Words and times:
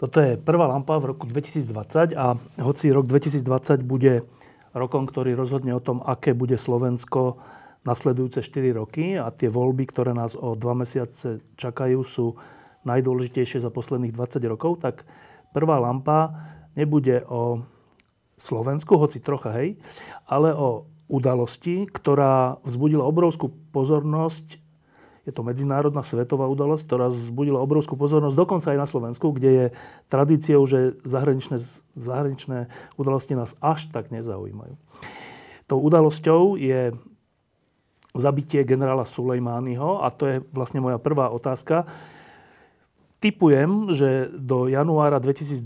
Toto 0.00 0.16
je 0.16 0.40
prvá 0.40 0.64
lampa 0.64 0.96
v 0.96 1.12
roku 1.12 1.28
2020 1.28 2.16
a 2.16 2.32
hoci 2.64 2.88
rok 2.88 3.04
2020 3.04 3.84
bude 3.84 4.24
rokom, 4.72 5.04
ktorý 5.04 5.36
rozhodne 5.36 5.76
o 5.76 5.84
tom, 5.84 6.00
aké 6.00 6.32
bude 6.32 6.56
Slovensko 6.56 7.36
nasledujúce 7.84 8.40
4 8.40 8.80
roky 8.80 9.20
a 9.20 9.28
tie 9.28 9.52
voľby, 9.52 9.84
ktoré 9.92 10.16
nás 10.16 10.32
o 10.32 10.56
dva 10.56 10.72
mesiace 10.72 11.44
čakajú, 11.60 12.00
sú 12.00 12.40
najdôležitejšie 12.88 13.60
za 13.60 13.68
posledných 13.68 14.16
20 14.16 14.40
rokov, 14.48 14.80
tak 14.80 15.04
prvá 15.52 15.76
lampa 15.76 16.32
nebude 16.80 17.20
o 17.28 17.60
Slovensku, 18.40 18.96
hoci 18.96 19.20
trocha 19.20 19.52
hej, 19.52 19.76
ale 20.24 20.56
o 20.56 20.88
udalosti, 21.12 21.84
ktorá 21.84 22.56
vzbudila 22.64 23.04
obrovskú 23.04 23.52
pozornosť 23.68 24.59
je 25.28 25.32
to 25.36 25.44
medzinárodná 25.44 26.00
svetová 26.00 26.48
udalosť, 26.48 26.84
ktorá 26.88 27.12
zbudila 27.12 27.60
obrovskú 27.60 27.96
pozornosť, 27.96 28.36
dokonca 28.36 28.72
aj 28.72 28.78
na 28.80 28.88
Slovensku, 28.88 29.36
kde 29.36 29.50
je 29.50 29.66
tradíciou, 30.08 30.64
že 30.64 30.96
zahraničné, 31.04 31.60
zahraničné 31.96 32.72
udalosti 32.96 33.36
nás 33.36 33.52
až 33.60 33.92
tak 33.92 34.08
nezaujímajú. 34.08 34.74
Tou 35.68 35.78
udalosťou 35.78 36.56
je 36.58 36.96
zabitie 38.16 38.66
generála 38.66 39.06
Sulejmányho 39.06 40.02
a 40.02 40.10
to 40.10 40.24
je 40.26 40.36
vlastne 40.50 40.82
moja 40.82 40.98
prvá 40.98 41.30
otázka. 41.30 41.86
Typujem, 43.20 43.92
že 43.92 44.32
do 44.32 44.64
januára 44.64 45.20
2020 45.20 45.60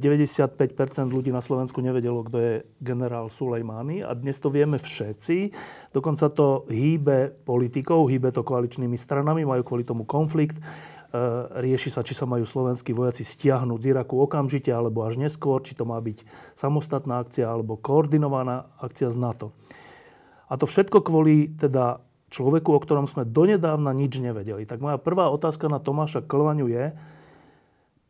95% 0.00 0.56
ľudí 1.12 1.28
na 1.28 1.44
Slovensku 1.44 1.84
nevedelo, 1.84 2.24
kto 2.24 2.36
je 2.40 2.54
generál 2.80 3.28
Sulejmány 3.28 4.00
a 4.00 4.16
dnes 4.16 4.40
to 4.40 4.48
vieme 4.48 4.80
všetci. 4.80 5.52
Dokonca 5.92 6.32
to 6.32 6.64
hýbe 6.64 7.28
politikou, 7.44 8.08
hýbe 8.08 8.32
to 8.32 8.40
koaličnými 8.40 8.96
stranami, 8.96 9.44
majú 9.44 9.60
kvôli 9.68 9.84
tomu 9.84 10.08
konflikt. 10.08 10.56
E, 10.56 10.64
rieši 11.60 11.92
sa, 11.92 12.00
či 12.00 12.16
sa 12.16 12.24
majú 12.24 12.48
slovenskí 12.48 12.96
vojaci 12.96 13.20
stiahnuť 13.20 13.84
z 13.84 13.88
Iraku 13.92 14.24
okamžite 14.24 14.72
alebo 14.72 15.04
až 15.04 15.20
neskôr, 15.20 15.60
či 15.60 15.76
to 15.76 15.84
má 15.84 16.00
byť 16.00 16.24
samostatná 16.56 17.20
akcia 17.20 17.44
alebo 17.44 17.76
koordinovaná 17.76 18.72
akcia 18.80 19.12
z 19.12 19.20
NATO. 19.20 19.52
A 20.48 20.56
to 20.56 20.64
všetko 20.64 21.04
kvôli 21.04 21.52
teda 21.52 22.00
človeku, 22.30 22.70
o 22.72 22.82
ktorom 22.82 23.06
sme 23.08 23.28
donedávna 23.28 23.92
nič 23.92 24.20
nevedeli. 24.20 24.64
Tak 24.64 24.80
moja 24.80 24.96
prvá 25.00 25.28
otázka 25.28 25.68
na 25.68 25.78
Tomáša 25.82 26.24
Klvaňu 26.24 26.68
je, 26.68 26.94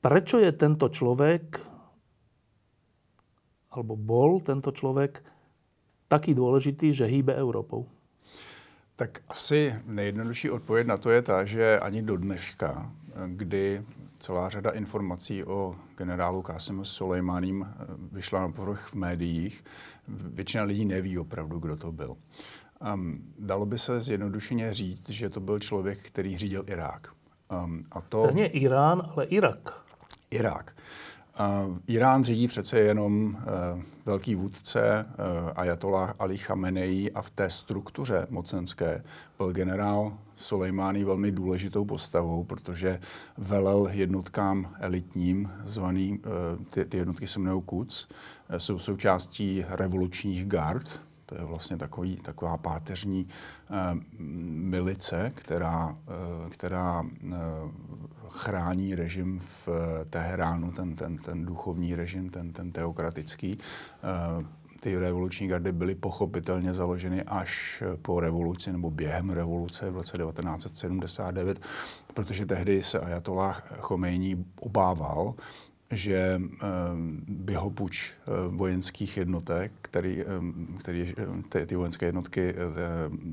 prečo 0.05 0.37
je 0.39 0.53
tento 0.53 0.89
človek, 0.89 1.61
alebo 3.75 3.98
bol 3.98 4.39
tento 4.39 4.71
človek 4.71 5.25
taký 6.06 6.37
dôležitý, 6.37 6.95
že 6.95 7.11
hýbe 7.11 7.34
Európou? 7.34 7.91
Tak 8.97 9.27
asi 9.27 9.75
nejjednodušší 9.87 10.51
odpověď 10.51 10.87
na 10.87 10.97
to 10.97 11.11
je 11.11 11.23
ta, 11.23 11.45
že 11.45 11.81
ani 11.81 12.03
do 12.03 12.17
dneška, 12.17 12.93
kdy 13.27 13.83
celá 14.19 14.51
řada 14.51 14.71
informací 14.71 15.45
o 15.45 15.75
generálu 15.99 16.43
Kasimu 16.43 16.84
Soleimaním 16.84 17.67
vyšla 18.12 18.41
na 18.41 18.49
povrch 18.49 18.87
v 18.87 18.95
médiích, 18.95 19.65
většina 20.09 20.65
lidí 20.65 20.84
neví 20.84 21.19
opravdu, 21.19 21.59
kdo 21.59 21.77
to 21.77 21.93
byl. 21.93 22.17
Um, 22.93 23.19
dalo 23.39 23.67
by 23.67 23.78
se 23.78 24.00
zjednodušeně 24.00 24.75
říct, 24.75 25.11
že 25.11 25.31
to 25.31 25.41
byl 25.41 25.59
člověk, 25.59 25.99
který 25.99 26.37
řídil 26.37 26.65
Irák. 26.67 27.09
Um, 27.65 27.84
a 27.93 28.00
to... 28.00 28.31
Ne 28.34 28.47
Irán, 28.47 29.11
ale 29.15 29.25
Irak. 29.25 29.81
Irák. 30.31 30.77
Uh, 31.67 31.78
Irán 31.87 32.25
řídí 32.25 32.49
přece 32.49 32.78
jenom 32.78 33.25
uh, 33.25 33.83
velký 34.06 34.34
vůdce 34.34 35.06
uh, 35.09 35.50
Ayatollah 35.56 36.15
Ali 36.19 36.39
Khamenei 36.39 37.12
a 37.12 37.23
v 37.23 37.31
té 37.31 37.50
struktuře 37.50 38.27
mocenské 38.31 39.05
byl 39.39 39.53
generál 39.53 40.19
Soleimani 40.37 41.05
velmi 41.05 41.33
důležitou 41.33 41.84
postavou, 41.84 42.44
protože 42.44 43.00
velel 43.39 43.89
jednotkám 43.93 44.75
elitním, 44.81 45.50
zvaný, 45.65 46.19
uh, 46.19 46.65
ty, 46.65 46.84
ty 46.84 46.97
jednotky 46.97 47.27
se 47.27 47.41
Quds, 47.67 48.09
uh, 48.09 48.56
jsou 48.56 48.78
součástí 48.78 49.65
revolučních 49.69 50.47
gard, 50.47 51.00
to 51.27 51.35
je 51.35 51.45
vlastně 51.45 51.77
takový, 51.77 52.17
taková 52.17 52.57
páteřní 52.57 53.29
eh, 53.71 53.75
milice, 54.19 55.33
která, 55.35 55.97
eh, 56.09 56.51
která 56.51 57.05
eh, 57.05 57.37
chrání 58.29 58.95
režim 58.95 59.41
v 59.41 59.69
eh, 59.69 60.05
Teheránu, 60.05 60.73
ten, 60.73 60.97
ten, 60.97 61.19
ten 61.19 61.45
duchovní 61.45 61.95
režim, 61.95 62.31
ten, 62.31 62.53
ten 62.53 62.73
teokratický. 62.73 63.59
Ty 64.81 64.99
revoluční 64.99 65.49
gardy 65.49 65.73
byly 65.73 65.95
pochopitelně 65.95 66.75
založeny 66.75 67.23
až 67.23 67.83
po 68.03 68.21
revoluci 68.21 68.73
nebo 68.73 68.91
během 68.91 69.31
revoluce 69.31 69.91
v 69.91 69.97
roce 69.97 70.19
1979, 70.19 71.61
protože 72.15 72.47
tehdy 72.47 72.83
se 72.83 73.01
Ayatollah 73.01 73.73
Khomeini 73.81 74.45
obával, 74.61 75.35
že 75.91 76.41
by 77.28 77.55
ho 77.55 77.71
puč 77.71 78.11
eh, 78.12 78.31
vojenských 78.49 79.17
jednotek, 79.17 79.72
který, 79.83 80.22
eh, 80.22 80.25
který, 80.78 81.15
ty, 81.49 81.67
ty 81.67 81.77
vojenské 81.77 82.06
jednotky 82.06 82.55
eh, 82.55 82.55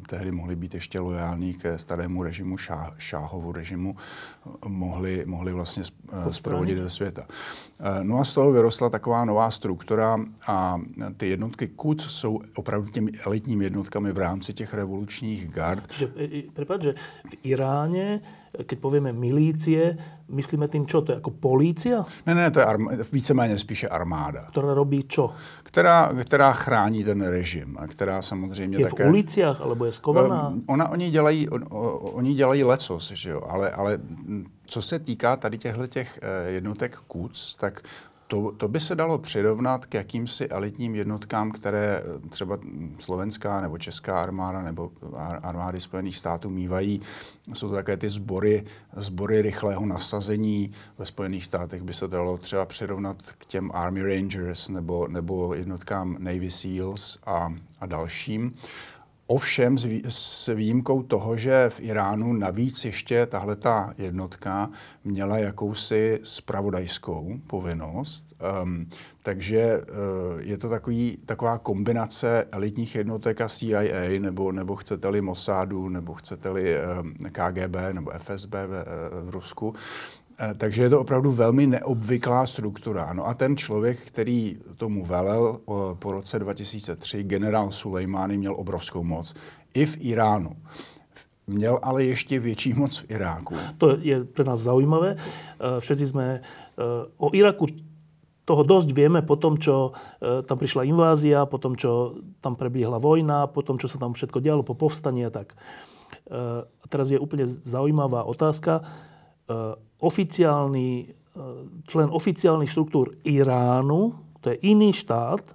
tehdy 0.09 0.31
mohly 0.31 0.55
být 0.55 0.73
ještě 0.73 0.99
lojální 0.99 1.53
ke 1.53 1.77
starému 1.77 2.23
režimu, 2.23 2.57
šá, 2.57 2.93
šáhovu 2.97 3.51
režimu, 3.51 3.95
mohli, 4.65 5.23
mohli 5.25 5.53
vlastně 5.53 5.83
zprovodit 6.31 6.77
ze 6.77 6.89
světa. 6.89 7.27
No 8.03 8.19
a 8.19 8.23
z 8.23 8.33
toho 8.33 8.51
vyrostla 8.51 8.89
taková 8.89 9.25
nová 9.25 9.51
struktura 9.51 10.19
a 10.47 10.81
ty 11.17 11.27
jednotky 11.27 11.67
KUC 11.67 12.01
jsou 12.01 12.39
opravdu 12.55 12.91
těmi 12.91 13.11
elitními 13.25 13.63
jednotkami 13.63 14.11
v 14.11 14.17
rámci 14.17 14.53
těch 14.53 14.73
revolučních 14.73 15.49
gard. 15.49 15.93
Že, 15.93 16.11
prepad, 16.53 16.81
že 16.81 16.93
v 17.29 17.35
Iráně 17.43 18.21
keď 18.51 18.79
povieme 18.79 19.15
milície, 19.15 19.95
myslíme 20.27 20.67
tým 20.67 20.83
čo? 20.83 21.01
To 21.01 21.11
je 21.11 21.15
jako 21.15 21.31
polícia? 21.31 22.03
Ne, 22.27 22.35
ne, 22.35 22.51
to 22.51 22.59
je 22.59 22.65
arm- 22.65 23.05
víceméně 23.11 23.57
spíše 23.57 23.87
armáda. 23.87 24.41
Která 24.51 24.73
robí 24.73 25.03
čo? 25.07 25.31
Která, 25.63 26.11
která 26.23 26.53
chrání 26.53 27.03
ten 27.03 27.21
režim 27.21 27.77
a 27.79 27.87
která 27.87 28.21
samozřejmě 28.21 28.77
je 28.77 28.85
také... 28.89 29.05
v 29.05 29.09
ulicích, 29.09 29.61
alebo 29.61 29.85
je 29.85 29.91
skovaná? 29.91 30.51
Ehm, 30.53 30.63
ona, 30.67 30.89
oni 30.89 31.09
dělají, 31.09 31.49
on, 31.49 31.65
oni 31.99 32.33
dělají 32.33 32.63
lecos, 32.63 33.11
že 33.11 33.29
jo, 33.29 33.41
ale, 33.49 33.71
ale 33.71 33.99
co 34.71 34.81
se 34.81 34.99
týká 34.99 35.35
tady 35.35 35.57
těchto 35.57 35.87
těch 35.87 36.19
eh, 36.21 36.51
jednotek 36.51 36.97
KUC, 37.07 37.55
tak 37.55 37.81
to, 38.27 38.51
to 38.51 38.67
by 38.67 38.79
se 38.79 38.95
dalo 38.95 39.17
přirovnat 39.17 39.85
k 39.85 39.93
jakýmsi 39.93 40.47
elitním 40.47 40.95
jednotkám, 40.95 41.51
které 41.51 42.03
eh, 42.03 42.29
třeba 42.29 42.59
slovenská 42.99 43.61
nebo 43.61 43.77
česká 43.77 44.21
armáda 44.23 44.61
nebo 44.61 44.91
armády 45.43 45.81
Spojených 45.81 46.17
států 46.17 46.49
mývají. 46.49 47.01
Jsou 47.53 47.69
to 47.69 47.75
také 47.75 47.97
ty 47.97 48.09
sbory, 48.09 48.65
sbory 48.95 49.41
rychlého 49.41 49.85
nasazení. 49.85 50.71
Ve 50.97 51.05
Spojených 51.05 51.45
státech 51.45 51.83
by 51.83 51.93
se 51.93 52.07
dalo 52.07 52.37
třeba 52.37 52.65
přirovnat 52.65 53.17
k 53.37 53.45
těm 53.45 53.71
Army 53.73 54.15
Rangers 54.15 54.69
nebo, 54.69 55.07
nebo 55.07 55.53
jednotkám 55.53 56.15
Navy 56.19 56.51
SEALs 56.51 57.17
a, 57.25 57.53
a 57.79 57.85
dalším. 57.85 58.55
Ovšem 59.31 59.77
s 60.09 60.53
výjimkou 60.55 61.03
toho, 61.03 61.37
že 61.37 61.69
v 61.69 61.79
Iránu 61.79 62.33
navíc 62.33 62.85
ještě 62.85 63.25
tahle 63.25 63.55
ta 63.55 63.93
jednotka 63.97 64.69
měla 65.03 65.37
jakousi 65.37 66.19
spravodajskou 66.23 67.39
povinnost. 67.47 68.25
Um, 68.63 68.89
takže 69.23 69.77
uh, 69.77 70.41
je 70.41 70.57
to 70.57 70.69
takový, 70.69 71.17
taková 71.25 71.57
kombinace 71.57 72.47
elitních 72.51 72.95
jednotek 72.95 73.41
a 73.41 73.49
CIA, 73.49 74.19
nebo, 74.19 74.51
nebo 74.51 74.75
chcete-li 74.75 75.21
Mossadu, 75.21 75.89
nebo 75.89 76.13
chcete-li 76.13 76.75
um, 76.75 77.13
KGB 77.31 77.75
nebo 77.91 78.11
FSB 78.11 78.53
v, 78.53 78.85
v 79.23 79.29
Rusku. 79.29 79.75
Eh, 80.41 80.53
takže 80.57 80.83
je 80.83 80.89
to 80.89 80.99
opravdu 81.01 81.31
velmi 81.31 81.67
neobvyklá 81.67 82.45
struktura. 82.45 83.13
No 83.13 83.27
a 83.27 83.33
ten 83.33 83.57
člověk, 83.57 83.99
který 83.99 84.57
tomu 84.77 85.05
velel 85.05 85.59
po 85.99 86.11
roce 86.11 86.39
2003, 86.39 87.23
generál 87.23 87.71
Sulejmány, 87.71 88.37
měl 88.37 88.55
obrovskou 88.57 89.03
moc. 89.03 89.33
I 89.73 89.85
v 89.85 89.97
Iránu. 89.99 90.55
Měl 91.47 91.79
ale 91.81 92.03
ještě 92.03 92.39
větší 92.39 92.73
moc 92.73 92.97
v 92.97 93.11
Iráku. 93.11 93.55
To 93.77 93.97
je 94.01 94.23
pro 94.23 94.43
nás 94.43 94.59
zaujímavé. 94.59 95.15
Eh, 95.15 95.79
všetci 95.79 96.07
jsme 96.07 96.41
eh, 96.41 96.83
o 97.17 97.29
Iraku 97.33 97.65
toho 98.45 98.63
dosť 98.63 98.91
vieme 98.91 99.21
po 99.21 99.37
tom, 99.37 99.55
čo 99.55 99.93
tam 100.19 100.57
prišla 100.57 100.83
invázia, 100.83 101.45
po 101.45 101.61
tom, 101.61 101.77
čo 101.77 102.19
tam 102.41 102.57
prebiehla 102.57 102.97
vojna, 102.97 103.47
po 103.47 103.61
tom, 103.61 103.77
čo 103.77 103.87
sa 103.87 104.01
tam 104.01 104.17
všetko 104.17 104.41
dialo, 104.41 104.65
po 104.65 104.73
povstaní 104.73 105.23
a 105.23 105.31
tak. 105.31 105.55
A 106.81 106.85
teraz 106.89 107.13
je 107.13 107.21
úplne 107.21 107.47
zaujímavá 107.63 108.25
otázka 108.27 108.81
oficiálny, 110.01 111.13
člen 111.87 112.09
oficiálnych 112.11 112.69
štruktúr 112.71 113.15
Iránu, 113.23 114.17
to 114.41 114.49
je 114.49 114.57
iný 114.67 114.93
štát, 114.93 115.45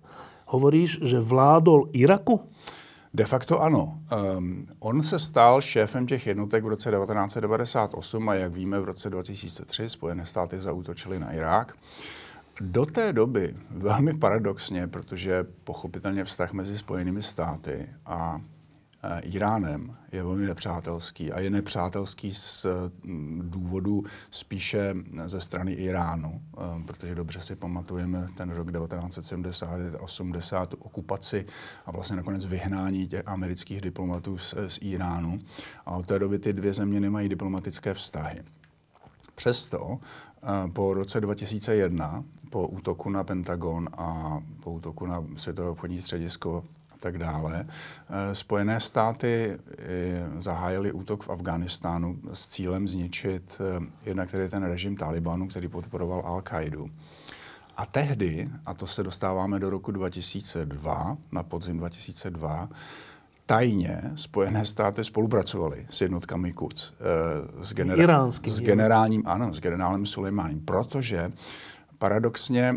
hovoríš, 0.47 1.03
že 1.03 1.19
vládol 1.19 1.91
Iraku? 1.93 2.41
De 3.15 3.25
facto 3.25 3.63
ano. 3.63 3.99
Um, 4.39 4.67
on 4.79 5.03
se 5.03 5.19
stal 5.19 5.61
šéfem 5.61 6.07
těch 6.07 6.27
jednotek 6.27 6.65
v 6.65 6.69
roce 6.69 6.91
1998 6.91 8.29
a 8.29 8.35
jak 8.35 8.53
víme 8.53 8.81
v 8.81 8.85
roce 8.85 9.11
2003 9.11 9.89
Spojené 9.89 10.27
státy 10.27 10.61
zautočily 10.61 11.19
na 11.19 11.33
Irák. 11.33 11.73
Do 12.61 12.87
té 12.87 13.13
doby, 13.13 13.55
velmi 13.71 14.15
paradoxně, 14.15 14.87
protože 14.87 15.47
pochopitelně 15.65 16.25
vztah 16.25 16.53
mezi 16.53 16.79
Spojenými 16.79 17.23
státy 17.23 17.89
a 18.07 18.41
Eh, 18.41 18.56
Iránem 19.23 19.97
je 20.13 20.23
velmi 20.23 20.47
nepřátelský 20.47 21.33
a 21.33 21.41
je 21.41 21.51
nepřátelský 21.51 22.35
z 22.35 22.67
mm, 23.05 23.43
důvodu 23.51 24.05
spíše 24.31 24.95
ze 25.27 25.41
strany 25.41 25.73
Iránu, 25.73 26.41
eh, 26.59 26.83
protože 26.87 27.15
dobře 27.15 27.41
si 27.41 27.57
pamatujeme 27.57 28.29
ten 28.37 28.51
rok 28.51 28.69
1970-80, 28.69 30.67
okupaci 30.79 31.47
a 31.87 31.91
vlastně 31.91 32.17
nakonec 32.17 32.47
vyhnání 32.47 33.09
těch 33.09 33.23
amerických 33.27 33.81
diplomatů 33.81 34.39
z, 34.39 34.55
z 34.69 34.79
Iránu. 34.83 35.39
A 35.87 35.91
od 35.91 36.07
té 36.07 36.19
doby 36.19 36.39
ty 36.39 36.53
dvě 36.53 36.75
země 36.75 37.01
nemají 37.01 37.29
diplomatické 37.29 37.95
vztahy. 37.95 38.43
Přesto 39.35 39.99
eh, 39.99 40.71
po 40.73 40.95
roce 40.95 41.21
2001, 41.21 42.25
po 42.51 42.69
útoku 42.69 43.11
na 43.11 43.25
Pentagon 43.25 43.89
a 43.97 44.41
po 44.61 44.73
útoku 44.73 45.07
na 45.07 45.25
Světové 45.37 45.69
obchodní 45.69 46.03
středisko 46.03 46.65
tak 47.07 47.19
dále. 47.19 47.67
Eh, 47.67 48.35
Spojené 48.35 48.81
státy 48.81 49.59
eh, 49.79 50.31
zahájily 50.37 50.93
útok 50.93 51.23
v 51.23 51.31
Afghánistánu 51.31 52.19
s 52.33 52.47
cílem 52.47 52.89
zničit 52.89 53.61
eh, 53.61 53.87
jednak 54.07 54.31
tedy 54.31 54.49
ten 54.49 54.63
režim 54.63 54.97
Talibanu, 54.97 55.49
který 55.49 55.69
podporoval 55.69 56.21
Al-Kaidu. 56.21 56.91
A 57.77 57.87
tehdy, 57.87 58.49
a 58.67 58.75
to 58.75 58.87
se 58.87 59.03
dostáváme 59.03 59.59
do 59.59 59.71
roku 59.71 59.93
2002, 59.93 61.17
na 61.33 61.43
podzim 61.43 61.79
2002, 61.79 62.69
tajně 63.47 64.03
Spojené 64.15 64.65
státy 64.65 65.05
spolupracovaly 65.05 65.87
s 65.91 66.01
jednotkami 66.01 66.53
Quds. 66.53 66.93
S, 67.63 67.75
genera- 67.75 67.97
s 68.31 68.61
generálním, 68.61 69.23
ano, 69.27 69.55
s 69.55 69.61
generálem 69.61 70.07
Sulejmánem, 70.07 70.61
protože 70.61 71.33
paradoxně 71.99 72.75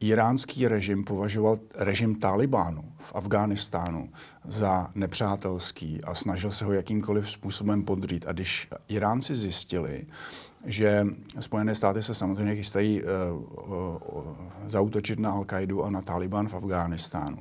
iránský 0.00 0.68
režim 0.68 1.04
považoval 1.04 1.58
režim 1.74 2.14
Talibánu 2.14 2.92
v 2.98 3.14
Afghánistánu 3.14 4.10
za 4.44 4.90
nepřátelský 4.94 6.04
a 6.04 6.14
snažil 6.14 6.52
se 6.52 6.64
ho 6.64 6.72
jakýmkoliv 6.72 7.30
způsobem 7.30 7.82
podrít. 7.82 8.24
A 8.28 8.32
když 8.32 8.68
Iránci 8.88 9.34
zjistili, 9.34 10.06
že 10.66 11.06
Spojené 11.40 11.74
státy 11.74 12.02
se 12.02 12.14
samozřejmě 12.14 12.56
chystají 12.56 13.02
uh, 13.02 13.08
uh, 14.16 14.36
zautočit 14.66 15.18
na 15.18 15.34
Al-Kaidu 15.34 15.84
a 15.84 15.90
na 15.90 16.02
Taliban 16.02 16.48
v 16.48 16.54
Afghánistánu. 16.54 17.38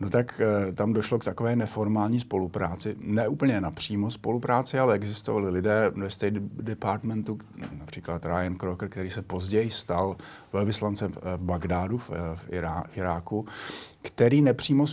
No 0.00 0.10
tak 0.10 0.40
uh, 0.40 0.74
tam 0.74 0.92
došlo 0.92 1.18
k 1.18 1.24
takové 1.24 1.56
neformální 1.56 2.20
spolupráci, 2.20 2.96
ne 3.00 3.28
úplně 3.28 3.60
napřímo 3.60 4.10
spolupráci, 4.10 4.78
ale 4.78 4.94
existovali 4.94 5.50
lidé 5.50 5.92
ve 5.96 6.10
State 6.10 6.34
Departmentu, 6.38 7.38
například 7.78 8.24
Ryan 8.24 8.54
Crocker, 8.54 8.88
který 8.88 9.10
se 9.10 9.22
později 9.22 9.70
stal 9.70 10.16
velvyslancem 10.52 11.12
v 11.36 11.42
Bagdádu 11.42 11.98
v, 11.98 12.10
v, 12.10 12.48
Irá, 12.48 12.84
v 12.88 12.96
Iráku, 12.96 13.46
který 14.02 14.42
nepřímo 14.42 14.86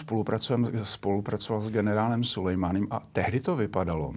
spolupracoval 0.83 1.61
s 1.61 1.71
generálem 1.71 2.23
Sulejmanem 2.23 2.87
a 2.91 3.01
tehdy 3.13 3.39
to 3.39 3.55
vypadalo, 3.55 4.13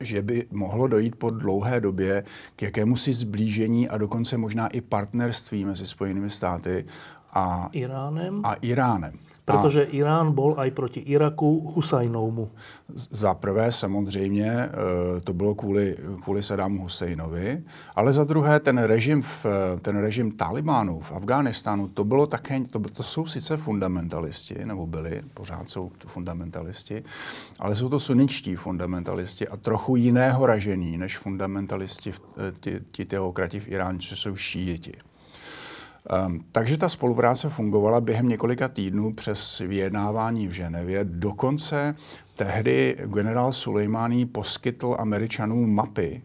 že 0.00 0.22
by 0.22 0.46
mohlo 0.50 0.88
dojít 0.88 1.16
po 1.16 1.30
dlouhé 1.30 1.80
době 1.80 2.24
k 2.56 2.62
jakémusi 2.62 3.12
zblížení 3.12 3.88
a 3.88 3.98
dokonce 3.98 4.36
možná 4.36 4.68
i 4.68 4.80
partnerství 4.80 5.64
mezi 5.64 5.86
Spojenými 5.86 6.30
státy 6.30 6.86
a 7.32 7.68
Iránem. 7.72 8.40
A 8.44 8.54
Iránem. 8.54 9.18
Protože 9.52 9.86
a 9.86 9.90
Irán 9.90 10.32
bol 10.32 10.54
aj 10.60 10.70
proti 10.70 11.00
Iraku 11.00 11.72
Husajnovmu. 11.74 12.48
Za 12.94 13.34
prvé 13.34 13.72
samozřejmě 13.72 14.50
eh, 14.52 15.20
to 15.20 15.32
bylo 15.32 15.54
kvůli, 15.54 15.96
kvůli 16.22 16.42
Saddamu 16.42 16.82
Husajnovi, 16.82 17.62
ale 17.96 18.12
za 18.12 18.24
druhé 18.24 18.60
ten 18.60 18.78
režim, 18.78 19.22
v, 19.22 19.46
ten 19.82 19.96
režim 19.96 20.32
Talibánu 20.32 21.00
v 21.00 21.12
Afghánistánu, 21.12 21.88
to 21.88 22.04
bylo 22.04 22.26
také, 22.26 22.60
to, 22.60 22.78
to 22.78 23.02
jsou 23.02 23.26
sice 23.26 23.56
fundamentalisti, 23.56 24.64
nebo 24.64 24.86
byli, 24.86 25.22
pořád 25.34 25.70
jsou 25.70 25.90
fundamentalisti, 26.06 27.04
ale 27.58 27.74
jsou 27.74 27.88
to 27.88 28.00
suničtí 28.00 28.56
fundamentalisti 28.56 29.48
a 29.48 29.56
trochu 29.56 29.96
jiného 29.96 30.46
ražení 30.46 30.98
než 30.98 31.18
fundamentalisti, 31.18 32.12
eh, 32.12 32.52
ti, 32.60 32.80
ti 32.90 33.04
teokrati 33.04 33.60
v 33.60 33.68
Iránu, 33.68 33.98
co 33.98 34.16
jsou 34.16 34.36
šíjiti. 34.36 34.92
Um, 36.26 36.44
takže 36.52 36.76
ta 36.76 36.88
spolupráce 36.88 37.48
fungovala 37.48 38.00
během 38.00 38.28
několika 38.28 38.68
týdnů 38.68 39.14
přes 39.14 39.58
vyjednávání 39.58 40.48
v 40.48 40.52
Ženevě. 40.52 41.04
Dokonce 41.04 41.94
tehdy 42.34 42.96
generál 43.06 43.52
Sulejmání 43.52 44.26
poskytl 44.26 44.96
Američanům 44.98 45.74
mapy 45.74 46.22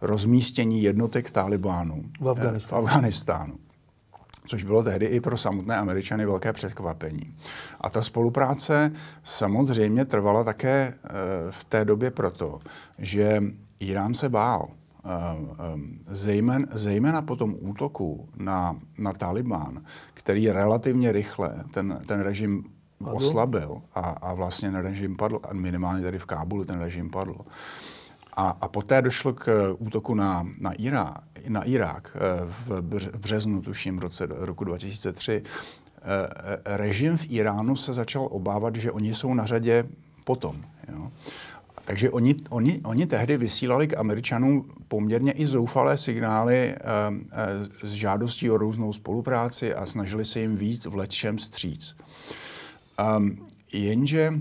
rozmístění 0.00 0.82
jednotek 0.82 1.30
Talibánu 1.30 2.04
v 2.20 2.28
Afganistánu. 2.28 2.86
v 2.86 2.88
Afganistánu 2.88 3.58
což 4.46 4.64
bylo 4.64 4.82
tehdy 4.82 5.06
i 5.06 5.20
pro 5.20 5.38
samotné 5.38 5.76
Američany 5.76 6.26
velké 6.26 6.52
překvapení. 6.52 7.34
A 7.80 7.90
ta 7.90 8.02
spolupráce 8.02 8.92
samozřejmě 9.24 10.04
trvala 10.04 10.44
také 10.44 10.94
eh, 11.04 11.08
v 11.50 11.64
té 11.64 11.84
době 11.84 12.10
proto, 12.10 12.58
že 12.98 13.42
Irán 13.80 14.14
se 14.14 14.28
bál. 14.28 14.68
Ehm, 15.06 15.50
ehm, 15.58 15.98
zejména, 16.06 16.66
zejména 16.72 17.22
po 17.22 17.36
tom 17.36 17.56
útoku 17.60 18.28
na, 18.36 18.76
na 18.98 19.12
Taliban, 19.12 19.82
který 20.14 20.50
relativně 20.50 21.12
rychle 21.12 21.64
ten, 21.70 22.00
ten 22.06 22.20
režim 22.20 22.64
padl? 23.04 23.16
oslabil 23.16 23.82
a, 23.94 24.00
a 24.00 24.34
vlastně 24.34 24.70
ten 24.70 24.80
režim 24.80 25.16
padl, 25.16 25.40
minimálně 25.52 26.02
tady 26.02 26.18
v 26.18 26.26
Kábulu 26.26 26.64
ten 26.64 26.78
režim 26.78 27.10
padl. 27.10 27.36
A, 28.36 28.50
a 28.60 28.68
poté 28.68 29.02
došlo 29.02 29.32
k 29.32 29.74
útoku 29.78 30.14
na, 30.14 30.46
na, 30.58 30.72
Irá, 30.72 31.14
na 31.48 31.62
Irák 31.62 32.16
eh, 32.16 32.20
v 32.66 32.82
březnu, 33.18 33.62
tuším, 33.62 33.96
v 33.96 34.00
roce 34.00 34.26
roku 34.30 34.64
2003. 34.64 35.42
Eh, 35.42 36.76
režim 36.76 37.16
v 37.16 37.30
Iránu 37.30 37.76
se 37.76 37.92
začal 37.92 38.28
obávat, 38.30 38.76
že 38.76 38.92
oni 38.92 39.14
jsou 39.14 39.34
na 39.34 39.46
řadě 39.46 39.84
potom. 40.24 40.56
Jo. 40.92 41.10
Takže 41.86 42.10
oni, 42.10 42.34
oni, 42.48 42.80
oni 42.84 43.06
tehdy 43.06 43.36
vysílali 43.36 43.88
k 43.88 43.98
Američanům 43.98 44.70
poměrně 44.88 45.32
i 45.32 45.46
zoufalé 45.46 45.96
signály 45.96 46.56
e, 46.56 46.74
e, 46.74 47.88
s 47.88 47.92
žádostí 47.92 48.50
o 48.50 48.56
různou 48.56 48.92
spolupráci 48.92 49.74
a 49.74 49.86
snažili 49.86 50.24
se 50.24 50.40
jim 50.40 50.56
víc 50.56 50.86
v 50.86 50.94
letšem 50.94 51.38
stříc. 51.38 51.96
Um, 53.18 53.46
jenže 53.72 54.32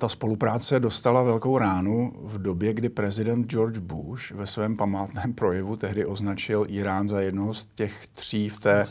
ta 0.00 0.08
spolupráce 0.08 0.80
dostala 0.80 1.22
velkou 1.22 1.58
ránu 1.58 2.12
v 2.22 2.42
době, 2.42 2.74
kdy 2.74 2.88
prezident 2.88 3.50
George 3.50 3.78
Bush 3.78 4.30
ve 4.30 4.46
svém 4.46 4.76
památném 4.76 5.32
projevu 5.34 5.76
tehdy 5.76 6.06
označil 6.06 6.66
Irán 6.68 7.08
za 7.08 7.20
jednoho 7.20 7.54
z 7.54 7.68
těch 7.74 8.06
tří 8.06 8.48
v 8.48 8.60
té, 8.60 8.86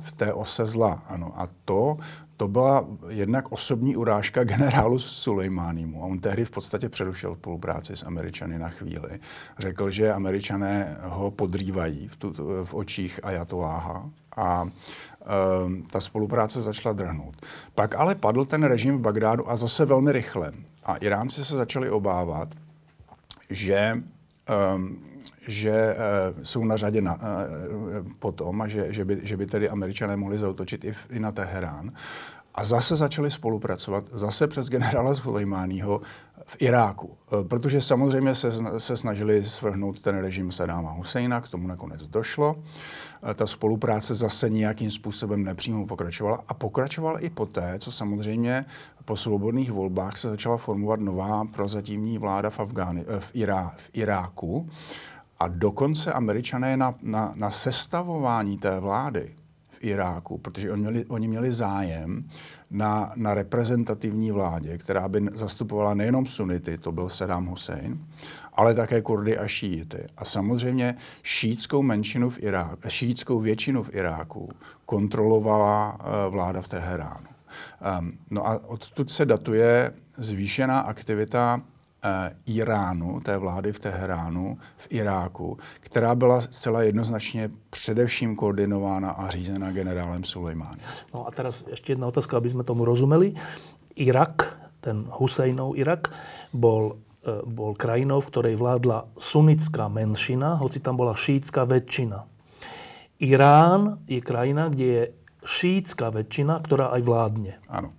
v 0.00 0.12
té 0.12 0.32
ose 0.32 0.66
zla. 0.66 1.02
Ano. 1.06 1.32
A 1.36 1.48
to 1.64 1.98
to 2.36 2.48
byla 2.48 2.86
jednak 3.08 3.52
osobní 3.52 3.96
urážka 3.96 4.44
generálu 4.44 4.98
Sulejmánimu. 4.98 6.02
A 6.02 6.06
on 6.06 6.18
tehdy 6.18 6.44
v 6.44 6.50
podstatě 6.50 6.88
přerušil 6.88 7.34
spolupráci 7.34 7.96
s 7.96 8.02
Američany 8.02 8.58
na 8.58 8.68
chvíli. 8.68 9.20
Řekl, 9.58 9.90
že 9.90 10.12
Američané 10.12 10.96
ho 11.02 11.30
podrývají 11.30 12.08
v, 12.08 12.16
tu, 12.16 12.34
v 12.64 12.74
očích 12.74 13.20
Ajatoláha 13.22 14.10
a 14.36 14.62
um, 14.62 15.82
ta 15.82 16.00
spolupráce 16.00 16.62
začala 16.62 16.92
drhnout. 16.92 17.46
Pak 17.74 17.94
ale 17.94 18.14
padl 18.14 18.44
ten 18.44 18.62
režim 18.62 18.98
v 18.98 19.00
Bagdádu 19.00 19.50
a 19.50 19.56
zase 19.56 19.84
velmi 19.84 20.12
rychle. 20.12 20.52
A 20.84 20.96
Iránci 20.96 21.44
se 21.44 21.56
začali 21.56 21.90
obávat, 21.90 22.48
že 23.50 24.02
um, 24.76 24.98
že 25.48 25.96
uh, 26.36 26.42
jsou 26.42 26.64
na 26.64 26.76
řadě 26.76 27.00
na, 27.00 27.14
uh, 27.14 27.20
potom 28.18 28.62
a 28.62 28.68
že, 28.68 28.92
že, 28.92 29.04
by, 29.04 29.20
že 29.22 29.36
by 29.36 29.46
tedy 29.46 29.68
američané 29.68 30.16
mohli 30.16 30.38
zautočit 30.38 30.84
i, 30.84 30.92
v, 30.92 30.96
i 31.10 31.20
na 31.20 31.32
Teherán. 31.32 31.92
A 32.54 32.64
zase 32.64 32.96
začali 32.96 33.30
spolupracovat, 33.30 34.04
zase 34.12 34.46
přes 34.46 34.68
generála 34.68 35.14
Sulejmáního 35.14 36.00
v 36.46 36.56
Iráku. 36.62 37.06
Uh, 37.06 37.48
protože 37.48 37.80
samozřejmě 37.80 38.34
se, 38.34 38.50
se 38.78 38.96
snažili 38.96 39.44
svrhnout 39.44 40.00
ten 40.00 40.18
režim 40.18 40.52
Sadáma 40.52 40.90
Husejna, 40.90 41.40
k 41.40 41.48
tomu 41.48 41.68
nakonec 41.68 42.08
došlo. 42.08 42.56
Ta 43.34 43.46
spolupráce 43.46 44.14
zase 44.14 44.50
nějakým 44.50 44.90
způsobem 44.90 45.44
nepřímo 45.44 45.86
pokračovala 45.86 46.44
a 46.48 46.54
pokračovala 46.54 47.18
i 47.18 47.30
poté, 47.30 47.74
co 47.78 47.92
samozřejmě 47.92 48.64
po 49.04 49.16
svobodných 49.16 49.72
volbách 49.72 50.16
se 50.16 50.30
začala 50.30 50.56
formovat 50.56 51.00
nová 51.00 51.44
prozatímní 51.44 52.18
vláda 52.18 52.50
v, 52.50 52.60
Afgáni, 52.60 53.04
v, 53.18 53.30
Irá, 53.34 53.72
v 53.76 53.90
Iráku. 53.92 54.68
A 55.44 55.48
dokonce 55.48 56.12
američané 56.12 56.76
na, 56.76 56.94
na, 57.02 57.32
na 57.36 57.50
sestavování 57.50 58.58
té 58.58 58.80
vlády 58.80 59.34
v 59.68 59.84
Iráku, 59.84 60.38
protože 60.38 60.72
oni 60.72 60.82
měli, 60.82 61.04
oni 61.04 61.28
měli 61.28 61.52
zájem 61.52 62.28
na, 62.70 63.12
na 63.16 63.34
reprezentativní 63.34 64.30
vládě, 64.30 64.78
která 64.78 65.08
by 65.08 65.26
zastupovala 65.32 65.94
nejenom 65.94 66.26
sunity, 66.26 66.78
to 66.78 66.92
byl 66.92 67.08
Saddam 67.08 67.46
Hussein, 67.46 68.06
ale 68.54 68.74
také 68.74 69.02
Kurdy 69.02 69.38
a 69.38 69.46
šíity. 69.46 70.06
A 70.16 70.24
samozřejmě 70.24 70.94
šítskou 71.22 71.82
menšinu 71.82 72.30
v 72.30 72.42
Iráku, 72.42 72.88
šítskou 72.88 73.40
většinu 73.40 73.82
v 73.82 73.94
Iráku 73.94 74.48
kontrolovala 74.86 75.98
eh, 76.00 76.30
vláda 76.30 76.62
v 76.62 76.68
Teheránu. 76.68 77.28
Ehm, 77.82 78.12
no 78.30 78.48
a 78.48 78.60
odtud 78.66 79.10
se 79.10 79.26
datuje 79.26 79.92
zvýšená 80.16 80.80
aktivita 80.80 81.62
Iránu, 82.46 83.20
té 83.20 83.38
vlády 83.38 83.72
v 83.72 83.78
Teheránu, 83.78 84.58
v 84.76 84.86
Iráku, 84.90 85.58
která 85.80 86.14
byla 86.14 86.40
zcela 86.40 86.82
jednoznačně 86.82 87.50
především 87.70 88.36
koordinována 88.36 89.10
a 89.10 89.30
řízena 89.30 89.72
generálem 89.72 90.24
Sulejmánem. 90.24 90.80
No 91.14 91.26
a 91.26 91.30
teraz 91.30 91.64
ještě 91.70 91.92
jedna 91.92 92.06
otázka, 92.06 92.36
aby 92.36 92.50
jsme 92.50 92.64
tomu 92.64 92.84
rozumeli. 92.84 93.34
Irak, 93.94 94.58
ten 94.80 95.04
Husejnov 95.10 95.76
Irak, 95.76 96.12
bol, 96.52 96.96
eh, 97.26 97.30
bol 97.46 97.74
krajinou, 97.74 98.20
v 98.20 98.26
ktorej 98.26 98.54
vládla 98.56 99.08
sunnická 99.18 99.88
menšina, 99.88 100.54
hoci 100.54 100.80
tam 100.80 100.96
bola 100.96 101.14
šítska 101.14 101.64
väčšina. 101.64 102.24
Irán 103.18 103.98
je 104.08 104.20
krajina, 104.20 104.68
kde 104.68 104.84
je 104.84 105.02
šítska 105.46 106.10
väčšina, 106.10 106.60
ktorá 106.60 106.92
aj 106.92 107.02
vládne. 107.02 107.52
Ano 107.68 107.96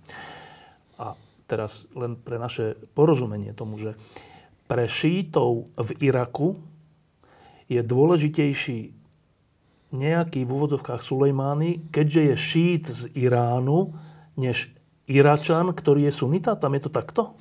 teraz 1.46 1.86
len 1.94 2.18
pre 2.18 2.36
naše 2.36 2.74
porozumenie 2.94 3.54
tomu, 3.54 3.78
že 3.78 3.94
pre 4.66 4.90
šítov 4.90 5.70
v 5.78 5.90
Iraku 6.02 6.58
je 7.70 7.82
dôležitejší 7.82 8.94
nejaký 9.94 10.42
v 10.42 10.50
úvodzovkách 10.50 11.02
Sulejmány, 11.02 11.90
keďže 11.94 12.20
je 12.22 12.34
šít 12.36 12.84
z 12.90 13.02
Iránu, 13.14 13.94
než 14.34 14.74
Iračan, 15.06 15.70
ktorý 15.70 16.10
je 16.10 16.12
sunita? 16.12 16.58
Tam 16.58 16.74
je 16.74 16.82
to 16.82 16.90
takto? 16.90 17.38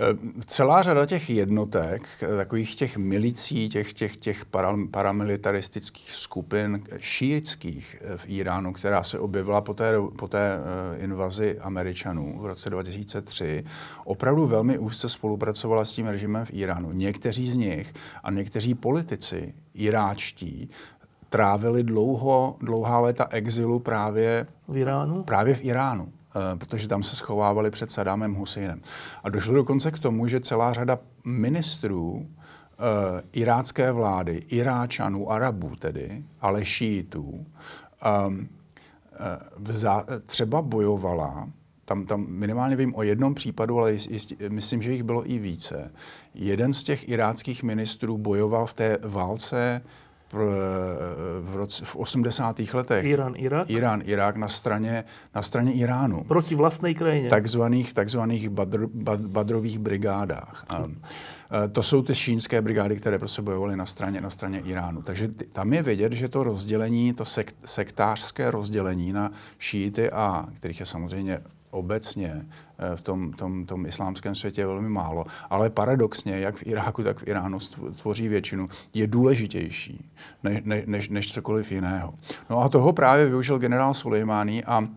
Eh, 0.00 0.42
celá 0.46 0.82
řada 0.82 1.06
těch 1.06 1.30
jednotek, 1.30 2.08
takových 2.36 2.74
těch 2.74 2.96
milicí, 2.96 3.68
těch, 3.68 3.92
těch, 3.92 4.16
těch 4.16 4.44
paramilitaristických 4.90 6.14
skupin 6.14 6.82
šíjických 6.98 7.96
eh, 8.00 8.16
v 8.16 8.28
Iránu, 8.28 8.72
která 8.72 9.02
se 9.02 9.18
objevila 9.18 9.60
po 9.60 9.74
té, 9.74 9.92
po 10.18 10.28
té 10.28 10.58
eh, 10.58 11.04
invazi 11.04 11.58
Američanů 11.58 12.38
v 12.40 12.46
roce 12.46 12.70
2003, 12.70 13.64
opravdu 14.04 14.46
velmi 14.46 14.78
úzce 14.78 15.08
spolupracovala 15.08 15.84
s 15.84 15.92
tím 15.92 16.06
režimem 16.06 16.44
v 16.44 16.54
Iránu. 16.54 16.92
Někteří 16.92 17.50
z 17.50 17.56
nich 17.56 17.94
a 18.22 18.30
někteří 18.30 18.74
politici 18.74 19.54
iráčtí 19.74 20.70
trávili 21.28 21.82
dlouho, 21.82 22.56
dlouhá 22.60 22.98
léta 22.98 23.26
exilu 23.30 23.78
právě 23.78 24.46
v 24.68 24.76
Iránu. 24.76 25.22
Právě 25.22 25.54
v 25.54 25.64
Iránu. 25.64 26.12
Eh, 26.36 26.56
protože 26.56 26.88
tam 26.88 27.02
se 27.02 27.16
schovávali 27.16 27.70
před 27.70 27.92
Sadámem 27.92 28.34
Husejnem. 28.34 28.80
A 29.24 29.28
došlo 29.28 29.54
dokonce 29.54 29.90
k 29.90 29.98
tomu, 29.98 30.28
že 30.28 30.40
celá 30.40 30.72
řada 30.72 30.98
ministrů 31.24 32.10
uh, 32.10 32.26
irácké 33.32 33.92
vlády, 33.92 34.42
Iráčanů, 34.48 35.30
Arabů 35.30 35.76
tedy, 35.76 36.24
ale 36.40 36.64
šítů, 36.64 37.46
um, 38.28 38.48
uh, 39.68 39.98
třeba 40.26 40.62
bojovala, 40.62 41.48
tam, 41.84 42.06
tam 42.06 42.26
minimálně 42.28 42.76
vím 42.76 42.94
o 42.94 43.02
jednom 43.02 43.34
případu, 43.34 43.78
ale 43.78 43.92
jist, 43.92 44.10
jist, 44.10 44.32
myslím, 44.48 44.82
že 44.82 44.92
jich 44.92 45.02
bylo 45.02 45.30
i 45.30 45.38
více. 45.38 45.92
Jeden 46.34 46.72
z 46.72 46.82
těch 46.82 47.08
iráckých 47.08 47.62
ministrů 47.62 48.18
bojoval 48.18 48.66
v 48.66 48.74
té 48.74 48.98
válce 49.02 49.82
v, 50.32 51.50
roce, 51.54 51.84
v 51.84 51.96
80. 51.96 52.60
letech. 52.74 53.04
Irán, 53.04 53.34
Irak? 53.36 53.70
Irán, 53.70 54.02
Irák 54.04 54.36
na 54.36 54.48
straně, 54.48 55.04
na 55.34 55.42
straně 55.42 55.72
Iránu. 55.72 56.24
Proti 56.24 56.54
vlastní 56.54 56.94
krajině. 56.94 57.28
Takzvaných, 57.28 57.92
takzvaných 57.92 58.48
badr, 58.48 58.86
bad, 58.86 59.20
badrových 59.20 59.78
brigádách. 59.78 60.64
A, 60.68 60.84
to 61.72 61.82
jsou 61.82 62.02
ty 62.02 62.14
šínské 62.14 62.62
brigády, 62.62 62.96
které 62.96 63.18
prostě 63.18 63.42
bojovaly 63.42 63.76
na 63.76 63.86
straně, 63.86 64.20
na 64.20 64.30
straně 64.30 64.60
Iránu. 64.60 65.02
Takže 65.02 65.28
tam 65.28 65.72
je 65.72 65.82
vidět, 65.82 66.12
že 66.12 66.28
to 66.28 66.44
rozdělení, 66.44 67.12
to 67.12 67.24
sekt, 67.24 67.56
sektářské 67.64 68.50
rozdělení 68.50 69.12
na 69.12 69.32
šíty 69.58 70.10
a, 70.10 70.46
kterých 70.58 70.80
je 70.80 70.86
samozřejmě 70.86 71.40
obecně 71.70 72.32
eh, 72.34 72.46
v 72.94 73.00
tom, 73.00 73.32
tom, 73.32 73.66
tom 73.66 73.86
islámském 73.86 74.34
světě 74.34 74.66
velmi 74.66 74.88
málo. 74.88 75.24
Ale 75.50 75.70
paradoxně, 75.70 76.38
jak 76.38 76.56
v 76.56 76.66
Iráku, 76.66 77.02
tak 77.02 77.18
v 77.18 77.28
Iránu 77.28 77.58
tvoří 77.96 78.28
většinu, 78.28 78.68
je 78.94 79.06
důležitější 79.06 80.10
než, 80.42 80.62
než, 80.86 81.08
než 81.08 81.32
cokoliv 81.32 81.72
jiného. 81.72 82.14
No 82.50 82.58
a 82.58 82.68
toho 82.68 82.92
právě 82.92 83.26
využil 83.26 83.58
generál 83.58 83.94
Sulejmání 83.94 84.64
a 84.64 84.88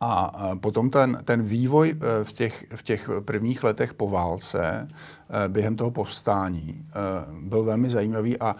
a 0.00 0.32
potom 0.56 0.88
ten, 0.90 1.20
ten 1.24 1.44
vývoj 1.44 1.92
eh, 1.92 2.24
v 2.24 2.32
těch, 2.32 2.66
v 2.76 2.82
těch 2.82 3.10
prvních 3.24 3.64
letech 3.64 3.94
po 3.94 4.08
válce, 4.08 4.88
eh, 4.88 5.48
během 5.48 5.76
toho 5.76 5.90
povstání, 5.90 6.84
eh, 6.88 6.92
byl 7.42 7.62
velmi 7.62 7.90
zajímavý 7.90 8.40
a 8.40 8.56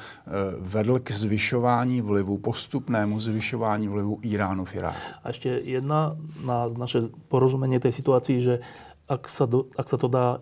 vedl 0.61 0.99
k 0.99 1.11
zvyšování 1.11 2.01
vlivu, 2.01 2.39
postupnému 2.39 3.21
zvyšování 3.21 3.89
vlivu 3.89 4.19
Iránu 4.23 4.65
v 4.65 4.75
Iráku. 4.75 4.99
A 5.25 5.29
ještě 5.29 5.49
jedna 5.49 6.17
na 6.45 6.69
naše 6.69 7.01
porozumění 7.29 7.81
té 7.81 7.93
situaci, 7.93 8.41
že 8.41 8.61
ak 9.09 9.27
sa, 9.29 9.43
do, 9.43 9.67
ak 9.75 9.91
sa 9.91 9.99
to 9.99 10.07
dá 10.07 10.39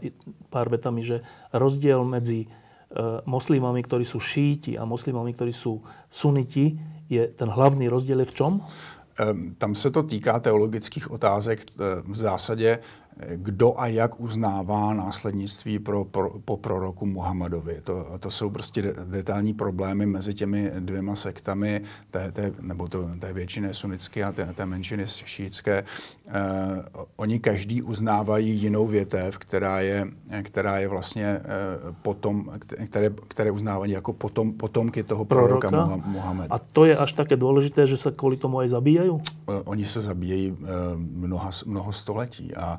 pár 0.53 0.69
vetami, 0.69 1.01
že 1.01 1.25
rozdiel 1.57 2.05
medzi 2.05 2.45
moslimami, 3.25 3.81
ktorí 3.81 4.05
sú 4.05 4.21
šíti 4.21 4.77
a 4.77 4.85
moslimami, 4.85 5.33
ktorí 5.33 5.57
sú 5.57 5.81
suniti, 6.13 6.77
je 7.09 7.33
ten 7.33 7.49
hlavný 7.49 7.89
rozdiel 7.89 8.21
je 8.21 8.29
v 8.29 8.37
čom? 8.37 8.53
Ehm, 9.19 9.55
tam 9.59 9.75
se 9.75 9.91
to 9.91 10.03
týká 10.03 10.41
teologických 10.41 11.11
otázek 11.11 11.61
v 12.05 12.17
zásadě 12.17 12.79
kdo 13.37 13.81
a 13.81 13.87
jak 13.87 14.21
uznává 14.21 14.95
následnictví 14.95 15.79
pro, 15.79 16.05
pro, 16.05 16.31
po 16.45 16.57
proroku 16.57 17.07
Muhammadovi. 17.07 17.81
To, 17.85 18.07
to 18.21 18.31
jsou 18.31 18.51
prostě 18.51 18.95
detailní 19.05 19.55
problémy 19.55 20.07
mezi 20.07 20.35
těmi 20.35 20.73
dvěma 20.79 21.17
sektami, 21.17 21.83
té, 22.11 22.33
té, 22.33 22.53
nebo 22.61 22.89
to, 22.89 23.09
té 23.19 23.33
většiny 23.33 23.75
sunnické 23.75 24.25
a 24.25 24.33
té, 24.33 24.47
té 24.47 24.67
menšiny 24.67 25.05
šítské. 25.07 25.85
Eh, 26.27 26.33
oni 27.17 27.39
každý 27.39 27.83
uznávají 27.83 28.51
jinou 28.51 28.87
větev, 28.87 29.39
která 29.39 29.81
je, 29.81 30.07
která 30.43 30.79
je 30.79 30.89
vlastně 30.89 31.25
eh, 31.27 31.45
potom, 32.03 32.51
které, 32.87 33.11
které 33.29 33.51
uznávají 33.51 33.93
jako 33.93 34.13
potom, 34.13 34.53
potomky 34.53 35.03
toho 35.03 35.25
proroka, 35.25 35.69
proroka 35.69 35.97
Muhammada. 35.97 36.55
A 36.55 36.59
to 36.59 36.85
je 36.85 36.97
až 36.97 37.13
také 37.13 37.37
důležité, 37.37 37.87
že 37.87 37.97
se 37.97 38.11
kvůli 38.11 38.37
tomu 38.37 38.59
aj 38.59 38.69
zabíjají? 38.69 39.11
Eh, 39.11 39.63
oni 39.65 39.87
se 39.87 40.01
zabíjejí 40.01 40.57
eh, 40.63 40.67
mnoha, 40.97 41.51
mnoho 41.67 41.93
století 41.93 42.57
a 42.57 42.79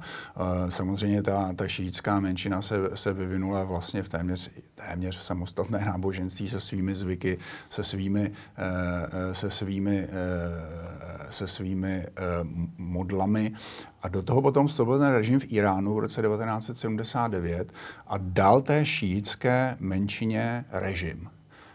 Samozřejmě 0.70 1.24
ta, 1.24 1.54
ta 1.56 1.68
šítská 1.68 2.20
menšina 2.20 2.62
se, 2.62 2.76
se 2.94 3.14
vyvinula 3.14 3.64
vlastně 3.64 4.04
v 4.04 4.10
téměř, 4.10 4.50
téměř 4.76 5.18
v 5.18 5.24
samostatné 5.24 5.86
náboženství 5.86 6.50
se 6.50 6.60
svými 6.60 6.96
zvyky, 6.96 7.38
se 7.70 7.84
svými, 7.84 8.32
eh, 8.58 8.64
eh, 9.12 9.36
se 9.36 9.50
svými, 9.50 10.08
eh, 10.10 11.32
se 11.32 11.48
svými 11.48 12.06
modlami. 12.78 13.54
A 14.02 14.08
do 14.08 14.22
toho 14.22 14.42
potom 14.42 14.68
vstoupil 14.68 15.00
ten 15.00 15.08
režim 15.08 15.40
v 15.40 15.52
Iránu 15.54 15.94
v 15.94 16.00
roce 16.00 16.22
1979 16.22 17.74
a 18.08 18.18
dal 18.18 18.62
té 18.62 18.86
šítské 18.86 19.76
menšině 19.80 20.66
režim 20.72 21.30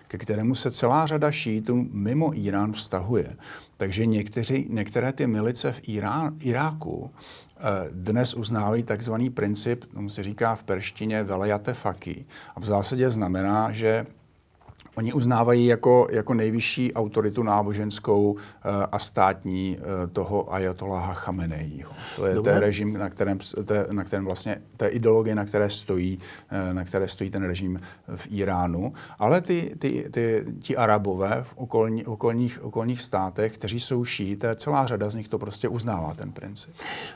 ke 0.08 0.18
kterému 0.18 0.54
se 0.54 0.70
celá 0.70 1.06
řada 1.06 1.30
šítů 1.30 1.88
mimo 1.90 2.38
Irán 2.38 2.72
vztahuje. 2.72 3.36
Takže 3.76 4.06
někteří, 4.06 4.66
některé 4.70 5.12
ty 5.12 5.26
milice 5.26 5.72
v 5.72 5.80
Irán, 5.88 6.36
Iráku 6.40 7.10
Eh, 7.10 7.43
dnes 7.90 8.34
uznávají 8.34 8.82
takzvaný 8.82 9.30
princip, 9.30 9.84
tomu 9.84 10.08
se 10.08 10.22
říká 10.22 10.54
v 10.54 10.64
perštině 10.64 11.22
velejate 11.22 11.74
faky. 11.74 12.26
A 12.56 12.60
v 12.60 12.64
zásadě 12.64 13.10
znamená, 13.10 13.72
že 13.72 14.06
Oni 14.96 15.12
uznávají 15.12 15.66
jako, 15.66 16.06
jako 16.10 16.34
nejvyšší 16.34 16.94
autoritu 16.94 17.42
náboženskou 17.42 18.32
uh, 18.32 18.38
a 18.92 18.98
státní 18.98 19.78
uh, 19.78 20.10
toho 20.12 20.54
ajatoláha 20.54 21.14
Chamenejího. 21.14 21.92
To 22.16 22.26
je 22.26 22.40
ten 22.40 22.56
režim, 22.56 22.98
na 22.98 23.10
kterém, 23.10 23.38
te, 23.64 23.86
na 23.92 24.04
kterém 24.04 24.24
vlastně, 24.24 24.62
té 24.76 24.88
ideologie, 24.88 25.34
na 25.34 25.44
které 25.44 25.70
stojí, 25.70 26.18
uh, 26.18 26.74
na 26.74 26.84
které 26.84 27.08
stojí 27.08 27.30
ten 27.30 27.42
režim 27.42 27.80
v 28.16 28.26
Iránu. 28.30 28.92
Ale 29.18 29.40
ty, 29.40 29.74
ty, 29.78 30.06
ty, 30.10 30.44
ti 30.60 30.76
arabové 30.76 31.42
v 31.42 31.52
okolní, 31.56 32.06
okolních, 32.06 32.64
okolních 32.64 33.00
státech, 33.02 33.58
kteří 33.58 33.80
jsou 33.80 34.04
šíité, 34.04 34.56
celá 34.56 34.86
řada 34.86 35.10
z 35.10 35.14
nich 35.14 35.28
to 35.28 35.38
prostě 35.38 35.68
uznává, 35.68 36.14
ten 36.14 36.32
princip. 36.32 36.74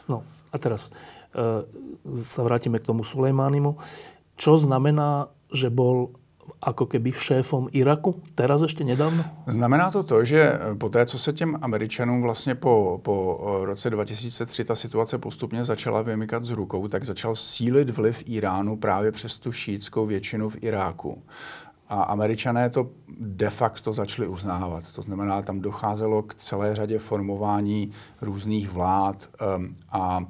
No 0.08 0.23
a 0.52 0.58
teraz 0.58 0.90
uh, 1.37 1.62
sa 2.23 2.42
vrátime 2.42 2.78
k 2.78 2.88
tomu 2.88 3.04
Sulejmánimu. 3.04 3.76
Čo 4.37 4.58
znamená, 4.58 5.28
že 5.52 5.70
bol 5.70 6.12
ako 6.62 6.86
keby 6.86 7.12
šéfom 7.12 7.68
Iraku, 7.72 8.22
teraz 8.34 8.62
ještě 8.62 8.84
nedávno? 8.84 9.24
Znamená 9.46 9.90
to 9.90 10.02
to, 10.02 10.24
že 10.24 10.52
po 10.78 10.88
té, 10.88 11.06
co 11.06 11.18
se 11.18 11.32
těm 11.32 11.58
Američanům 11.62 12.22
vlastně 12.22 12.54
po, 12.54 13.00
po 13.02 13.40
roce 13.64 13.90
2003 13.90 14.64
ta 14.64 14.74
situace 14.74 15.18
postupně 15.18 15.64
začala 15.64 16.02
vymykat 16.02 16.44
z 16.44 16.50
rukou, 16.50 16.88
tak 16.88 17.04
začal 17.04 17.34
sílit 17.34 17.90
vliv 17.90 18.22
Iránu 18.26 18.76
právě 18.76 19.12
přes 19.12 19.36
tu 19.36 19.52
šítskou 19.52 20.06
většinu 20.06 20.48
v 20.48 20.56
Iráku. 20.60 21.22
A 21.88 22.02
američané 22.02 22.70
to 22.70 22.90
de 23.20 23.50
facto 23.50 23.92
začali 23.92 24.28
uznávat. 24.28 24.92
To 24.92 25.02
znamená, 25.02 25.42
tam 25.42 25.60
docházelo 25.60 26.22
k 26.22 26.34
celé 26.34 26.74
řadě 26.74 26.98
formování 26.98 27.90
různých 28.20 28.70
vlád 28.70 29.28
a 29.90 30.18
uh, 30.18 30.26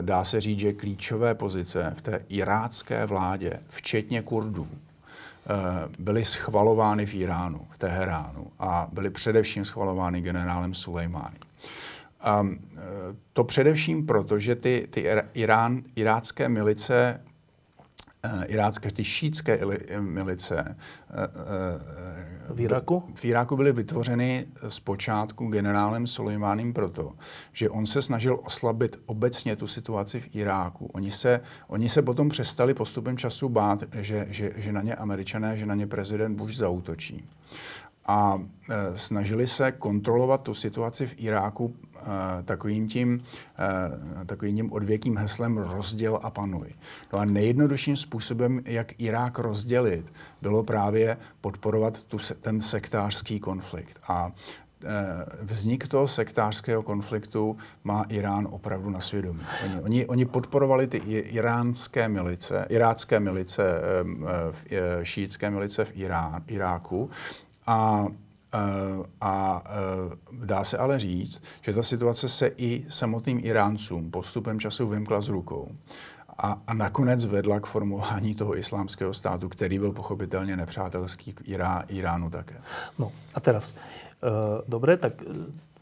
dá 0.00 0.24
se 0.24 0.40
říct, 0.40 0.58
že 0.58 0.72
klíčové 0.72 1.34
pozice 1.34 1.92
v 1.96 2.02
té 2.02 2.24
irácké 2.28 3.06
vládě, 3.06 3.60
včetně 3.68 4.22
Kurdů, 4.22 4.68
byly 5.98 6.24
schvalovány 6.24 7.06
v 7.06 7.14
Iránu, 7.14 7.66
v 7.70 7.78
Teheránu 7.78 8.46
a 8.58 8.88
byly 8.92 9.10
především 9.10 9.64
schvalovány 9.64 10.20
generálem 10.20 10.74
Sulejmány. 10.74 11.36
A 12.20 12.46
to 13.32 13.44
především 13.44 14.06
proto, 14.06 14.38
že 14.38 14.54
ty, 14.56 14.88
ty 14.90 15.06
Irán, 15.34 15.82
irácké 15.94 16.48
milice 16.48 17.20
Eh, 18.22 18.44
irácké, 18.46 18.92
ty 18.92 19.04
šítské 19.04 19.60
milice 20.00 20.64
eh, 20.66 21.14
eh, 21.14 22.29
v 22.54 22.60
Iraku? 22.60 23.02
V 23.14 23.24
Iráku 23.24 23.56
byly 23.56 23.72
vytvořeny 23.72 24.46
zpočátku 24.68 25.46
generálem 25.46 26.06
Sulejmánem 26.06 26.72
proto, 26.72 27.12
že 27.52 27.70
on 27.70 27.86
se 27.86 28.02
snažil 28.02 28.40
oslabit 28.42 29.00
obecně 29.06 29.56
tu 29.56 29.66
situaci 29.66 30.20
v 30.20 30.36
Iráku. 30.36 30.86
Oni 30.86 31.10
se, 31.10 31.40
oni 31.68 31.88
se 31.88 32.02
potom 32.02 32.28
přestali 32.28 32.74
postupem 32.74 33.16
času 33.16 33.48
bát, 33.48 33.82
že, 33.94 34.26
že, 34.30 34.52
že 34.56 34.72
na 34.72 34.82
ně 34.82 34.94
američané, 34.94 35.56
že 35.56 35.66
na 35.66 35.74
ně 35.74 35.86
prezident 35.86 36.36
Bush 36.36 36.54
zautočí 36.54 37.24
a 38.06 38.38
e, 38.70 38.98
snažili 38.98 39.46
se 39.46 39.72
kontrolovat 39.72 40.42
tu 40.42 40.54
situaci 40.54 41.06
v 41.06 41.14
Iráku 41.16 41.76
takovým 42.44 42.88
tím, 42.88 43.24
e, 44.22 44.26
takovým 44.26 44.56
tím 44.56 44.72
odvěkým 44.72 45.16
heslem 45.16 45.58
rozděl 45.58 46.20
a 46.22 46.30
panuj. 46.30 46.68
No 47.12 47.18
a 47.18 47.24
nejjednodušším 47.24 47.96
způsobem, 47.96 48.60
jak 48.64 49.00
Irák 49.00 49.38
rozdělit, 49.38 50.12
bylo 50.42 50.62
právě 50.62 51.16
podporovat 51.40 52.04
tu, 52.04 52.18
ten 52.40 52.60
sektářský 52.60 53.40
konflikt. 53.40 54.00
A 54.08 54.32
vznik 55.42 55.88
toho 55.88 56.08
sektářského 56.08 56.82
konfliktu 56.82 57.56
má 57.84 58.02
Irán 58.08 58.48
opravdu 58.50 58.90
na 58.90 59.00
svědomí. 59.00 59.40
Oni, 59.64 59.80
oni, 59.82 60.06
oni 60.06 60.24
podporovali 60.24 60.86
ty 60.86 60.96
iránské 60.96 62.08
milice, 62.08 62.66
irácké 62.68 63.20
milice, 63.20 63.80
šítské 65.02 65.50
milice 65.50 65.84
v 65.84 65.96
Irán, 65.96 66.42
Iráku 66.46 67.10
a 67.66 68.06
a 69.20 69.62
eh, 69.66 70.16
dá 70.32 70.64
se 70.64 70.78
ale 70.78 70.98
říct, 70.98 71.42
že 71.60 71.72
ta 71.72 71.82
situace 71.82 72.28
se 72.28 72.50
i 72.56 72.84
samotným 72.88 73.40
Iráncům 73.42 74.10
postupem 74.10 74.60
času 74.60 74.88
vymkla 74.88 75.20
z 75.20 75.28
rukou. 75.28 75.68
A, 76.38 76.62
a 76.66 76.74
nakonec 76.74 77.24
vedla 77.24 77.60
k 77.60 77.66
formování 77.66 78.34
toho 78.34 78.58
islámského 78.58 79.14
státu, 79.14 79.48
který 79.48 79.78
byl 79.78 79.92
pochopitelně 79.92 80.56
nepřátelský 80.56 81.32
k 81.32 81.48
Irá, 81.48 81.84
Iránu 81.88 82.30
také. 82.30 82.56
No 82.98 83.12
a 83.34 83.40
teraz, 83.40 83.74
e, 83.74 83.76
dobre, 84.68 84.96
tak 84.96 85.12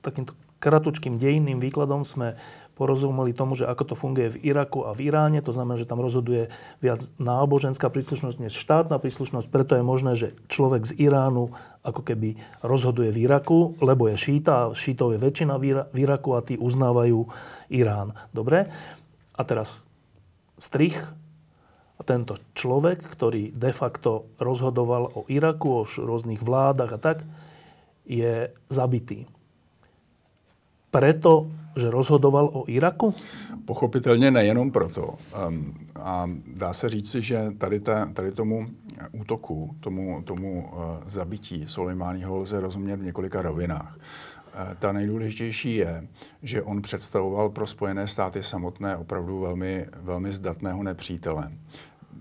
takýmto 0.01 0.35
kratučkým 0.59 1.19
dejinným 1.19 1.63
výkladom 1.63 2.03
sme 2.03 2.35
porozumeli 2.79 3.35
tomu, 3.35 3.59
že 3.59 3.67
ako 3.67 3.83
to 3.91 3.95
funguje 3.99 4.39
v 4.39 4.55
Iraku 4.55 4.87
a 4.87 4.95
v 4.95 5.11
Iráne. 5.11 5.43
To 5.43 5.51
znamená, 5.51 5.75
že 5.75 5.91
tam 5.91 5.99
rozhoduje 5.99 6.55
viac 6.79 7.03
náboženská 7.19 7.91
príslušnosť 7.91 8.39
než 8.39 8.55
štátna 8.55 9.03
príslušnosť. 9.03 9.51
Preto 9.51 9.75
je 9.75 9.83
možné, 9.83 10.15
že 10.15 10.39
človek 10.47 10.87
z 10.87 10.95
Iránu 10.95 11.51
ako 11.83 12.07
keby 12.07 12.39
rozhoduje 12.63 13.11
v 13.11 13.27
Iraku, 13.27 13.75
lebo 13.83 14.07
je 14.07 14.15
šíta 14.15 14.71
a 14.71 14.73
šítov 14.73 15.13
je 15.13 15.19
väčšina 15.19 15.59
v 15.59 15.99
Iraku 15.99 16.39
a 16.39 16.41
tí 16.47 16.55
uznávajú 16.55 17.27
Irán. 17.75 18.15
Dobre? 18.31 18.71
A 19.35 19.43
teraz 19.43 19.83
strich 20.63 20.95
a 21.99 22.03
tento 22.07 22.39
človek, 22.55 23.03
ktorý 23.03 23.51
de 23.51 23.75
facto 23.75 24.31
rozhodoval 24.39 25.11
o 25.19 25.27
Iraku, 25.27 25.83
o 25.83 25.87
rôznych 25.87 26.39
vládach 26.39 26.95
a 26.95 27.03
tak, 27.03 27.19
je 28.07 28.55
zabitý. 28.71 29.27
Preto 30.89 31.53
že 31.79 31.91
rozhodoval 31.91 32.51
o 32.53 32.65
Iraku? 32.67 33.11
Pochopitelně 33.65 34.31
nejenom 34.31 34.71
proto. 34.71 35.15
A 36.01 36.31
dá 36.47 36.73
se 36.73 36.89
říci, 36.89 37.23
že 37.23 37.51
tady, 37.59 37.81
ta, 37.81 38.07
tady 38.13 38.33
tomu 38.33 38.67
útoku, 39.13 39.77
tomu, 39.81 40.23
tomu 40.23 40.71
uh, 40.73 40.81
zabití 41.07 41.65
Soleimányho 41.67 42.37
lze 42.37 42.61
rozumět 42.61 42.97
v 42.97 43.05
několika 43.05 43.43
rovinách. 43.43 43.97
Uh, 43.97 44.75
ta 44.79 44.93
nejdůležitější 44.93 45.77
je, 45.77 46.09
že 46.43 46.63
on 46.63 46.83
představoval 46.83 47.51
pro 47.51 47.67
Spojené 47.67 48.09
státy 48.09 48.43
samotné 48.43 48.97
opravdu 48.97 49.41
velmi, 49.41 49.87
velmi 50.01 50.33
zdatného 50.33 50.83
nepřítele 50.83 51.51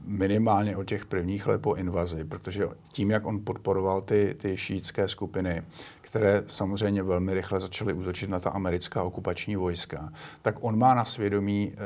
minimálně 0.05 0.77
od 0.77 0.83
těch 0.83 1.05
prvních 1.05 1.47
let 1.47 1.61
po 1.61 1.75
invazi, 1.75 2.25
protože 2.25 2.67
tím, 2.91 3.11
jak 3.11 3.25
on 3.25 3.43
podporoval 3.43 4.01
ty, 4.01 4.35
ty 4.37 4.57
šítské 4.57 5.07
skupiny, 5.07 5.63
které 6.01 6.43
samozřejmě 6.47 7.03
velmi 7.03 7.33
rychle 7.33 7.59
začaly 7.59 7.93
útočit 7.93 8.29
na 8.29 8.39
ta 8.39 8.49
americká 8.49 9.03
okupační 9.03 9.55
vojska, 9.55 10.09
tak 10.41 10.55
on 10.63 10.77
má 10.77 10.93
na 10.93 11.05
svědomí 11.05 11.73
eh, 11.73 11.77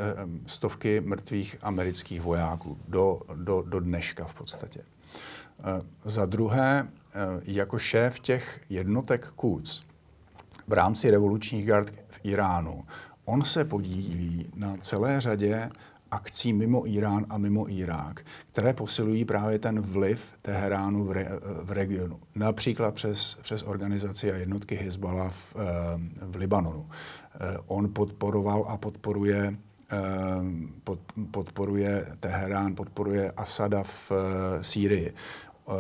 stovky 0.46 1.02
mrtvých 1.02 1.56
amerických 1.62 2.22
vojáků 2.22 2.78
do, 2.88 3.20
do, 3.36 3.64
do 3.68 3.80
dneška 3.80 4.26
v 4.26 4.34
podstatě. 4.34 4.82
Eh, 4.82 5.82
za 6.06 6.26
druhé, 6.26 6.88
eh, 6.88 7.18
jako 7.44 7.80
šéf 7.80 8.20
těch 8.20 8.62
jednotek 8.70 9.28
Quds 9.36 9.82
v 10.68 10.74
rámci 10.74 11.12
revolučních 11.12 11.66
gard 11.66 11.94
v 12.10 12.20
Iránu, 12.24 12.86
on 13.26 13.42
se 13.42 13.66
podílí 13.66 14.50
na 14.56 14.78
celé 14.78 15.22
řadě 15.22 15.70
akcí 16.12 16.54
mimo 16.54 16.88
Irán 16.88 17.26
a 17.30 17.38
mimo 17.38 17.72
Irák, 17.72 18.26
které 18.52 18.74
posilují 18.74 19.26
právě 19.26 19.60
ten 19.60 19.82
vliv 19.82 20.34
Teheránu 20.42 21.06
v, 21.06 21.12
re, 21.12 21.28
v 21.64 21.72
regionu. 21.72 22.20
Například 22.36 22.96
přes, 22.96 23.38
přes 23.42 23.64
organizaci 23.64 24.32
a 24.32 24.36
jednotky 24.36 24.76
Hezbollah 24.76 25.34
v, 25.34 25.56
eh, 25.56 26.26
v 26.26 26.36
Libanonu. 26.36 26.90
Eh, 26.90 27.58
on 27.68 27.94
podporoval 27.94 28.66
a 28.68 28.78
podporuje 28.78 29.56
eh, 29.92 29.98
pod, 30.84 31.00
podporuje 31.32 32.06
Teherán, 32.20 32.76
podporuje 32.76 33.32
Asada 33.32 33.84
v 33.84 34.12
Sýrii. 34.62 35.14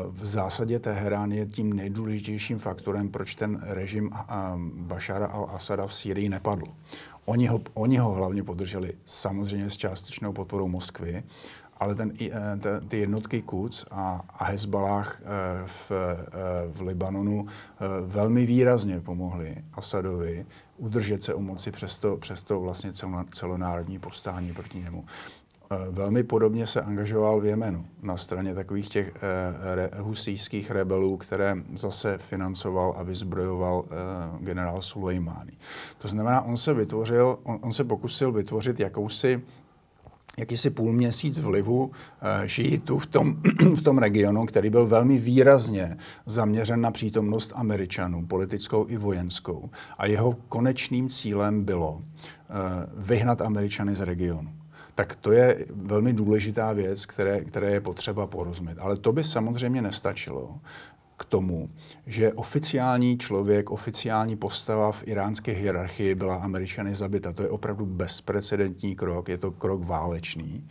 V 0.07 0.25
zásadě 0.25 0.79
Teherán 0.79 1.31
je 1.31 1.45
tím 1.45 1.73
nejdůležitějším 1.73 2.57
faktorem, 2.57 3.09
proč 3.09 3.35
ten 3.35 3.59
režim 3.63 4.11
Bašara 4.57 5.27
al-Asada 5.27 5.87
v 5.87 5.93
Sýrii 5.93 6.29
nepadl. 6.29 6.65
Oni 7.31 7.47
ho, 7.47 7.61
oni 7.73 7.97
ho 7.97 8.11
hlavně 8.11 8.43
podrželi 8.43 8.93
samozřejmě 9.05 9.69
s 9.69 9.77
částečnou 9.77 10.33
podporou 10.33 10.67
Moskvy, 10.67 11.23
ale 11.77 11.95
ten, 11.95 12.13
eh, 12.21 12.81
ty 12.87 12.97
jednotky 12.97 13.41
Quds 13.41 13.85
a, 13.91 14.21
a 14.29 14.45
Hezbalách 14.45 15.21
eh, 15.21 15.27
v, 15.65 15.91
eh, 15.91 16.25
v 16.67 16.81
Libanonu 16.81 17.47
velmi 18.05 18.45
výrazně 18.45 18.99
pomohli 18.99 19.55
Asadovi 19.73 20.45
udržet 20.77 21.23
se 21.23 21.33
u 21.33 21.41
moci 21.41 21.71
přes 21.71 21.97
to, 21.97 22.17
přes 22.17 22.43
to 22.43 22.59
vlastně 22.59 22.91
celonárodní 23.31 23.99
povstání 23.99 24.53
proti 24.53 24.79
němu. 24.79 25.05
Eh, 25.71 25.91
velmi 25.91 26.23
podobně 26.23 26.67
se 26.67 26.81
angažoval 26.81 27.39
v 27.39 27.45
Jemenu 27.45 27.85
na 28.01 28.17
straně 28.17 28.55
takových 28.55 28.89
těch 28.89 29.11
eh, 29.15 30.01
husijských 30.01 30.71
rebelů, 30.71 31.17
které 31.17 31.55
zase 31.73 32.17
financoval 32.17 32.93
a 32.97 33.03
vyzbrojoval 33.03 33.85
eh, 33.85 33.95
generál 34.43 34.81
Sulejmány. 34.81 35.51
To 35.97 36.07
znamená, 36.07 36.41
on 36.41 36.57
se 36.57 36.73
vytvořil, 36.73 37.39
on, 37.43 37.59
on 37.61 37.73
se 37.73 37.83
pokusil 37.83 38.31
vytvořit 38.31 38.79
jakousi 38.79 39.41
jakýsi 40.37 40.69
půl 40.69 40.93
měsíc 40.93 41.39
vlivu 41.39 41.91
šíitů 42.45 42.99
v 42.99 43.05
tom, 43.05 43.35
v 43.75 43.81
tom 43.81 43.97
regionu, 43.97 44.45
který 44.45 44.69
byl 44.69 44.85
velmi 44.85 45.17
výrazně 45.17 45.97
zaměřen 46.25 46.81
na 46.81 46.91
přítomnost 46.91 47.51
Američanů, 47.55 48.27
politickou 48.27 48.85
i 48.89 48.97
vojenskou. 48.97 49.69
A 49.97 50.05
jeho 50.05 50.33
konečným 50.33 51.09
cílem 51.09 51.63
bylo 51.63 52.01
vyhnat 52.97 53.41
Američany 53.41 53.95
z 53.95 54.01
regionu 54.01 54.60
tak 54.95 55.15
to 55.15 55.31
je 55.31 55.65
velmi 55.69 56.13
důležitá 56.13 56.73
věc, 56.73 57.05
které, 57.05 57.43
které 57.43 57.71
je 57.71 57.81
potřeba 57.81 58.27
porozumět. 58.27 58.79
Ale 58.79 58.97
to 58.97 59.13
by 59.13 59.23
samozřejmě 59.23 59.81
nestačilo 59.81 60.59
k 61.21 61.25
tomu, 61.25 61.69
že 62.05 62.33
oficiální 62.33 63.17
člověk, 63.17 63.71
oficiální 63.71 64.35
postava 64.35 64.91
v 64.91 65.07
iránské 65.07 65.51
hierarchii 65.51 66.15
byla 66.15 66.35
Američany 66.35 66.95
zabita. 66.95 67.33
To 67.33 67.43
je 67.43 67.49
opravdu 67.49 67.85
bezprecedentní 67.85 68.95
krok, 68.95 69.29
je 69.29 69.37
to 69.37 69.51
krok 69.51 69.83
válečný. 69.83 70.67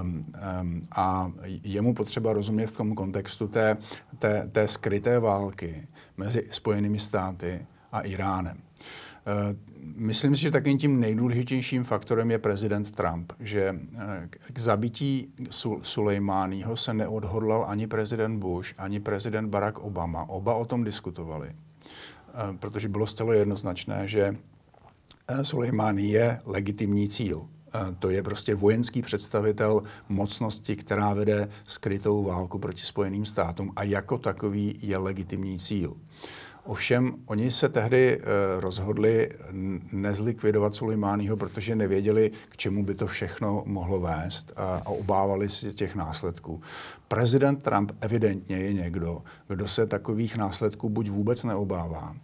Um, 0.00 0.26
um, 0.60 0.82
a 0.96 1.32
je 1.46 1.82
mu 1.82 1.94
potřeba 1.94 2.32
rozumět 2.32 2.66
v 2.66 2.76
tom 2.76 2.94
kontextu 2.94 3.48
té, 3.48 3.76
té, 4.18 4.48
té 4.52 4.68
skryté 4.68 5.18
války 5.18 5.88
mezi 6.16 6.48
Spojenými 6.50 6.98
státy 6.98 7.66
a 7.92 8.00
Iránem. 8.00 8.65
Uh, 9.26 9.76
myslím 9.96 10.36
si, 10.36 10.42
že 10.42 10.50
takým 10.50 10.78
tím 10.78 11.00
nejdůležitějším 11.00 11.84
faktorem 11.84 12.30
je 12.30 12.38
prezident 12.38 12.90
Trump, 12.90 13.32
že 13.40 13.74
eh, 13.98 14.28
k 14.52 14.58
zabití 14.58 15.28
Sulejmányho 15.82 16.76
se 16.76 16.94
neodhodlal 16.94 17.64
ani 17.68 17.86
prezident 17.86 18.38
Bush, 18.38 18.74
ani 18.78 19.00
prezident 19.00 19.48
Barack 19.48 19.78
Obama. 19.78 20.28
Oba 20.28 20.54
o 20.54 20.64
tom 20.64 20.84
diskutovali, 20.84 21.48
eh, 21.48 22.56
protože 22.58 22.88
bylo 22.88 23.06
zcela 23.06 23.34
jednoznačné, 23.34 24.08
že 24.08 24.36
eh, 25.28 25.44
Sulejmání 25.44 26.10
je 26.10 26.40
legitimní 26.44 27.08
cíl. 27.08 27.48
To 27.98 28.10
je 28.10 28.22
prostě 28.22 28.54
vojenský 28.54 29.02
představitel 29.02 29.82
mocnosti, 30.08 30.76
která 30.76 31.14
vede 31.14 31.48
skrytou 31.64 32.24
válku 32.24 32.58
proti 32.58 32.82
Spojeným 32.82 33.24
státům 33.24 33.72
a 33.76 33.82
jako 33.82 34.18
takový 34.18 34.78
je 34.82 34.96
legitimní 34.96 35.58
cíl. 35.58 35.96
Ovšem, 36.66 37.14
oni 37.26 37.50
se 37.50 37.68
tehdy 37.68 38.20
rozhodli 38.58 39.30
nezlikvidovat 39.92 40.74
Sulejmányho, 40.74 41.36
protože 41.36 41.76
nevěděli, 41.76 42.30
k 42.48 42.56
čemu 42.56 42.84
by 42.84 42.94
to 42.94 43.06
všechno 43.06 43.62
mohlo 43.66 44.00
vést 44.00 44.52
a, 44.56 44.76
a 44.76 44.88
obávali 44.88 45.48
si 45.48 45.74
těch 45.74 45.94
následků. 45.94 46.60
Prezident 47.08 47.62
Trump 47.62 47.92
evidentně 48.00 48.56
je 48.56 48.72
někdo, 48.72 49.22
kdo 49.48 49.68
se 49.68 49.86
takových 49.86 50.36
následků 50.36 50.88
buď 50.88 51.08
vůbec 51.08 51.44
neobává, 51.44 52.16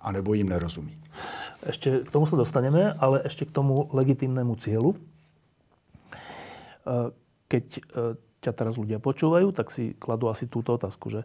anebo 0.00 0.34
jim 0.34 0.48
nerozumí. 0.48 0.96
Ešte 1.60 2.08
k 2.08 2.10
tomu 2.10 2.24
sa 2.24 2.40
dostaneme, 2.40 2.96
ale 2.96 3.20
ešte 3.20 3.44
k 3.44 3.52
tomu 3.52 3.84
legitimnému 3.92 4.56
cieľu. 4.56 4.96
E, 4.96 4.98
keď 7.52 7.64
e, 7.76 7.80
ťa 8.40 8.52
teraz 8.56 8.80
ľudia 8.80 8.96
počúvajú, 8.96 9.52
tak 9.52 9.68
si 9.68 9.92
kladú 10.00 10.32
asi 10.32 10.48
túto 10.48 10.72
otázku, 10.72 11.12
že 11.12 11.20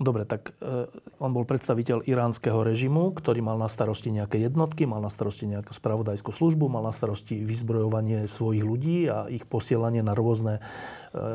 Dobre, 0.00 0.24
tak 0.24 0.56
e, 0.56 0.88
on 1.20 1.36
bol 1.36 1.44
predstaviteľ 1.44 2.08
iránskeho 2.08 2.64
režimu, 2.64 3.12
ktorý 3.12 3.44
mal 3.44 3.60
na 3.60 3.68
starosti 3.68 4.08
nejaké 4.08 4.40
jednotky, 4.40 4.88
mal 4.88 5.04
na 5.04 5.12
starosti 5.12 5.44
nejakú 5.44 5.76
spravodajskú 5.76 6.32
službu, 6.32 6.72
mal 6.72 6.88
na 6.88 6.96
starosti 6.96 7.44
vyzbrojovanie 7.44 8.24
svojich 8.24 8.64
ľudí 8.64 8.98
a 9.12 9.28
ich 9.28 9.44
posielanie 9.44 10.00
na 10.00 10.16
rôzne 10.16 10.64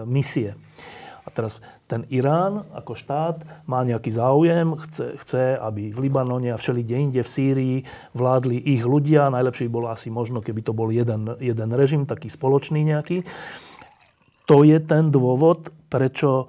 misie. 0.09 0.57
A 1.21 1.29
teraz 1.29 1.59
ten 1.91 2.07
Irán 2.07 2.63
ako 2.71 2.95
štát 2.95 3.67
má 3.67 3.83
nejaký 3.83 4.15
záujem, 4.15 4.79
chce, 4.87 5.19
chce, 5.19 5.43
aby 5.59 5.91
v 5.91 6.07
Libanone 6.07 6.55
a 6.55 6.57
všeli 6.57 6.87
inde 6.87 7.19
v 7.19 7.27
Sýrii 7.27 7.77
vládli 8.15 8.55
ich 8.55 8.87
ľudia. 8.87 9.27
Najlepšie 9.27 9.67
by 9.67 9.71
bolo 9.75 9.87
asi 9.91 10.07
možno, 10.07 10.39
keby 10.39 10.63
to 10.63 10.71
bol 10.71 10.87
jeden, 10.87 11.27
jeden 11.43 11.69
režim, 11.75 12.07
taký 12.07 12.31
spoločný 12.31 12.79
nejaký. 12.87 13.27
To 14.47 14.63
je 14.63 14.79
ten 14.79 15.11
dôvod, 15.11 15.67
prečo 15.91 16.47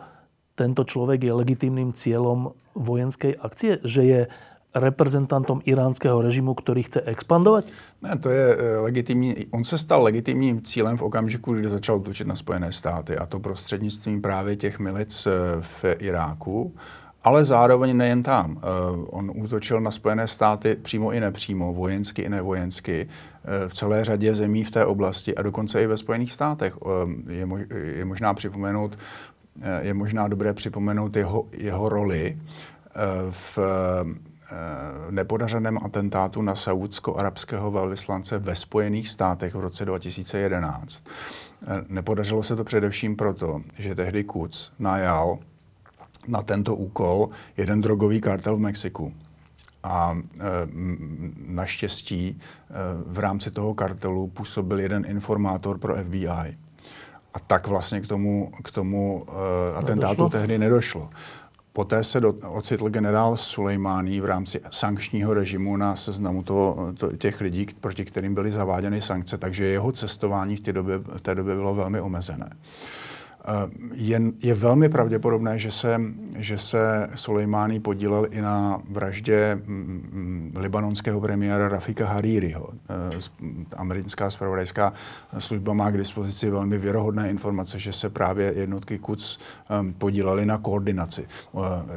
tento 0.58 0.82
človek 0.82 1.22
je 1.22 1.32
legitímnym 1.32 1.94
cieľom 1.94 2.50
vojenskej 2.74 3.38
akcie? 3.38 3.78
Že 3.86 4.02
je 4.02 4.20
reprezentantom 4.74 5.60
iránského 5.64 6.22
režimu, 6.22 6.54
který 6.54 6.82
chce 6.82 7.00
expandovat? 7.00 7.64
Ne, 8.02 8.18
to 8.18 8.30
je 8.30 8.56
eh, 8.58 8.78
legitimní. 8.78 9.36
On 9.50 9.64
se 9.64 9.78
stal 9.78 10.02
legitimním 10.02 10.62
cílem 10.62 10.96
v 10.96 11.02
okamžiku, 11.02 11.54
kdy 11.54 11.70
začal 11.70 11.96
útočit 11.96 12.26
na 12.26 12.34
Spojené 12.34 12.72
státy 12.72 13.16
a 13.16 13.26
to 13.26 13.40
prostřednictvím 13.40 14.22
právě 14.22 14.56
těch 14.56 14.78
milic 14.78 15.26
eh, 15.26 15.30
v 15.60 15.84
Iráku. 15.98 16.74
Ale 17.24 17.44
zároveň 17.44 17.96
nejen 17.96 18.22
tam. 18.22 18.58
Eh, 18.58 18.60
on 19.10 19.32
útočil 19.34 19.80
na 19.80 19.90
Spojené 19.90 20.28
státy 20.28 20.76
přímo 20.82 21.12
i 21.12 21.20
nepřímo, 21.20 21.72
vojensky 21.72 22.22
i 22.22 22.28
nevojensky, 22.28 23.08
v 23.68 23.74
celé 23.74 24.04
řadě 24.04 24.34
zemí 24.34 24.64
v 24.64 24.70
té 24.70 24.86
oblasti 24.86 25.34
a 25.34 25.42
dokonce 25.42 25.82
i 25.82 25.86
ve 25.86 25.96
Spojených 25.96 26.32
státech. 26.32 26.78
Je, 27.96 28.04
možná 28.04 28.34
připomenout, 28.34 28.98
je 29.80 29.94
možná 29.94 30.28
dobré 30.28 30.54
připomenout 30.54 31.16
jeho, 31.16 31.46
jeho 31.52 31.88
roli 31.88 32.38
v 33.30 33.58
Eh, 34.50 35.10
nepodařeném 35.10 35.78
atentátu 35.84 36.42
na 36.42 36.54
saudsko-arabského 36.54 37.70
velvyslance 37.70 38.38
ve 38.38 38.54
Spojených 38.54 39.08
státech 39.08 39.54
v 39.54 39.60
roce 39.60 39.84
2011. 39.84 41.04
Eh, 41.66 41.84
nepodařilo 41.88 42.42
se 42.42 42.56
to 42.56 42.64
především 42.64 43.16
proto, 43.16 43.62
že 43.78 43.94
tehdy 43.94 44.24
Kuc 44.24 44.72
najal 44.78 45.38
na 46.28 46.42
tento 46.42 46.76
úkol 46.76 47.28
jeden 47.56 47.80
drogový 47.80 48.20
kartel 48.20 48.56
v 48.56 48.60
Mexiku. 48.60 49.12
A 49.82 50.18
e, 50.40 50.44
naštěstí 51.46 52.28
e, 52.28 52.38
v 53.06 53.18
rámci 53.18 53.50
toho 53.50 53.74
kartelu 53.74 54.28
působil 54.28 54.80
jeden 54.80 55.04
informátor 55.08 55.78
pro 55.78 55.96
FBI. 55.96 56.58
A 57.34 57.40
tak 57.40 57.66
vlastně 57.66 58.00
k 58.00 58.06
tomu, 58.06 58.52
k 58.64 58.70
tomu 58.70 59.26
e, 59.28 59.76
atentátu 59.76 60.22
nedošlo? 60.22 60.28
tehdy 60.30 60.58
nedošlo. 60.58 61.10
Poté 61.72 62.04
se 62.04 62.20
do, 62.20 62.32
ocitl 62.48 62.88
generál 62.88 63.36
Sulejmání 63.36 64.20
v 64.20 64.24
rámci 64.24 64.60
sankčního 64.70 65.34
režimu 65.34 65.76
na 65.76 65.96
seznamu 65.96 66.42
toho, 66.42 66.92
to, 66.98 67.16
těch 67.16 67.40
lidí, 67.40 67.66
proti 67.80 68.04
kterým 68.04 68.34
byly 68.34 68.52
zaváděny 68.52 69.00
sankce, 69.00 69.38
takže 69.38 69.64
jeho 69.64 69.92
cestování 69.92 70.56
v 70.56 70.60
té 70.60 70.72
době, 70.72 70.98
v 70.98 71.20
té 71.20 71.34
době 71.34 71.54
bylo 71.54 71.74
velmi 71.74 72.00
omezené. 72.00 72.50
Eh, 72.50 73.07
je, 73.92 74.20
je 74.42 74.54
velmi 74.54 74.88
pravděpodobné, 74.88 75.58
že 75.58 75.70
se, 75.70 76.00
že 76.36 76.58
se 76.58 77.08
Soleimani 77.14 77.80
podílel 77.80 78.26
i 78.30 78.40
na 78.40 78.82
vraždě 78.90 79.58
mm, 79.66 79.74
mm, 80.12 80.52
libanonského 80.56 81.20
premiéra 81.20 81.68
Rafika 81.68 82.06
Haririho. 82.06 82.68
Eh, 83.12 83.18
americká 83.76 84.30
spravodajská 84.30 84.92
služba 85.38 85.72
má 85.72 85.90
k 85.90 85.96
dispozici 85.98 86.50
velmi 86.50 86.78
věrohodné 86.78 87.30
informace, 87.30 87.78
že 87.78 87.92
se 87.92 88.10
právě 88.10 88.52
jednotky 88.56 88.98
Quds 88.98 89.38
eh, 89.38 89.92
podílely 89.98 90.46
na 90.46 90.58
koordinaci. 90.58 91.26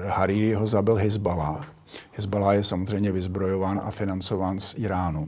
Haririho 0.07 0.67
zabil 0.67 0.95
Hezbalah. 0.95 1.73
Hezbalah 2.11 2.55
je 2.55 2.63
samozřejmě 2.63 3.11
vyzbrojován 3.11 3.81
a 3.83 3.91
financován 3.91 4.59
z 4.59 4.75
Iránu. 4.77 5.27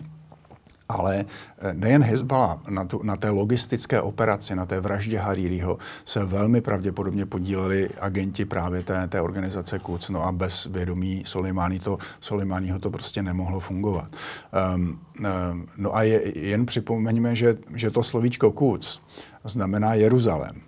Ale 0.89 1.26
eh, 1.26 1.74
nejen 1.74 2.04
Hezbollah 2.04 2.67
na, 2.69 2.86
tu, 2.86 3.04
na 3.04 3.15
té 3.15 3.30
logistické 3.30 4.02
operaci, 4.02 4.56
na 4.56 4.65
té 4.65 4.80
vraždě 4.80 5.17
Haririho 5.17 5.78
se 6.06 6.26
velmi 6.26 6.62
pravděpodobně 6.62 7.26
podíleli 7.26 7.89
agenti 8.00 8.46
právě 8.46 8.84
té, 8.84 9.08
té 9.08 9.22
organizace 9.22 9.80
Quds. 9.80 10.10
No 10.10 10.24
a 10.24 10.32
bez 10.32 10.65
vědomí 10.65 11.24
Soleimani 11.26 11.80
to, 11.80 11.98
Soleimaniho 12.22 12.80
to 12.80 12.89
prostě 12.89 13.24
nemohlo 13.24 13.60
fungovat. 13.60 14.12
Um, 14.76 15.00
um, 15.19 15.67
no 15.78 15.96
a 15.96 16.04
je, 16.04 16.39
jen 16.39 16.65
připomeňme, 16.65 17.36
že, 17.36 17.58
že 17.76 17.91
to 17.91 18.04
slovíčko 18.04 18.52
Quds 18.52 19.00
znamená 19.43 19.93
Jeruzalém 19.93 20.62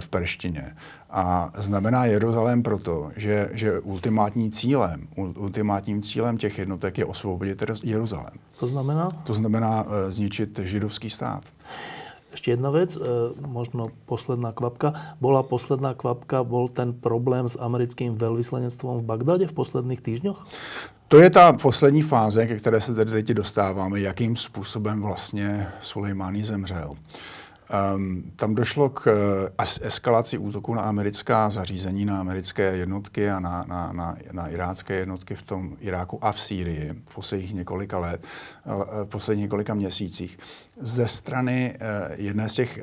v 0.00 0.08
perštině. 0.08 0.74
A 1.10 1.52
znamená 1.58 2.04
Jeruzalém 2.04 2.62
proto, 2.62 3.10
že, 3.16 3.48
že 3.52 3.80
ultimátní 3.80 4.50
cílem, 4.50 5.08
ultimátním 5.16 6.02
cílem 6.02 6.38
těch 6.38 6.58
jednotek 6.58 6.98
je 6.98 7.04
osvobodit 7.04 7.62
Jeruzalém. 7.82 8.38
To 8.58 8.66
znamená? 8.66 9.08
To 9.24 9.34
znamená 9.34 9.82
uh, 9.82 9.90
zničit 10.08 10.58
židovský 10.58 11.10
stát. 11.10 11.42
Ještě 12.30 12.50
jedna 12.50 12.70
věc, 12.70 12.96
uh, 12.96 13.04
možno 13.46 13.88
posledná 14.06 14.52
kvapka. 14.52 14.92
Bola 15.20 15.42
posledná 15.42 15.94
kvapka, 15.94 16.44
bol 16.44 16.68
ten 16.68 16.92
problém 16.92 17.48
s 17.48 17.60
americkým 17.60 18.14
velvyslanectvom 18.14 18.98
v 18.98 19.02
Bagdadě 19.02 19.46
v 19.46 19.52
posledních 19.52 20.00
týždňoch? 20.00 20.46
To 21.08 21.18
je 21.20 21.30
ta 21.30 21.52
poslední 21.52 22.02
fáze, 22.02 22.46
ke 22.46 22.56
které 22.56 22.80
se 22.80 22.94
tedy 22.94 23.10
teď 23.10 23.26
dostáváme, 23.26 24.00
jakým 24.00 24.36
způsobem 24.36 25.02
vlastně 25.02 25.68
Sulejmání 25.80 26.44
zemřel. 26.44 26.90
Uh, 26.90 26.96
Um, 27.70 28.32
tam 28.36 28.54
došlo 28.54 28.88
k 28.88 29.06
uh, 29.06 29.16
eskalaci 29.86 30.38
útoku 30.38 30.74
na 30.74 30.82
americká 30.82 31.50
zařízení, 31.50 32.04
na 32.04 32.20
americké 32.20 32.76
jednotky 32.76 33.30
a 33.30 33.40
na, 33.40 33.64
na, 33.68 33.92
na, 33.92 34.16
na 34.32 34.48
irácké 34.48 34.94
jednotky 34.94 35.34
v 35.34 35.42
tom 35.42 35.76
Iráku 35.80 36.24
a 36.24 36.32
v 36.32 36.40
Sýrii 36.40 36.94
v 37.06 37.14
posledních 37.14 37.54
několika 37.54 37.98
let, 37.98 38.24
uh, 38.66 38.82
v 39.04 39.06
posledních 39.06 39.44
několika 39.44 39.74
měsících. 39.74 40.38
Ze 40.80 41.06
strany 41.06 41.74
uh, 41.74 42.20
jedné 42.20 42.48
z 42.48 42.54
těch 42.54 42.80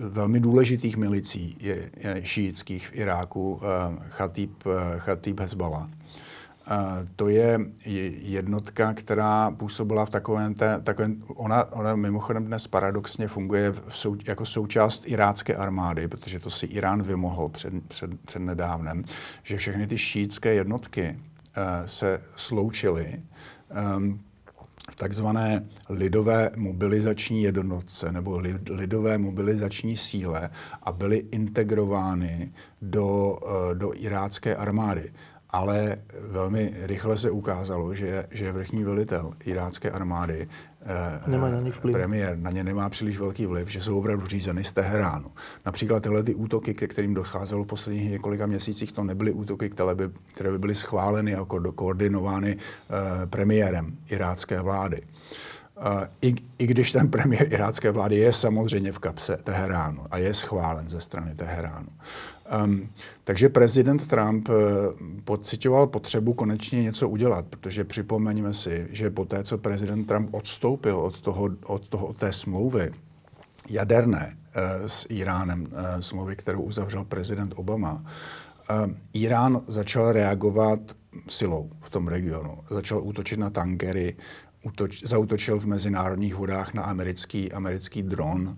uh, 0.00 0.08
velmi 0.08 0.40
důležitých 0.40 0.96
milicí 0.96 1.56
je, 1.60 1.90
je 1.96 2.26
šíitských 2.26 2.88
v 2.88 2.94
Iráku, 2.94 3.52
uh, 3.52 3.60
Chatib, 4.08 4.66
uh, 4.66 5.40
Hezbollah 5.40 5.88
to 7.16 7.28
je 7.28 7.60
jednotka, 8.22 8.94
která 8.94 9.50
působila 9.50 10.06
v 10.06 10.10
takovém, 10.10 10.54
té, 10.54 10.80
takovém 10.80 11.22
ona, 11.34 11.72
ona 11.72 11.96
mimochodem 11.96 12.44
dnes 12.44 12.66
paradoxně 12.66 13.28
funguje 13.28 13.70
v 13.70 13.98
sou, 13.98 14.16
jako 14.26 14.46
součást 14.46 15.08
irácké 15.08 15.54
armády, 15.54 16.08
protože 16.08 16.38
to 16.38 16.50
si 16.50 16.66
Irán 16.66 17.02
vymohl 17.02 17.48
před, 17.48 17.88
před, 17.88 18.10
před 18.26 18.38
nedávnem, 18.38 19.04
že 19.42 19.56
všechny 19.56 19.86
ty 19.86 19.98
šítské 19.98 20.54
jednotky 20.54 21.16
uh, 21.16 21.86
se 21.86 22.22
sloučily 22.36 23.22
um, 23.96 24.20
v 24.90 24.96
takzvané 24.96 25.64
lidové 25.88 26.50
mobilizační 26.56 27.42
jednotce 27.42 28.12
nebo 28.12 28.38
lidové 28.70 29.18
mobilizační 29.18 29.96
síle 29.96 30.50
a 30.82 30.92
byly 30.92 31.16
integrovány 31.30 32.52
do, 32.82 33.38
uh, 33.42 33.74
do 33.74 33.92
irácké 33.94 34.56
armády 34.56 35.12
ale 35.52 35.96
velmi 36.20 36.72
rychle 36.82 37.16
se 37.16 37.30
ukázalo, 37.30 37.94
že, 37.94 38.26
že 38.30 38.52
vrchní 38.52 38.84
velitel 38.84 39.32
irácké 39.44 39.90
armády, 39.90 40.48
eh, 40.82 41.30
nemá 41.30 41.48
na 41.48 41.70
premiér, 41.92 42.38
na 42.38 42.50
ně 42.50 42.64
nemá 42.64 42.88
příliš 42.88 43.18
velký 43.18 43.46
vliv, 43.46 43.68
že 43.68 43.80
jsou 43.80 43.98
opravdu 43.98 44.26
řízeny 44.26 44.64
z 44.64 44.72
Teheránu. 44.72 45.28
Například 45.66 46.02
tyhle 46.02 46.22
ty 46.22 46.34
útoky, 46.34 46.74
ke 46.74 46.88
kterým 46.88 47.14
docházelo 47.14 47.64
v 47.64 47.66
posledních 47.66 48.10
několika 48.10 48.46
měsících, 48.46 48.92
to 48.92 49.04
nebyly 49.04 49.32
útoky, 49.32 49.70
které 49.70 49.94
by, 49.94 50.10
které 50.26 50.50
by 50.50 50.58
byly 50.58 50.74
schváleny 50.74 51.30
jako 51.30 51.72
koordinovány 51.72 52.56
eh, 52.56 53.26
premiérem 53.26 53.96
irácké 54.08 54.60
vlády. 54.60 55.02
Uh, 55.76 56.02
i, 56.22 56.34
I 56.58 56.66
když 56.66 56.92
ten 56.92 57.10
premiér 57.10 57.54
irácké 57.54 57.90
vlády 57.90 58.16
je 58.16 58.32
samozřejmě 58.32 58.92
v 58.92 58.98
kapse 58.98 59.36
Teheránu 59.36 60.02
a 60.10 60.18
je 60.18 60.34
schválen 60.34 60.88
ze 60.88 61.00
strany 61.00 61.34
Teheránu. 61.34 61.88
Um, 62.64 62.88
takže 63.24 63.48
prezident 63.48 64.08
Trump 64.08 64.48
uh, 64.48 64.54
pocitoval 65.24 65.86
potřebu 65.86 66.32
konečně 66.34 66.82
něco 66.82 67.08
udělat, 67.08 67.46
protože 67.46 67.84
připomeňme 67.84 68.54
si, 68.54 68.88
že 68.90 69.10
po 69.10 69.24
té, 69.24 69.42
co 69.42 69.58
prezident 69.58 70.04
Trump 70.04 70.34
odstoupil 70.34 70.96
od, 70.96 71.20
toho, 71.20 71.48
od, 71.66 71.88
toho, 71.88 72.06
od 72.06 72.16
té 72.16 72.32
smlouvy 72.32 72.92
jaderné 73.70 74.36
uh, 74.36 74.86
s 74.86 75.06
Iránem, 75.10 75.62
uh, 75.62 76.00
smlouvy, 76.00 76.36
kterou 76.36 76.62
uzavřel 76.62 77.04
prezident 77.04 77.52
Obama, 77.56 78.04
Irán 79.12 79.60
začal 79.66 80.12
reagovat 80.12 80.80
silou 81.28 81.70
v 81.80 81.90
tom 81.90 82.08
regionu. 82.08 82.58
Začal 82.70 83.02
útočit 83.02 83.38
na 83.38 83.50
tankery, 83.50 84.16
útoč, 84.62 85.02
zautočil 85.04 85.58
v 85.58 85.66
mezinárodních 85.66 86.34
vodách 86.34 86.74
na 86.74 86.82
americký, 86.82 87.52
americký 87.52 88.02
dron. 88.02 88.56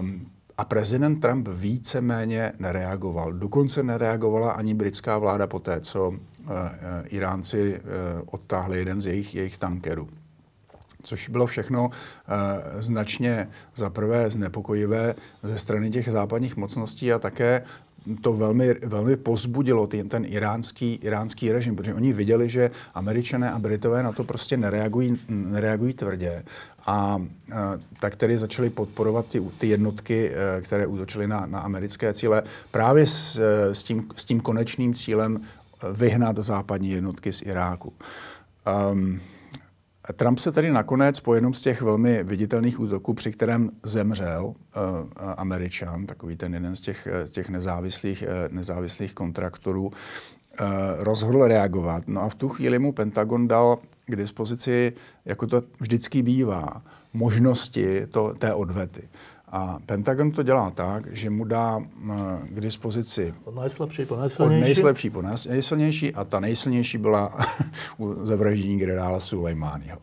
Um, 0.00 0.26
a 0.58 0.64
prezident 0.64 1.20
Trump 1.20 1.48
víceméně 1.52 2.52
nereagoval. 2.58 3.32
Dokonce 3.32 3.82
nereagovala 3.82 4.50
ani 4.50 4.74
britská 4.74 5.18
vláda 5.18 5.46
po 5.46 5.58
té, 5.58 5.80
co 5.80 6.08
uh, 6.08 6.16
Iránci 7.04 7.80
uh, 7.80 7.80
odtáhli 8.26 8.78
jeden 8.78 9.00
z 9.00 9.06
jejich, 9.06 9.34
jejich 9.34 9.58
tankerů. 9.58 10.08
Což 11.02 11.28
bylo 11.28 11.46
všechno 11.46 11.90
značně 12.78 13.48
zaprvé 13.76 14.30
znepokojivé 14.30 15.14
ze 15.42 15.58
strany 15.58 15.90
těch 15.90 16.08
západních 16.08 16.56
mocností 16.56 17.12
a 17.12 17.18
také 17.18 17.62
to 18.20 18.32
velmi, 18.32 18.74
velmi 18.84 19.16
pozbudilo 19.16 19.86
ten, 19.86 20.08
ten 20.08 20.24
iránský, 20.28 20.94
iránský 20.94 21.52
režim, 21.52 21.76
protože 21.76 21.94
oni 21.94 22.12
viděli, 22.12 22.50
že 22.50 22.70
američané 22.94 23.50
a 23.50 23.58
britové 23.58 24.02
na 24.02 24.12
to 24.12 24.24
prostě 24.24 24.56
nereagují, 24.56 25.18
nereagují 25.28 25.94
tvrdě. 25.94 26.44
A, 26.86 26.92
a 26.92 27.18
tak 28.00 28.16
tedy 28.16 28.38
začali 28.38 28.70
podporovat 28.70 29.26
ty, 29.26 29.40
ty 29.58 29.68
jednotky, 29.68 30.30
e, 30.30 30.60
které 30.60 30.86
útočily 30.86 31.26
na, 31.26 31.46
na 31.46 31.60
americké 31.60 32.14
cíle, 32.14 32.42
právě 32.70 33.06
s, 33.06 33.40
s, 33.72 33.82
tím, 33.82 34.08
s 34.16 34.24
tím 34.24 34.40
konečným 34.40 34.94
cílem 34.94 35.40
vyhnat 35.92 36.36
západní 36.36 36.90
jednotky 36.90 37.32
z 37.32 37.42
Iráku. 37.42 37.92
Um, 38.92 39.20
Trump 40.12 40.38
se 40.38 40.52
tedy 40.52 40.72
nakonec 40.72 41.20
po 41.20 41.34
jednom 41.34 41.54
z 41.54 41.62
těch 41.62 41.82
velmi 41.82 42.24
viditelných 42.24 42.80
útoků, 42.80 43.14
při 43.14 43.32
kterém 43.32 43.70
zemřel 43.82 44.44
uh, 44.46 44.54
Američan, 45.36 46.06
takový 46.06 46.36
ten 46.36 46.54
jeden 46.54 46.76
z 46.76 46.80
těch, 46.80 47.08
z 47.24 47.30
těch 47.30 47.48
nezávislých, 47.48 48.24
nezávislých 48.50 49.14
kontraktorů, 49.14 49.84
uh, 49.86 49.92
rozhodl 50.98 51.48
reagovat. 51.48 52.02
No 52.06 52.20
a 52.20 52.28
v 52.28 52.34
tu 52.34 52.48
chvíli 52.48 52.78
mu 52.78 52.92
Pentagon 52.92 53.48
dal 53.48 53.78
k 54.06 54.16
dispozici, 54.16 54.92
jako 55.24 55.46
to 55.46 55.62
vždycky 55.80 56.22
bývá, 56.22 56.82
možnosti 57.12 58.06
to, 58.06 58.34
té 58.34 58.54
odvety. 58.54 59.08
A 59.56 59.78
Pentagon 59.86 60.30
to 60.30 60.42
dělá 60.42 60.70
tak, 60.70 61.16
že 61.16 61.30
mu 61.30 61.44
dá 61.44 61.82
k 62.48 62.60
dispozici 62.60 63.34
od 63.44 63.54
nejslabší 63.60 64.04
po 64.04 64.16
nejsilnější. 64.16 64.62
Od 64.62 64.66
nejslabší 64.66 65.10
po 65.10 65.22
nejsilnější 65.22 66.14
a 66.14 66.24
ta 66.24 66.40
nejsilnější 66.40 66.98
byla 66.98 67.46
u 67.98 68.26
zavraždění 68.26 68.78
generála 68.78 69.20
Sulejmányho. 69.20 69.98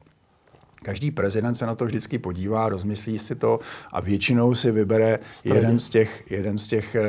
Každý 0.84 1.12
prezident 1.12 1.56
se 1.56 1.66
na 1.66 1.76
to 1.76 1.86
vždycky 1.86 2.20
podívá, 2.20 2.70
rozmyslí 2.70 3.20
si 3.20 3.36
to 3.36 3.60
a 3.92 4.02
většinou 4.02 4.56
si 4.56 4.72
vybere 4.72 5.20
jeden 5.44 5.80
z, 5.80 5.90
těch, 5.90 6.32
jeden 6.32 6.58
z 6.58 6.68
těch 6.68 6.96
eh, 6.96 7.04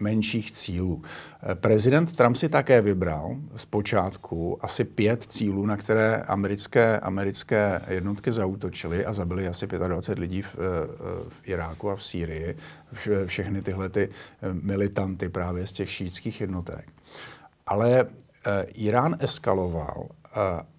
menších 0.00 0.52
cílů. 0.52 1.02
Eh, 1.42 1.54
prezident 1.54 2.16
Trump 2.16 2.36
si 2.36 2.48
také 2.48 2.80
vybral 2.80 3.36
z 3.56 3.64
počátku 3.64 4.58
asi 4.60 4.84
pět 4.84 5.22
cílů, 5.22 5.66
na 5.66 5.76
které 5.76 6.16
americké, 6.16 7.00
americké 7.00 7.80
jednotky 7.88 8.32
zautočily 8.32 9.06
a 9.06 9.12
zabili 9.12 9.48
asi 9.48 9.66
25 9.66 10.20
lidí 10.20 10.42
v, 10.42 10.54
eh, 10.54 10.58
v 11.28 11.48
Iráku 11.48 11.90
a 11.90 11.96
v 11.96 12.04
Sýrii. 12.04 12.56
Všechny 13.26 13.62
tyhle 13.62 13.88
ty 13.88 14.08
militanty 14.52 15.28
právě 15.28 15.66
z 15.66 15.72
těch 15.72 15.90
šítských 15.90 16.40
jednotek. 16.40 16.92
Ale 17.66 18.06
Irán 18.74 19.16
eskaloval 19.20 20.08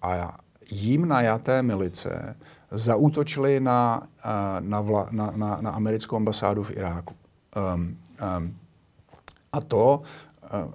a 0.02 0.38
jím 0.72 1.08
najaté 1.08 1.62
milice 1.62 2.36
zaútočily 2.70 3.60
na, 3.60 4.08
na, 4.60 4.80
vla, 4.80 5.08
na, 5.10 5.32
na, 5.36 5.58
na 5.60 5.70
americkou 5.70 6.16
ambasádu 6.16 6.62
v 6.62 6.70
Iráku. 6.70 7.14
Um, 7.74 7.96
um, 8.38 8.56
a 9.52 9.60
to 9.60 10.02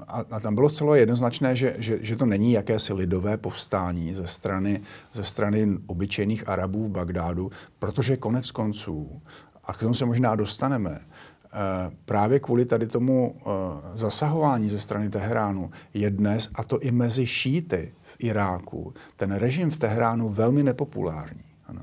a, 0.08 0.26
a 0.32 0.40
tam 0.40 0.56
bylo 0.56 0.70
zcela 0.70 0.96
jednoznačné, 0.96 1.56
že, 1.56 1.76
že, 1.78 1.98
že 2.02 2.16
to 2.16 2.26
není 2.26 2.52
jakési 2.52 2.94
lidové 2.94 3.38
povstání 3.38 4.14
ze 4.14 4.28
strany, 4.28 4.82
ze 5.14 5.24
strany 5.24 5.78
obyčejných 5.88 6.50
Arabů 6.50 6.88
v 6.88 6.92
Bagdádu, 6.92 7.52
protože 7.80 8.18
konec 8.18 8.52
konců, 8.52 9.22
a 9.64 9.74
k 9.74 9.80
tomu 9.80 9.94
se 9.94 10.06
možná 10.06 10.36
dostaneme, 10.36 11.00
právě 12.06 12.40
kvůli 12.40 12.66
tady 12.66 12.88
tomu 12.88 13.36
zasahování 13.94 14.70
ze 14.70 14.80
strany 14.80 15.10
Teheránu 15.10 15.72
je 15.94 16.10
dnes, 16.10 16.50
a 16.56 16.64
to 16.64 16.80
i 16.80 16.92
mezi 16.92 17.26
šíty 17.26 17.94
v 18.02 18.16
Iráku, 18.20 18.94
ten 19.18 19.36
režim 19.36 19.72
v 19.72 19.78
Teheránu 19.78 20.30
velmi 20.30 20.64
nepopulární. 20.64 21.42
Ano. 21.68 21.82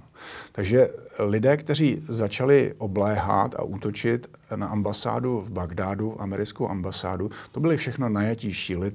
Takže 0.52 0.88
lidé, 1.18 1.56
kteří 1.56 1.98
začali 2.08 2.74
obléhat 2.78 3.54
a 3.54 3.62
útočit 3.62 4.30
na 4.56 4.66
ambasádu 4.66 5.40
v 5.40 5.50
Bagdádu, 5.50 6.22
americkou 6.22 6.68
ambasádu, 6.68 7.30
to 7.52 7.60
byly 7.60 7.76
všechno 7.76 8.08
najatí 8.08 8.52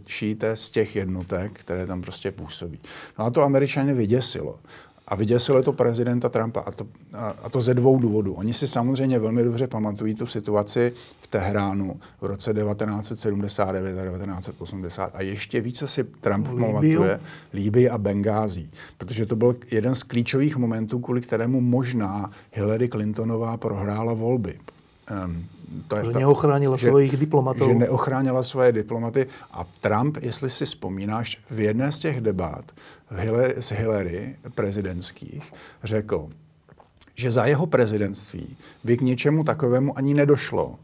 šíté 0.08 0.56
z 0.56 0.70
těch 0.70 0.96
jednotek, 0.96 1.60
které 1.60 1.88
tam 1.88 2.02
prostě 2.02 2.32
působí. 2.32 2.80
No 3.20 3.26
a 3.26 3.30
to 3.30 3.44
američany 3.44 3.94
vyděsilo. 3.94 4.60
A 5.08 5.16
vyděsilo 5.16 5.64
to 5.64 5.74
prezidenta 5.74 6.30
Trumpa. 6.30 6.60
A 6.60 6.72
to, 6.72 6.88
a, 7.14 7.34
a 7.44 7.50
to 7.50 7.62
ze 7.62 7.74
dvou 7.74 8.00
důvodů. 8.00 8.34
Oni 8.34 8.54
si 8.54 8.68
samozřejmě 8.68 9.20
velmi 9.20 9.44
dobře 9.44 9.68
pamatují 9.68 10.16
tu 10.16 10.28
situaci 10.28 10.94
v 11.22 11.28
Tehránu 11.28 12.00
v 12.22 12.26
roce 12.26 12.54
1979 12.54 14.00
a 14.00 14.04
1980. 14.04 15.16
A 15.16 15.22
ještě 15.22 15.62
více 15.62 15.88
si 15.88 16.04
Trump 16.04 16.48
pamatuje 16.48 17.20
Líbii 17.54 17.90
a 17.90 17.98
Bengází. 17.98 18.72
Protože 18.98 19.26
to 19.26 19.36
byl 19.36 19.56
jeden 19.72 19.96
z 19.96 20.04
klíčových 20.04 20.58
momentů, 20.58 21.00
kvůli 21.00 21.22
kterému 21.22 21.62
možná 21.62 22.32
Hillary 22.52 22.90
Clintonová 22.90 23.58
prohrála 23.58 24.14
volby. 24.14 24.60
Um, 25.26 25.46
to 25.88 25.96
je 25.96 26.06
že 26.06 26.12
ta, 26.12 26.20
neochránila 26.20 26.78
že, 26.78 26.88
svojich 26.88 27.18
diplomatů. 27.18 27.66
Že 27.66 27.74
neochránila 27.74 28.44
svoje 28.44 28.72
diplomaty. 28.72 29.28
A 29.52 29.66
Trump, 29.80 30.18
jestli 30.22 30.50
si 30.50 30.66
vzpomínáš, 30.66 31.38
v 31.50 31.60
jedné 31.60 31.92
z 31.92 32.00
těch 32.00 32.22
debat 32.22 32.66
Hillary, 33.12 33.56
z 33.60 33.72
Hillary 33.72 34.36
prezidentských 34.56 35.54
řekl, 35.84 36.30
že 37.16 37.32
za 37.32 37.46
jeho 37.46 37.66
prezidentství 37.66 38.58
by 38.84 38.98
k 38.98 39.02
něčemu 39.02 39.44
takovému 39.44 39.98
ani 39.98 40.14
nedošlo, 40.14 40.76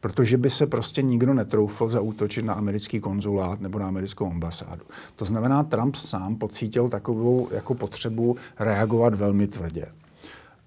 protože 0.00 0.36
by 0.36 0.50
se 0.50 0.66
prostě 0.66 1.02
nikdo 1.02 1.34
netroufl 1.34 1.88
zaútočit 1.88 2.44
na 2.44 2.54
americký 2.54 3.00
konzulát 3.00 3.60
nebo 3.60 3.78
na 3.78 3.88
americkou 3.88 4.30
ambasádu. 4.30 4.82
To 5.16 5.24
znamená, 5.24 5.62
Trump 5.62 5.96
sám 5.96 6.36
pocítil 6.36 6.88
takovou 6.88 7.48
jako 7.50 7.74
potřebu 7.74 8.36
reagovat 8.58 9.14
velmi 9.14 9.46
tvrdě. 9.46 9.86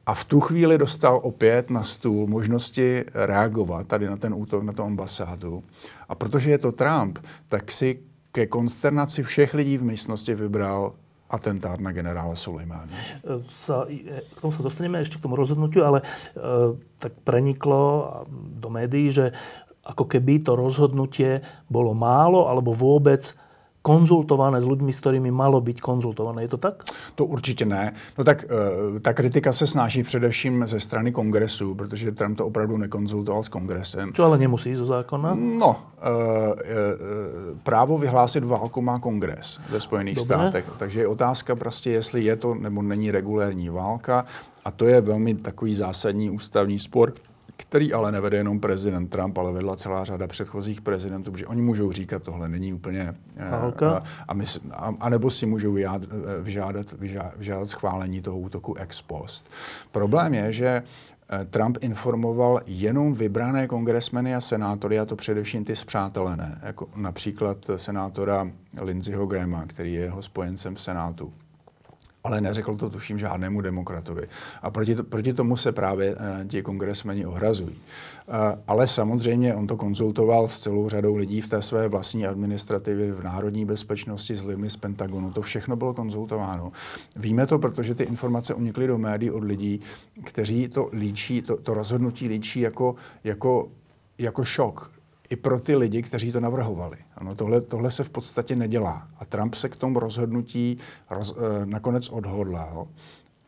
A 0.05 0.13
v 0.13 0.23
tu 0.23 0.39
chvíli 0.39 0.77
dostal 0.77 1.19
opět 1.23 1.69
na 1.69 1.83
stůl 1.83 2.27
možnosti 2.27 3.03
reagovat 3.13 3.87
tady 3.87 4.05
na 4.05 4.17
ten 4.17 4.33
útok 4.33 4.63
na 4.63 4.73
tu 4.73 4.83
ambasádu. 4.83 5.63
A 6.09 6.15
protože 6.15 6.51
je 6.51 6.57
to 6.57 6.71
Trump, 6.71 7.19
tak 7.49 7.71
si 7.71 7.99
ke 8.31 8.47
konsternaci 8.47 9.23
všech 9.23 9.53
lidí 9.53 9.77
v 9.77 9.83
místnosti 9.83 10.35
vybral 10.35 10.93
atentát 11.29 11.79
na 11.79 11.91
generála 11.91 12.35
Sulejmána. 12.35 12.93
K 14.35 14.39
tomu 14.41 14.53
sa 14.53 14.61
dostaneme 14.61 15.01
ešte 15.01 15.17
k 15.17 15.25
tomu 15.25 15.33
rozhodnutiu, 15.33 15.81
ale 15.81 16.03
e, 16.03 16.05
tak 17.01 17.17
preniklo 17.25 18.11
do 18.61 18.69
médií, 18.69 19.09
že 19.09 19.33
ako 19.85 20.05
keby 20.05 20.41
to 20.45 20.53
rozhodnutie 20.53 21.41
bolo 21.69 21.97
málo 21.97 22.45
alebo 22.49 22.73
vôbec 22.73 23.33
konzultované 23.85 24.57
s 24.61 24.65
lidmi, 24.65 24.89
s 24.89 24.99
kterými 24.99 25.29
malo 25.31 25.61
být 25.61 25.81
konzultované. 25.81 26.41
Je 26.41 26.47
to 26.47 26.57
tak? 26.57 26.83
To 27.15 27.25
určitě 27.25 27.65
ne. 27.65 27.93
No 28.17 28.23
tak 28.23 28.45
uh, 28.49 28.99
ta 28.99 29.13
kritika 29.13 29.53
se 29.53 29.67
snáší 29.67 30.03
především 30.03 30.65
ze 30.67 30.79
strany 30.79 31.11
kongresu, 31.11 31.75
protože 31.75 32.11
Trump 32.11 32.37
to 32.37 32.45
opravdu 32.45 32.77
nekonzultoval 32.77 33.43
s 33.43 33.49
kongresem. 33.49 34.13
Čo 34.13 34.25
ale 34.25 34.41
nemusí 34.41 34.73
zo 34.73 34.85
zákona? 34.89 35.37
No, 35.37 35.69
uh, 35.69 35.77
uh, 35.77 37.61
právo 37.61 37.97
vyhlásit 37.97 38.41
válku 38.43 38.81
má 38.81 38.97
kongres 38.99 39.61
ve 39.69 39.79
Spojených 39.79 40.17
Dobre. 40.17 40.37
státech. 40.37 40.65
Takže 40.77 40.99
je 40.99 41.07
otázka 41.07 41.55
prostě, 41.55 41.91
jestli 41.91 42.23
je 42.23 42.35
to 42.35 42.55
nebo 42.55 42.81
není 42.81 43.11
regulérní 43.11 43.69
válka. 43.69 44.25
A 44.65 44.71
to 44.71 44.89
je 44.89 45.01
velmi 45.01 45.35
takový 45.35 45.75
zásadní 45.75 46.29
ústavní 46.29 46.79
spor 46.79 47.13
který 47.57 47.93
ale 47.93 48.11
nevede 48.11 48.37
jenom 48.37 48.59
prezident 48.59 49.07
Trump, 49.07 49.37
ale 49.37 49.51
vedla 49.51 49.75
celá 49.75 50.05
řada 50.05 50.27
předchozích 50.27 50.81
prezidentů, 50.81 51.31
protože 51.31 51.47
oni 51.47 51.61
můžou 51.61 51.91
říkat, 51.91 52.23
tohle 52.23 52.49
není 52.49 52.73
úplně... 52.73 53.15
Válka. 53.51 53.91
A, 53.91 54.03
a, 54.27 54.33
my, 54.33 54.43
a, 54.71 54.93
a 54.99 55.09
nebo 55.09 55.29
si 55.29 55.45
můžou 55.45 55.73
vyjád, 55.73 56.01
vyžádat, 56.41 56.91
vyžádat, 56.91 57.37
vyžádat 57.37 57.69
schválení 57.69 58.21
toho 58.21 58.39
útoku 58.39 58.75
ex 58.75 59.01
post. 59.01 59.49
Problém 59.91 60.33
je, 60.33 60.53
že 60.53 60.83
eh, 61.29 61.45
Trump 61.45 61.77
informoval 61.81 62.61
jenom 62.65 63.13
vybrané 63.13 63.67
kongresmeny 63.67 64.35
a 64.35 64.41
senátory, 64.41 64.99
a 64.99 65.05
to 65.05 65.15
především 65.15 65.65
ty 65.65 65.75
zpřátelené, 65.75 66.59
jako 66.63 66.87
například 66.95 67.57
senátora 67.75 68.51
Lindseyho 68.81 69.25
Grahama, 69.25 69.65
který 69.67 69.93
je 69.93 70.01
jeho 70.01 70.21
spojencem 70.21 70.75
v 70.75 70.81
Senátu 70.81 71.33
ale 72.25 72.41
neřekl 72.41 72.75
to 72.75 72.89
tuším 72.89 73.19
žádnému 73.19 73.61
demokratovi. 73.61 74.27
A 74.61 74.71
proti, 74.71 74.95
to, 74.95 75.03
proti 75.03 75.33
tomu 75.33 75.57
se 75.57 75.71
právě 75.71 76.15
uh, 76.15 76.21
ti 76.47 76.61
kongresmeni 76.61 77.25
ohrazují. 77.25 77.75
Uh, 77.75 78.35
ale 78.67 78.87
samozřejmě 78.87 79.55
on 79.55 79.67
to 79.67 79.77
konzultoval 79.77 80.47
s 80.47 80.59
celou 80.59 80.89
řadou 80.89 81.15
lidí 81.15 81.41
v 81.41 81.49
té 81.49 81.61
své 81.61 81.87
vlastní 81.87 82.27
administrativě, 82.27 83.13
v 83.13 83.23
národní 83.23 83.65
bezpečnosti, 83.65 84.35
s 84.35 84.45
lidmi 84.45 84.69
z 84.69 84.77
Pentagonu. 84.77 85.31
To 85.31 85.41
všechno 85.41 85.75
bylo 85.75 85.93
konzultováno. 85.93 86.71
Víme 87.15 87.47
to, 87.47 87.59
protože 87.59 87.95
ty 87.95 88.03
informace 88.03 88.53
unikly 88.53 88.87
do 88.87 88.97
médií 88.97 89.31
od 89.31 89.43
lidí, 89.43 89.81
kteří 90.23 90.67
to 90.67 90.89
líčí, 90.93 91.41
to, 91.41 91.57
to 91.57 91.73
rozhodnutí 91.73 92.27
líčí 92.27 92.59
jako, 92.59 92.95
jako, 93.23 93.67
jako 94.17 94.43
šok 94.43 94.94
i 95.29 95.35
pro 95.35 95.59
ty 95.59 95.75
lidi, 95.75 96.01
kteří 96.01 96.31
to 96.31 96.39
navrhovali. 96.39 96.97
Ano, 97.17 97.35
tohle, 97.35 97.61
tohle 97.61 97.91
se 97.91 98.03
v 98.03 98.09
podstatě 98.09 98.55
nedělá. 98.55 99.07
A 99.19 99.25
Trump 99.25 99.55
se 99.55 99.69
k 99.69 99.75
tomu 99.75 99.99
rozhodnutí 99.99 100.77
roz, 101.09 101.33
eh, 101.37 101.65
nakonec 101.65 102.09
odhodlal 102.09 102.87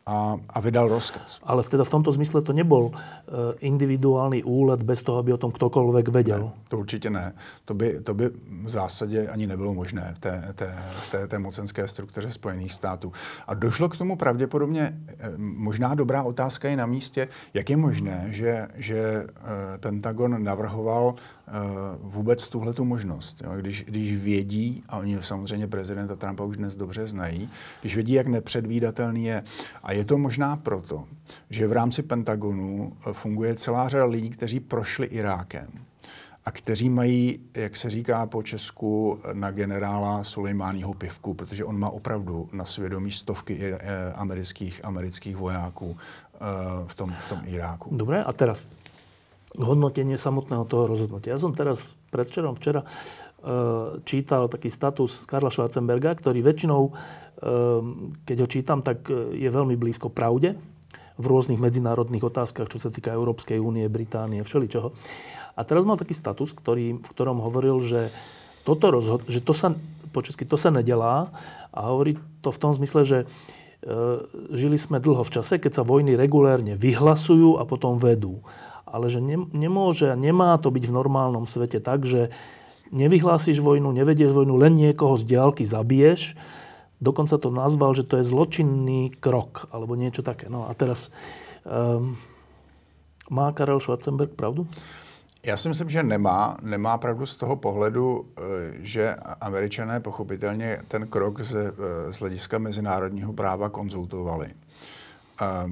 a, 0.08 0.36
a 0.48 0.60
vydal 0.60 0.88
rozkaz. 0.88 1.40
Ale 1.42 1.62
teda 1.62 1.84
v 1.84 1.88
tomto 1.88 2.12
zmysle 2.12 2.40
to 2.42 2.52
nebol 2.52 2.90
eh, 2.96 3.28
individuální 3.60 4.42
úlet 4.42 4.82
bez 4.82 5.02
toho, 5.04 5.18
aby 5.18 5.32
o 5.32 5.36
tom 5.36 5.52
ktokoľvek 5.52 6.08
věděl. 6.08 6.40
Ne, 6.40 6.52
to 6.68 6.78
určitě 6.78 7.10
ne. 7.10 7.32
To 7.64 7.74
by, 7.74 8.00
to 8.00 8.14
by 8.14 8.30
v 8.64 8.68
zásadě 8.68 9.28
ani 9.28 9.46
nebylo 9.46 9.74
možné 9.74 10.14
v 10.16 10.18
té, 10.18 10.52
té, 10.54 10.78
té, 11.10 11.28
té 11.28 11.38
mocenské 11.38 11.88
struktuře 11.88 12.30
Spojených 12.30 12.72
států. 12.72 13.12
A 13.46 13.54
došlo 13.54 13.88
k 13.88 13.98
tomu 13.98 14.16
pravděpodobně, 14.16 14.96
eh, 15.08 15.32
možná 15.36 15.94
dobrá 15.94 16.22
otázka 16.22 16.68
je 16.68 16.76
na 16.76 16.86
místě, 16.86 17.28
jak 17.54 17.70
je 17.70 17.76
možné, 17.76 18.26
že, 18.30 18.68
že 18.74 18.98
eh, 18.98 19.78
Pentagon 19.78 20.42
navrhoval 20.42 21.14
vůbec 22.00 22.48
tuhle 22.48 22.72
tu 22.72 22.84
možnost. 22.84 23.42
Jo? 23.44 23.52
Když, 23.56 23.84
když 23.84 24.16
vědí, 24.16 24.82
a 24.88 24.98
oni 24.98 25.18
samozřejmě 25.20 25.66
prezidenta 25.66 26.16
Trumpa 26.16 26.44
už 26.44 26.56
dnes 26.56 26.76
dobře 26.76 27.06
znají, 27.06 27.50
když 27.80 27.94
vědí, 27.94 28.12
jak 28.12 28.26
nepředvídatelný 28.26 29.24
je. 29.24 29.44
A 29.82 29.92
je 29.92 30.04
to 30.04 30.18
možná 30.18 30.56
proto, 30.56 31.04
že 31.50 31.66
v 31.66 31.72
rámci 31.72 32.02
Pentagonu 32.02 32.92
eh, 32.92 33.12
funguje 33.12 33.54
celá 33.54 33.88
řada 33.88 34.04
lidí, 34.04 34.30
kteří 34.30 34.60
prošli 34.60 35.06
Irákem 35.06 35.68
a 36.48 36.50
kteří 36.50 36.90
mají, 36.90 37.38
jak 37.54 37.76
se 37.76 37.90
říká 37.90 38.26
po 38.26 38.42
Česku, 38.42 39.20
na 39.32 39.50
generála 39.50 40.24
Sulejmányho 40.24 40.94
pivku, 40.94 41.34
protože 41.34 41.64
on 41.64 41.78
má 41.78 41.90
opravdu 41.90 42.48
na 42.52 42.64
svědomí 42.64 43.10
stovky 43.10 43.58
eh, 43.60 43.78
amerických, 44.12 44.84
amerických 44.84 45.36
vojáků 45.36 45.96
eh, 45.96 46.38
v 46.86 46.94
tom, 46.94 47.14
v 47.26 47.28
tom 47.28 47.40
Iráku. 47.44 47.96
Dobré, 47.96 48.24
a 48.24 48.32
teraz 48.32 48.66
hodnotenie 49.56 50.20
samotného 50.20 50.68
toho 50.68 50.84
rozhodnutia. 50.84 51.32
Ja 51.32 51.40
som 51.40 51.56
teraz 51.56 51.96
predvčerom, 52.12 52.58
včera 52.58 52.84
čítal 54.02 54.50
taký 54.50 54.66
status 54.66 55.22
Karla 55.22 55.48
Schwarzenberga, 55.48 56.10
ktorý 56.18 56.42
väčšinou 56.42 56.90
Ehm, 57.38 58.18
keď 58.26 58.36
ho 58.42 58.48
čítam, 58.50 58.82
tak 58.82 59.06
e, 59.06 59.38
je 59.38 59.46
veľmi 59.46 59.78
blízko 59.78 60.10
pravde 60.10 60.58
v 61.18 61.24
rôznych 61.24 61.62
medzinárodných 61.62 62.26
otázkach, 62.26 62.66
čo 62.66 62.82
sa 62.82 62.90
týka 62.90 63.14
Európskej 63.14 63.62
únie, 63.62 63.86
Británie, 63.86 64.42
všeličoho. 64.42 64.90
A 65.54 65.60
teraz 65.62 65.86
mal 65.86 65.98
taký 65.98 66.18
status, 66.18 66.50
ktorý, 66.54 66.98
v 66.98 67.08
ktorom 67.14 67.38
hovoril, 67.38 67.78
že, 67.82 68.10
toto 68.66 68.90
rozhod- 68.90 69.26
že 69.30 69.38
to 69.38 69.54
sa, 69.54 69.74
po 70.10 70.22
česky, 70.22 70.46
to 70.46 70.58
sa 70.58 70.74
nedelá 70.74 71.30
a 71.70 71.80
hovorí 71.90 72.18
to 72.42 72.50
v 72.50 72.58
tom 72.58 72.74
zmysle, 72.74 73.02
že 73.06 73.18
žili 74.50 74.74
sme 74.74 74.98
dlho 74.98 75.22
v 75.22 75.38
čase, 75.38 75.62
keď 75.62 75.78
sa 75.78 75.86
vojny 75.86 76.18
regulérne 76.18 76.74
vyhlasujú 76.74 77.62
a 77.62 77.66
potom 77.66 77.94
vedú. 77.94 78.42
Ale 78.88 79.12
že 79.12 79.20
ne, 79.20 79.36
nemôže 79.52 80.08
a 80.08 80.16
nemá 80.16 80.56
to 80.56 80.72
byť 80.72 80.84
v 80.88 80.96
normálnom 80.96 81.44
svete 81.44 81.78
tak, 81.78 82.08
že 82.08 82.32
nevyhlásíš 82.88 83.60
vojnu, 83.60 83.92
nevedieš 83.92 84.32
vojnu, 84.32 84.56
len 84.56 84.74
niekoho 84.74 85.14
z 85.20 85.28
diálky 85.28 85.68
zabiješ, 85.68 86.34
Dokonca 86.98 87.38
to 87.38 87.54
nazval, 87.54 87.94
že 87.94 88.02
to 88.02 88.18
je 88.18 88.26
zločinný 88.26 89.14
krok, 89.22 89.70
alebo 89.70 89.94
niečo 89.94 90.26
také. 90.26 90.50
No 90.50 90.66
a 90.66 90.74
teraz, 90.74 91.14
um, 91.62 92.18
má 93.30 93.54
Karel 93.54 93.80
Schwarzenberg 93.80 94.34
pravdu? 94.34 94.66
Já 95.42 95.56
si 95.56 95.68
myslím, 95.68 95.88
že 95.88 96.02
nemá. 96.02 96.56
Nemá 96.62 96.98
pravdu 96.98 97.26
z 97.26 97.36
toho 97.36 97.56
pohledu, 97.56 98.26
eh, 98.26 98.42
že 98.80 99.14
američané 99.40 100.00
pochopitelně 100.00 100.82
ten 100.88 101.06
krok 101.06 101.40
z, 101.40 101.54
eh, 101.54 102.12
z 102.12 102.20
hlediska 102.20 102.58
mezinárodního 102.58 103.32
práva 103.32 103.68
konzultovali. 103.68 104.50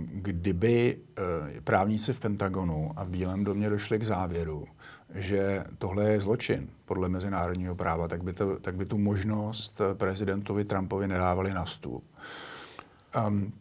Kdyby 0.04 0.98
eh, 1.18 1.60
právníci 1.60 2.12
v 2.12 2.20
Pentagonu 2.20 2.92
a 2.96 3.04
v 3.04 3.08
Bílém 3.08 3.44
domě 3.44 3.70
došli 3.70 3.98
k 3.98 4.02
závěru, 4.02 4.66
že 5.14 5.64
tohle 5.78 6.10
je 6.10 6.20
zločin 6.20 6.68
podle 6.84 7.08
mezinárodního 7.08 7.74
práva, 7.74 8.08
tak 8.08 8.24
by, 8.24 8.32
to, 8.32 8.56
tak 8.60 8.74
by 8.76 8.86
tu 8.86 8.98
možnost 8.98 9.80
prezidentovi 9.94 10.64
Trumpovi 10.64 11.08
nedávali 11.08 11.54
na 11.54 11.66
stůl. 11.66 12.02
Um, 13.26 13.52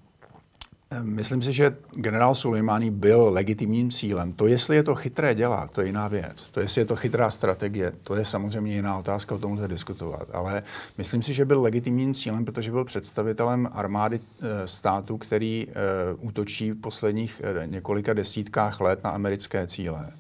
Myslím 1.02 1.42
si, 1.42 1.54
že 1.54 1.78
generál 1.92 2.36
Sulejmání 2.36 2.92
byl 2.92 3.30
legitimním 3.30 3.92
cílem. 3.92 4.34
To, 4.34 4.48
jestli 4.48 4.76
je 4.76 4.84
to 4.84 4.96
chytré 4.96 5.36
dělat, 5.36 5.72
to 5.72 5.82
je 5.82 5.88
jiná 5.88 6.08
věc. 6.08 6.50
To, 6.50 6.60
jestli 6.60 6.82
je 6.82 6.86
to 6.86 6.96
chytrá 6.96 7.30
strategie, 7.30 7.94
to 8.04 8.16
je 8.16 8.26
samozřejmě 8.26 8.76
jiná 8.76 8.98
otázka, 8.98 9.36
o 9.36 9.38
tom 9.38 9.54
lze 9.54 9.68
diskutovat. 9.68 10.28
Ale 10.34 10.64
myslím 10.98 11.22
si, 11.22 11.34
že 11.34 11.46
byl 11.46 11.62
legitimním 11.62 12.14
cílem, 12.14 12.46
protože 12.46 12.72
byl 12.72 12.86
představitelem 12.86 13.70
armády 13.72 14.20
e, 14.20 14.68
státu, 14.68 15.18
který 15.18 15.68
e, 15.68 15.74
útočí 16.20 16.72
v 16.72 16.82
posledních 16.82 17.42
e, 17.44 17.68
několika 17.68 18.14
desítkách 18.14 18.82
let 18.82 19.04
na 19.04 19.10
americké 19.10 19.68
cíle. 19.68 20.12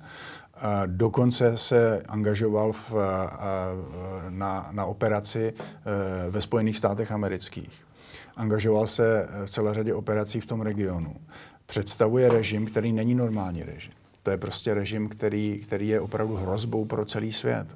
Dokonce 0.85 1.57
se 1.57 2.01
angažoval 2.07 2.71
v, 2.71 2.93
na, 4.29 4.69
na 4.71 4.85
operaci 4.85 5.53
ve 6.29 6.41
Spojených 6.41 6.77
státech 6.77 7.11
amerických. 7.11 7.85
Angažoval 8.35 8.87
se 8.87 9.27
v 9.45 9.49
celé 9.49 9.73
řadě 9.73 9.93
operací 9.93 10.41
v 10.41 10.45
tom 10.45 10.61
regionu. 10.61 11.15
Představuje 11.65 12.29
režim, 12.29 12.65
který 12.65 12.93
není 12.93 13.15
normální 13.15 13.63
režim. 13.63 13.93
To 14.23 14.31
je 14.31 14.37
prostě 14.37 14.73
režim, 14.73 15.09
který, 15.09 15.59
který 15.63 15.87
je 15.87 16.01
opravdu 16.01 16.35
hrozbou 16.35 16.85
pro 16.85 17.05
celý 17.05 17.33
svět. 17.33 17.67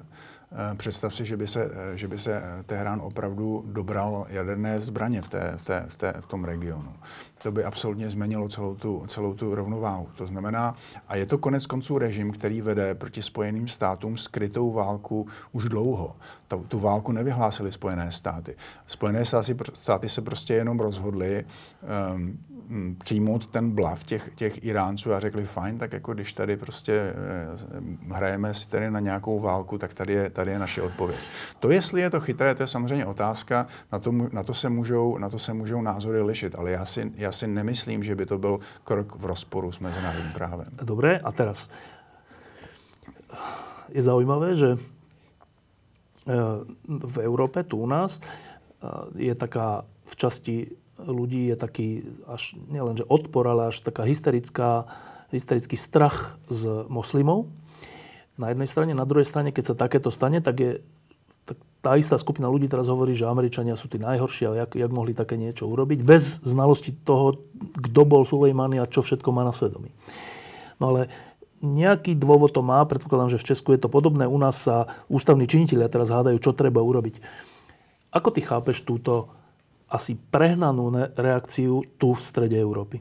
E, 0.72 0.74
představ 0.76 1.14
si, 1.14 1.24
že 1.24 1.36
by 1.36 1.46
se, 1.46 1.70
že 1.94 2.08
by 2.08 2.18
se 2.18 2.42
Teherán 2.66 3.00
opravdu 3.00 3.64
dobral 3.66 4.26
jaderné 4.28 4.80
zbraně 4.80 5.22
v, 5.22 5.28
té, 5.28 5.54
v, 5.56 5.64
té, 5.64 5.86
v, 5.88 5.96
té, 5.96 6.14
v 6.20 6.26
tom 6.26 6.44
regionu 6.44 6.94
to 7.42 7.52
by 7.52 7.64
absolutně 7.64 8.10
změnilo 8.10 8.48
celou 8.48 8.74
tu, 8.74 9.04
celou 9.06 9.34
tu 9.34 9.54
rovnováhu. 9.54 10.08
To 10.16 10.26
znamená, 10.26 10.74
a 11.08 11.16
je 11.16 11.26
to 11.26 11.38
konec 11.38 11.66
konců 11.66 11.98
režim, 11.98 12.32
který 12.32 12.60
vede 12.60 12.94
proti 12.94 13.22
Spojeným 13.22 13.68
státům 13.68 14.16
skrytou 14.16 14.72
válku 14.72 15.26
už 15.52 15.64
dlouho. 15.64 16.16
Tu, 16.48 16.64
tu 16.68 16.78
válku 16.78 17.12
nevyhlásily 17.12 17.72
Spojené 17.72 18.10
státy. 18.12 18.56
Spojené 18.86 19.24
státy, 19.24 19.56
státy 19.74 20.08
se 20.08 20.22
prostě 20.22 20.54
jenom 20.54 20.80
rozhodly 20.80 21.44
um, 22.14 22.38
přijmout 22.98 23.46
ten 23.46 23.70
blav 23.70 24.04
těch, 24.04 24.34
těch 24.34 24.64
Iránců 24.64 25.12
a 25.12 25.20
řekli, 25.20 25.44
fajn, 25.44 25.78
tak 25.78 25.92
jako 25.92 26.14
když 26.14 26.32
tady 26.32 26.56
prostě 26.56 26.92
eh, 26.92 28.14
hrajeme 28.14 28.54
si 28.54 28.68
tady 28.68 28.90
na 28.90 29.00
nějakou 29.00 29.40
válku, 29.40 29.78
tak 29.78 29.94
tady 29.94 30.12
je, 30.12 30.30
tady 30.30 30.50
je 30.50 30.58
naše 30.58 30.82
odpověď. 30.82 31.18
To, 31.60 31.70
jestli 31.70 32.00
je 32.00 32.10
to 32.10 32.20
chytré, 32.20 32.54
to 32.54 32.62
je 32.62 32.66
samozřejmě 32.66 33.06
otázka, 33.06 33.66
na 33.92 33.98
to, 33.98 34.12
na 34.12 34.42
to, 34.42 34.54
se, 34.54 34.68
můžou, 34.68 35.18
na 35.18 35.28
to 35.28 35.38
se 35.38 35.52
můžou 35.54 35.82
názory 35.82 36.22
lišit, 36.22 36.54
ale 36.54 36.70
já 36.70 36.84
si, 36.84 37.12
já 37.16 37.32
si 37.32 37.46
nemyslím, 37.46 38.02
že 38.02 38.14
by 38.14 38.26
to 38.26 38.38
byl 38.38 38.60
krok 38.84 39.16
v 39.16 39.24
rozporu 39.24 39.72
s 39.72 39.78
mezinárodním 39.78 40.32
právem. 40.32 40.66
Dobré, 40.82 41.18
a 41.18 41.32
teraz 41.32 41.70
je 43.88 44.02
zaujímavé, 44.02 44.54
že 44.54 44.78
eh, 44.78 46.34
v 46.88 47.18
Európe, 47.18 47.62
tu 47.62 47.76
u 47.76 47.86
nás, 47.86 48.20
eh, 48.20 48.88
je 49.14 49.34
taká 49.34 49.84
v 50.04 50.16
časti 50.16 50.79
ľudí 51.06 51.52
je 51.52 51.56
taký 51.56 51.88
až 52.28 52.56
nielen, 52.68 52.98
že 52.98 53.08
odpor, 53.08 53.46
ale 53.48 53.72
až 53.72 53.80
taká 53.80 54.04
hysterická, 54.04 54.88
hysterický 55.30 55.78
strach 55.78 56.36
z 56.50 56.86
moslimov. 56.90 57.48
Na 58.40 58.50
jednej 58.50 58.68
strane, 58.68 58.92
na 58.96 59.04
druhej 59.04 59.28
strane, 59.28 59.52
keď 59.52 59.72
sa 59.72 59.74
takéto 59.76 60.08
stane, 60.08 60.40
tak 60.40 60.56
je 60.60 60.72
tak 61.50 61.58
tá 61.82 61.98
istá 61.98 62.14
skupina 62.14 62.46
ľudí 62.46 62.70
teraz 62.70 62.86
hovorí, 62.86 63.10
že 63.10 63.26
Američania 63.26 63.74
sú 63.74 63.90
tí 63.90 63.98
najhorší 63.98 64.46
a 64.46 64.52
jak, 64.62 64.78
jak 64.78 64.90
mohli 64.94 65.18
také 65.18 65.34
niečo 65.34 65.66
urobiť, 65.66 66.06
bez 66.06 66.38
znalosti 66.46 66.94
toho, 67.02 67.42
kto 67.74 68.00
bol 68.06 68.22
Sulejmany 68.22 68.78
a 68.78 68.86
čo 68.86 69.02
všetko 69.02 69.34
má 69.34 69.42
na 69.42 69.50
svedomí. 69.50 69.90
No 70.78 70.94
ale 70.94 71.10
nejaký 71.60 72.14
dôvod 72.14 72.54
to 72.54 72.62
má, 72.62 72.80
predpokladám, 72.86 73.34
že 73.34 73.40
v 73.42 73.48
Česku 73.50 73.74
je 73.74 73.82
to 73.82 73.90
podobné. 73.90 74.30
U 74.30 74.38
nás 74.38 74.62
sa 74.62 74.88
ústavní 75.10 75.50
činiteľia 75.50 75.90
teraz 75.90 76.14
hádajú, 76.14 76.38
čo 76.38 76.56
treba 76.56 76.80
urobiť. 76.80 77.18
Ako 78.14 78.30
ty 78.30 78.46
chápeš 78.46 78.86
túto 78.86 79.28
asi 79.90 80.14
prehnanú 80.14 80.94
reakciu 81.18 81.82
tu 81.98 82.14
v 82.14 82.22
strede 82.22 82.56
Európy? 82.56 83.00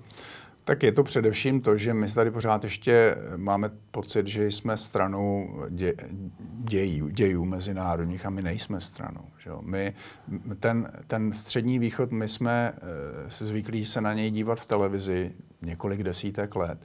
Tak 0.63 0.83
je 0.83 0.91
to 0.91 1.03
především 1.03 1.61
to, 1.61 1.77
že 1.77 1.93
my 1.93 2.07
tady 2.11 2.31
pořád 2.31 2.63
ještě 2.63 3.15
máme 3.35 3.71
pocit, 3.91 4.27
že 4.27 4.47
jsme 4.47 4.77
stranou 4.77 5.49
dě, 5.69 5.93
dějů, 6.69 7.09
dějů 7.09 7.45
mezinárodních 7.45 8.25
a 8.25 8.29
my 8.29 8.41
nejsme 8.41 8.81
stranou. 8.81 9.25
Že 9.37 9.49
jo? 9.49 9.59
My, 9.61 9.93
ten, 10.59 10.91
ten 11.07 11.33
střední 11.33 11.79
východ, 11.79 12.11
my 12.11 12.27
jsme 12.27 12.73
eh, 12.75 13.31
se 13.31 13.45
zvyklí 13.45 13.85
se 13.85 14.01
na 14.01 14.13
něj 14.13 14.31
dívat 14.31 14.59
v 14.59 14.65
televizi 14.65 15.31
několik 15.61 16.03
desítek 16.03 16.55
let 16.55 16.79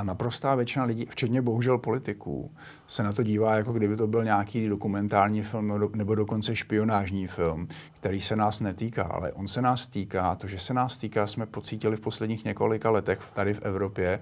a 0.00 0.02
naprostá 0.02 0.54
většina 0.54 0.84
lidí, 0.84 1.06
včetně 1.10 1.42
bohužel 1.42 1.78
politiků, 1.78 2.50
se 2.86 3.02
na 3.02 3.12
to 3.12 3.22
dívá, 3.22 3.56
jako 3.56 3.72
kdyby 3.72 3.96
to 3.96 4.06
byl 4.06 4.24
nějaký 4.24 4.68
dokumentární 4.68 5.42
film 5.42 5.90
nebo 5.94 6.14
dokonce 6.14 6.56
špionážní 6.56 7.26
film, 7.26 7.68
který 7.94 8.20
se 8.20 8.36
nás 8.36 8.60
netýká, 8.60 9.02
ale 9.02 9.32
on 9.32 9.48
se 9.48 9.62
nás 9.62 9.86
týká. 9.86 10.34
To, 10.34 10.46
že 10.46 10.58
se 10.58 10.74
nás 10.74 10.96
týká, 10.98 11.26
jsme 11.26 11.46
pocítili 11.46 11.96
v 11.96 12.00
posledních 12.00 12.44
několika 12.44 12.90
letech 12.90 13.20
tady 13.34 13.54
v 13.54 13.62
Evropě 13.62 14.20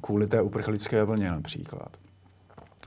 kvůli 0.00 0.26
té 0.26 0.42
uprchlické 0.42 1.04
vlně 1.04 1.30
například. 1.30 1.96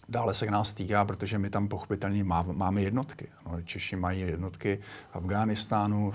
Dále 0.10 0.34
se 0.34 0.48
k 0.48 0.50
nás 0.50 0.74
týká, 0.74 1.06
protože 1.06 1.40
my 1.40 1.50
tam 1.50 1.68
pochopitelně 1.68 2.24
máme 2.54 2.82
jednotky. 2.82 3.28
No, 3.46 3.62
Češi 3.62 3.96
mají 3.96 4.22
jednotky 4.22 4.80
v 5.12 5.16
Afghánistánu, 5.16 6.14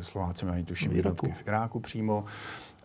Slováci 0.00 0.46
mají 0.46 0.64
tuším 0.64 0.92
jednotky 0.92 1.32
v 1.32 1.48
Iráku 1.48 1.80
přímo. 1.80 2.24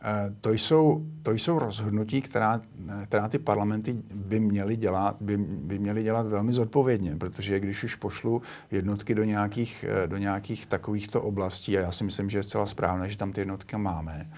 Eh, 0.04 0.36
to 0.41 0.52
jsou, 0.52 1.06
to 1.24 1.32
jsou 1.32 1.60
rozhodnutí, 1.60 2.22
která, 2.22 2.62
která 3.04 3.28
ty 3.28 3.39
parlamenty 3.39 3.95
by 4.14 4.39
měly, 4.39 4.76
dělat, 4.76 5.18
by, 5.22 5.38
by 5.38 5.80
měly 5.80 6.04
dělat 6.04 6.28
velmi 6.28 6.54
zodpovědně, 6.54 7.16
protože 7.16 7.60
když 7.60 7.84
už 7.84 7.95
pošlu 7.95 8.41
jednotky 8.72 9.16
do 9.16 9.24
nějakých, 9.24 9.86
eh, 10.04 10.08
do 10.08 10.18
nějakých 10.18 10.66
takovýchto 10.66 11.22
oblastí, 11.22 11.78
a 11.78 11.82
já 11.82 11.91
si 11.91 12.04
myslím, 12.04 12.30
že 12.30 12.38
je 12.39 12.43
zcela 12.43 12.66
správné, 12.66 13.10
že 13.10 13.18
tam 13.18 13.32
ty 13.32 13.41
jednotky 13.41 13.78
máme, 13.78 14.32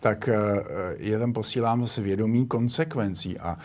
tak 0.00 0.28
eh, 0.28 0.36
je 0.96 1.18
tam 1.18 1.32
posílám 1.32 1.80
zase 1.80 2.02
vědomí 2.02 2.46
konsekvencí 2.46 3.38
a 3.38 3.58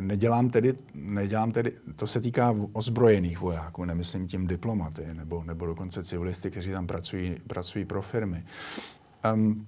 nedělám 0.00 0.50
tedy, 0.50 0.72
nedělám 0.94 1.52
tedy, 1.52 1.72
to 1.96 2.06
se 2.06 2.20
týká 2.20 2.54
ozbrojených 2.72 3.40
vojáků, 3.40 3.84
nemyslím 3.84 4.26
tím 4.26 4.46
diplomaty 4.46 5.06
nebo, 5.12 5.44
nebo 5.44 5.66
dokonce 5.66 6.04
civilisty, 6.04 6.50
kteří 6.50 6.70
tam 6.70 6.86
pracují, 6.86 7.36
pracují 7.46 7.84
pro 7.84 8.02
firmy. 8.02 8.44
Um, 9.34 9.66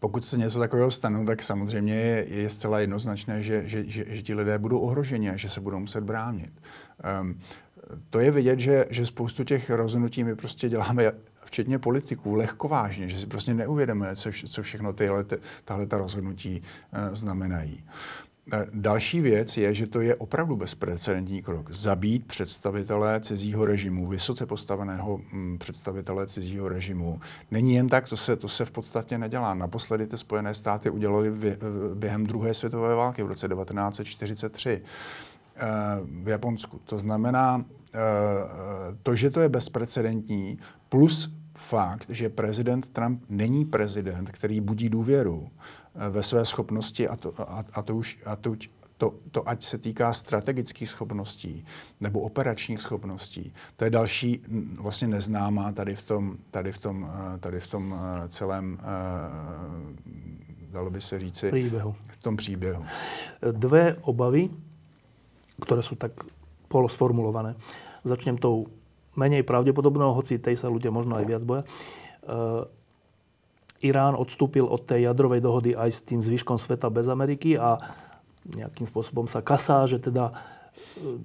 pokud 0.00 0.24
se 0.24 0.38
něco 0.38 0.58
takového 0.58 0.90
stane, 0.90 1.24
tak 1.24 1.42
samozřejmě 1.42 1.94
je, 1.94 2.26
je 2.28 2.50
zcela 2.50 2.80
jednoznačné, 2.80 3.42
že, 3.42 3.62
že, 3.68 3.84
že, 3.86 4.04
že 4.08 4.22
ti 4.22 4.34
lidé 4.34 4.58
budou 4.58 4.78
ohroženi 4.78 5.30
a 5.30 5.36
že 5.36 5.48
se 5.48 5.60
budou 5.60 5.78
muset 5.78 6.04
bránit. 6.04 6.52
Um, 7.20 7.40
to 8.10 8.20
je 8.20 8.30
vidět, 8.30 8.58
že, 8.58 8.86
že 8.90 9.06
spoustu 9.06 9.44
těch 9.44 9.70
rozhodnutí 9.70 10.24
my 10.24 10.36
prostě 10.36 10.68
děláme, 10.68 11.12
včetně 11.44 11.78
politiků, 11.78 12.34
lehkovážně, 12.34 13.08
že 13.08 13.20
si 13.20 13.26
prostě 13.26 13.54
neuvědomuje, 13.54 14.16
co, 14.16 14.30
co 14.48 14.62
všechno 14.62 14.92
tyhle, 14.92 15.24
tahle 15.64 15.86
ta 15.86 15.98
rozhodnutí 15.98 16.62
uh, 16.62 17.14
znamenají. 17.14 17.84
Eh, 17.84 17.92
další 18.72 19.20
věc 19.20 19.56
je, 19.56 19.74
že 19.74 19.86
to 19.86 20.00
je 20.00 20.14
opravdu 20.14 20.56
bezprecedentní 20.56 21.42
krok. 21.42 21.70
Zabít 21.74 22.26
představitele 22.26 23.20
cizího 23.20 23.66
režimu, 23.66 24.06
vysoce 24.06 24.46
postaveného 24.46 25.20
mm, 25.32 25.58
představitele 25.58 26.26
cizího 26.26 26.68
režimu. 26.68 27.20
Není 27.50 27.74
jen 27.74 27.88
tak, 27.88 28.08
to 28.08 28.16
se, 28.16 28.36
to 28.36 28.48
se 28.48 28.64
v 28.64 28.70
podstatě 28.70 29.18
nedělá. 29.18 29.54
Naposledy 29.54 30.06
ty 30.06 30.18
Spojené 30.18 30.54
státy 30.54 30.90
udělali 30.90 31.32
eh, 31.42 31.56
během 31.94 32.26
druhé 32.26 32.54
světové 32.54 32.94
války 32.94 33.22
v 33.22 33.26
roce 33.26 33.48
1943 33.48 34.82
eh, 35.56 35.60
v 36.22 36.28
Japonsku. 36.28 36.80
To 36.84 36.98
znamená, 36.98 37.64
to, 39.02 39.16
že 39.16 39.30
to 39.30 39.40
je 39.40 39.48
bezprecedentní, 39.48 40.58
plus 40.88 41.34
fakt, 41.54 42.06
že 42.08 42.28
prezident 42.28 42.88
Trump 42.90 43.22
není 43.28 43.64
prezident, 43.64 44.30
který 44.30 44.60
budí 44.60 44.88
důvěru 44.88 45.48
eh, 45.48 45.83
ve 46.10 46.22
své 46.22 46.44
schopnosti 46.44 47.08
a 47.08 47.16
to, 47.16 47.32
a, 47.38 47.64
a 47.72 47.82
to 47.82 47.96
už 47.96 48.18
a 48.24 48.36
to, 48.36 48.56
to, 48.96 49.14
to 49.30 49.48
ať 49.48 49.62
se 49.62 49.78
týká 49.78 50.12
strategických 50.12 50.88
schopností 50.88 51.64
nebo 52.00 52.20
operačních 52.20 52.80
schopností, 52.80 53.54
to 53.76 53.84
je 53.84 53.90
další 53.90 54.42
vlastně 54.78 55.08
neznámá 55.08 55.72
tady 55.72 55.94
v 55.94 56.02
tom, 56.02 56.36
tady 56.50 56.72
v 56.72 56.78
tom, 56.78 57.10
eh, 57.34 57.38
tady 57.38 57.60
v 57.60 57.66
tom 57.66 57.94
eh, 57.94 58.28
celém, 58.28 58.78
dalo 60.72 60.90
by 60.90 61.00
se 61.00 61.18
říci, 61.18 61.48
příběhu. 61.50 61.94
v 62.08 62.16
tom 62.16 62.36
příběhu. 62.36 62.84
Dve 63.52 63.94
obavy, 63.94 64.50
které 65.62 65.82
jsou 65.82 65.94
tak 65.94 66.12
polosformulované. 66.68 67.54
Začnem 68.04 68.36
tou 68.36 68.66
menej 69.14 69.46
pravdepodobného, 69.46 70.10
hoci 70.10 70.42
tej 70.42 70.58
sa 70.58 70.66
ľudia 70.66 70.90
možno 70.90 71.14
aj 71.14 71.24
viac 71.24 71.42
boja. 71.46 71.62
Irán 73.84 74.16
odstúpil 74.16 74.64
od 74.64 74.88
tej 74.88 75.04
jadrovej 75.12 75.44
dohody 75.44 75.70
aj 75.76 75.90
s 75.92 76.00
tým 76.00 76.24
zvyškom 76.24 76.56
sveta 76.56 76.88
bez 76.88 77.04
Ameriky 77.12 77.60
a 77.60 77.76
nejakým 78.48 78.88
spôsobom 78.88 79.28
sa 79.28 79.44
kasá, 79.44 79.84
že 79.84 80.00
teda 80.00 80.32
e, 80.32 81.20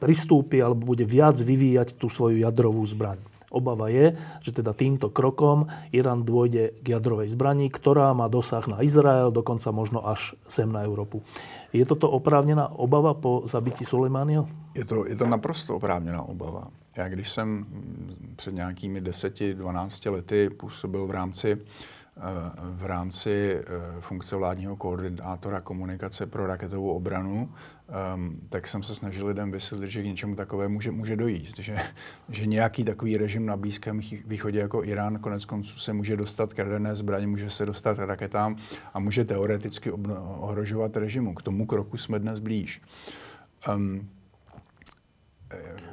pristúpi 0.00 0.60
alebo 0.64 0.96
bude 0.96 1.04
viac 1.04 1.36
vyvíjať 1.36 2.00
tú 2.00 2.08
svoju 2.08 2.40
jadrovú 2.40 2.80
zbraň. 2.88 3.20
Obava 3.50 3.90
je, 3.90 4.14
že 4.46 4.62
teda 4.62 4.70
týmto 4.70 5.10
krokom 5.10 5.66
Irán 5.90 6.22
dôjde 6.22 6.70
k 6.86 6.94
jadrovej 6.94 7.34
zbrani, 7.34 7.66
ktorá 7.66 8.14
má 8.14 8.30
dosah 8.30 8.62
na 8.70 8.78
Izrael, 8.78 9.34
dokonca 9.34 9.74
možno 9.74 10.06
až 10.06 10.38
sem 10.46 10.70
na 10.70 10.86
Európu. 10.86 11.26
Je 11.74 11.82
toto 11.82 12.06
oprávněná 12.06 12.70
obava 12.78 13.10
po 13.10 13.42
zabití 13.50 13.82
Sulejmáního? 13.82 14.46
Je 14.74 14.86
to, 14.86 15.02
je 15.02 15.18
to 15.18 15.26
naprosto 15.26 15.74
oprávněná 15.74 16.22
obava. 16.22 16.70
Já 16.96 17.08
když 17.08 17.30
jsem 17.30 17.66
před 18.36 18.54
nějakými 18.54 19.02
10-12 19.02 20.12
lety 20.12 20.50
působil 20.50 21.06
v 21.06 21.10
rámci 21.10 21.58
eh, 22.16 22.20
v 22.62 22.86
rámci 22.86 23.56
eh, 23.60 24.00
funkce 24.00 24.36
vládního 24.36 24.76
koordinátora 24.76 25.60
komunikace 25.60 26.26
pro 26.26 26.46
raketovou 26.46 26.90
obranu, 26.90 27.52
um, 28.14 28.40
tak 28.48 28.68
jsem 28.68 28.82
se 28.82 28.94
snažil 28.94 29.26
lidem 29.26 29.50
vysvětlit, 29.50 29.90
že 29.90 30.02
k 30.02 30.04
něčemu 30.04 30.34
takovému 30.36 30.74
může, 30.74 30.90
může 30.90 31.16
dojít. 31.16 31.58
Že, 31.58 31.76
že 32.28 32.46
nějaký 32.46 32.84
takový 32.84 33.16
režim 33.16 33.46
na 33.46 33.56
Blízkém 33.56 34.00
východě 34.26 34.58
jako 34.58 34.84
Irán 34.84 35.18
konec 35.18 35.44
konců 35.44 35.78
se 35.78 35.92
může 35.92 36.16
dostat 36.16 36.54
k 36.54 36.58
jaderné 36.58 36.96
zbraně, 36.96 37.26
může 37.26 37.50
se 37.50 37.66
dostat 37.66 37.96
k 37.96 38.06
raketám 38.06 38.56
a 38.94 38.98
může 38.98 39.24
teoreticky 39.24 39.90
ohrožovat 40.38 40.96
režimu. 40.96 41.34
K 41.34 41.42
tomu 41.42 41.66
kroku 41.66 41.96
jsme 41.96 42.18
dnes 42.18 42.38
blíž. 42.38 42.82
Um, 43.74 44.08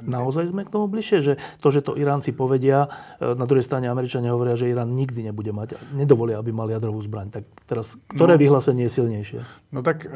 Naozaj 0.02 0.54
sme 0.54 0.62
k 0.62 0.70
tomu 0.70 0.86
bližšie, 0.86 1.18
že 1.18 1.32
to, 1.58 1.68
že 1.74 1.82
to 1.82 1.98
Iránci 1.98 2.30
povedia, 2.30 2.86
e, 3.18 3.34
na 3.34 3.44
druhej 3.44 3.66
strane 3.66 3.90
Američania 3.90 4.30
hovoria, 4.30 4.54
že 4.54 4.70
Irán 4.70 4.94
nikdy 4.94 5.26
nebude 5.26 5.50
mať, 5.50 5.74
nedovolia, 5.90 6.38
aby 6.38 6.54
mal 6.54 6.70
jadrovú 6.70 7.02
zbraň. 7.02 7.34
Tak 7.34 7.44
teraz, 7.66 7.98
ktoré 8.14 8.38
no, 8.38 8.40
vyhlásenie 8.40 8.86
je 8.86 8.92
silnější? 8.94 9.36
No 9.74 9.82
tak 9.82 10.06
e, 10.06 10.10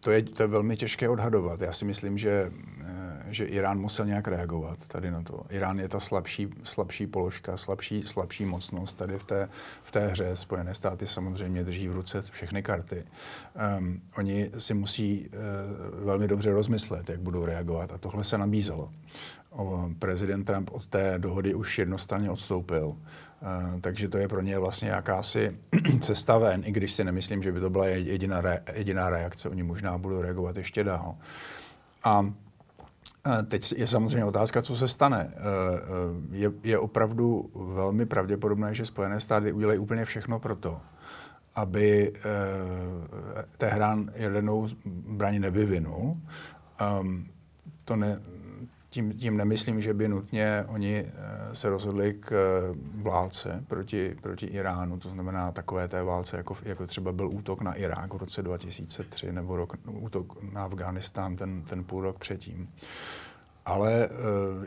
to 0.00 0.10
je, 0.10 0.22
to 0.22 0.42
je 0.42 0.48
velmi 0.48 0.76
těžké 0.76 1.08
odhadovat. 1.08 1.60
Já 1.60 1.72
si 1.72 1.84
myslím, 1.84 2.18
že 2.18 2.52
že 3.30 3.44
Irán 3.44 3.80
musel 3.80 4.06
nějak 4.06 4.28
reagovat 4.28 4.78
tady 4.88 5.10
na 5.10 5.22
to. 5.22 5.42
Irán 5.50 5.78
je 5.78 5.88
ta 5.88 6.00
slabší, 6.00 6.48
slabší 6.62 7.06
položka, 7.06 7.56
slabší, 7.56 8.02
slabší 8.02 8.44
mocnost 8.44 8.98
tady 8.98 9.18
v 9.18 9.24
té, 9.24 9.48
v 9.82 9.92
té 9.92 10.06
hře. 10.06 10.36
Spojené 10.36 10.74
státy 10.74 11.06
samozřejmě 11.06 11.64
drží 11.64 11.88
v 11.88 11.92
ruce 11.92 12.22
všechny 12.22 12.62
karty. 12.62 13.04
Um, 13.78 14.00
oni 14.18 14.50
si 14.58 14.74
musí 14.74 15.28
uh, 15.28 16.04
velmi 16.04 16.28
dobře 16.28 16.50
rozmyslet, 16.50 17.10
jak 17.10 17.20
budou 17.20 17.44
reagovat 17.44 17.92
a 17.92 17.98
tohle 17.98 18.24
se 18.24 18.38
nabízelo. 18.38 18.90
O, 19.50 19.88
prezident 19.98 20.44
Trump 20.44 20.70
od 20.72 20.86
té 20.86 21.14
dohody 21.18 21.54
už 21.54 21.78
jednostranně 21.78 22.30
odstoupil. 22.30 22.86
Uh, 22.86 23.80
takže 23.80 24.08
to 24.08 24.18
je 24.18 24.28
pro 24.28 24.40
ně 24.40 24.58
vlastně 24.58 24.88
jakási 24.88 25.56
cesta 26.00 26.38
ven, 26.38 26.62
i 26.64 26.72
když 26.72 26.92
si 26.92 27.04
nemyslím, 27.04 27.42
že 27.42 27.52
by 27.52 27.60
to 27.60 27.70
byla 27.70 27.86
jediná, 27.86 28.40
re, 28.40 28.62
jediná 28.72 29.10
reakce. 29.10 29.48
Oni 29.48 29.62
možná 29.62 29.98
budou 29.98 30.22
reagovat 30.22 30.56
ještě 30.56 30.84
dál. 30.84 31.14
A 32.04 32.32
Teď 33.48 33.72
je 33.76 33.86
samozřejmě 33.86 34.24
otázka, 34.24 34.62
co 34.62 34.76
se 34.76 34.88
stane. 34.88 35.34
Je, 36.30 36.52
je 36.62 36.78
opravdu 36.78 37.50
velmi 37.74 38.06
pravděpodobné, 38.06 38.74
že 38.74 38.86
Spojené 38.86 39.20
státy 39.20 39.52
udělají 39.52 39.78
úplně 39.78 40.04
všechno 40.04 40.40
pro 40.40 40.56
to, 40.56 40.80
aby 41.54 42.12
Tehrán 43.58 44.10
jadernou 44.14 44.68
zbraň 45.08 45.40
nevyvinul. 45.40 46.16
To 47.84 47.96
ne, 47.96 48.20
tím, 48.90 49.12
tím 49.12 49.36
nemyslím, 49.36 49.82
že 49.82 49.94
by 49.94 50.08
nutně 50.08 50.64
oni 50.68 51.04
eh, 51.06 51.54
se 51.54 51.70
rozhodli 51.70 52.14
k 52.14 52.32
eh, 52.32 52.76
válce 53.02 53.64
proti, 53.66 54.16
proti 54.20 54.46
Iránu, 54.46 54.98
to 54.98 55.08
znamená 55.08 55.52
takové 55.52 55.88
té 55.88 56.02
válce, 56.02 56.36
jako, 56.36 56.56
jako 56.62 56.86
třeba 56.86 57.12
byl 57.12 57.28
útok 57.28 57.60
na 57.60 57.74
Irák 57.74 58.14
v 58.14 58.16
roce 58.16 58.42
2003 58.42 59.32
nebo 59.32 59.56
rok, 59.56 59.76
útok 59.86 60.42
na 60.52 60.64
Afghánistán 60.64 61.36
ten, 61.36 61.62
ten 61.62 61.84
půl 61.84 62.02
rok 62.02 62.18
předtím. 62.18 62.68
Ale 63.66 64.04
eh, 64.04 64.08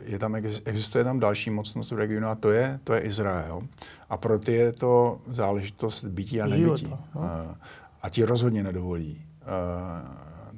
je 0.04 0.18
tam, 0.18 0.34
existuje 0.64 1.04
tam 1.04 1.20
další 1.20 1.50
mocnost 1.50 1.90
v 1.90 1.98
regionu 1.98 2.28
a 2.28 2.34
to 2.34 2.50
je, 2.50 2.80
to 2.84 2.92
je 2.92 3.00
Izrael. 3.00 3.62
A 4.10 4.16
pro 4.16 4.38
ty 4.38 4.52
je 4.52 4.72
to 4.72 5.20
záležitost 5.26 6.04
bytí 6.04 6.40
a 6.40 6.46
nebytí. 6.46 6.84
Života, 6.84 7.04
no. 7.14 7.56
A 8.02 8.08
ti 8.08 8.24
rozhodně 8.24 8.62
nedovolí. 8.62 9.26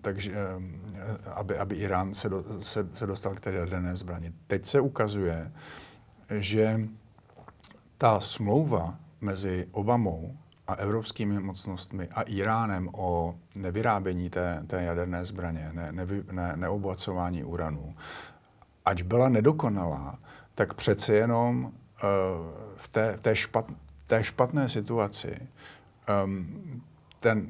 Takže 0.01 0.33
aby, 1.35 1.59
aby 1.59 1.75
Irán 1.75 2.15
se, 2.15 2.29
do, 2.29 2.45
se, 2.61 2.89
se 2.95 3.07
dostal 3.07 3.35
k 3.35 3.41
té 3.41 3.53
jaderné 3.53 3.97
zbraně. 3.97 4.33
Teď 4.47 4.67
se 4.67 4.81
ukazuje, 4.81 5.53
že 6.31 6.81
ta 7.99 8.21
smlouva 8.21 8.99
mezi 9.21 9.69
Obamou 9.73 10.37
a 10.67 10.75
evropskými 10.75 11.41
mocnostmi 11.41 12.09
a 12.09 12.23
Iránem 12.23 12.89
o 12.93 13.35
nevyrábění 13.55 14.31
té, 14.31 14.63
té 14.67 14.83
jaderné 14.83 15.25
zbraně, 15.25 15.71
ne, 15.73 15.93
ne, 15.93 16.07
ne, 16.33 16.53
neobohacování 16.57 17.45
uranu, 17.45 17.95
ač 18.85 19.03
byla 19.03 19.29
nedokonalá, 19.29 20.19
tak 20.55 20.75
přece 20.75 21.15
jenom 21.15 21.65
uh, 21.65 21.71
v 22.77 22.89
té, 22.89 23.19
té, 23.19 23.37
špat, 23.37 23.67
té 24.07 24.25
špatné 24.25 24.69
situaci 24.69 25.49
um, 26.25 26.83
ten, 27.21 27.49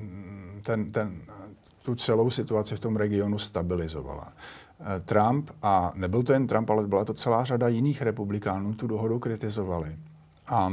ten, 0.62 0.92
ten 0.92 1.20
tu 1.86 1.94
celou 1.94 2.30
situaci 2.30 2.76
v 2.76 2.80
tom 2.80 2.96
regionu 2.96 3.38
stabilizovala. 3.38 4.32
Eh, 4.80 5.00
Trump, 5.00 5.50
a 5.62 5.92
nebyl 5.94 6.22
to 6.22 6.32
jen 6.32 6.46
Trump, 6.46 6.70
ale 6.70 6.86
byla 6.86 7.04
to 7.04 7.14
celá 7.14 7.44
řada 7.44 7.68
jiných 7.68 8.02
republikánů, 8.02 8.74
tu 8.74 8.86
dohodu 8.86 9.18
kritizovali. 9.18 9.96
A 10.46 10.72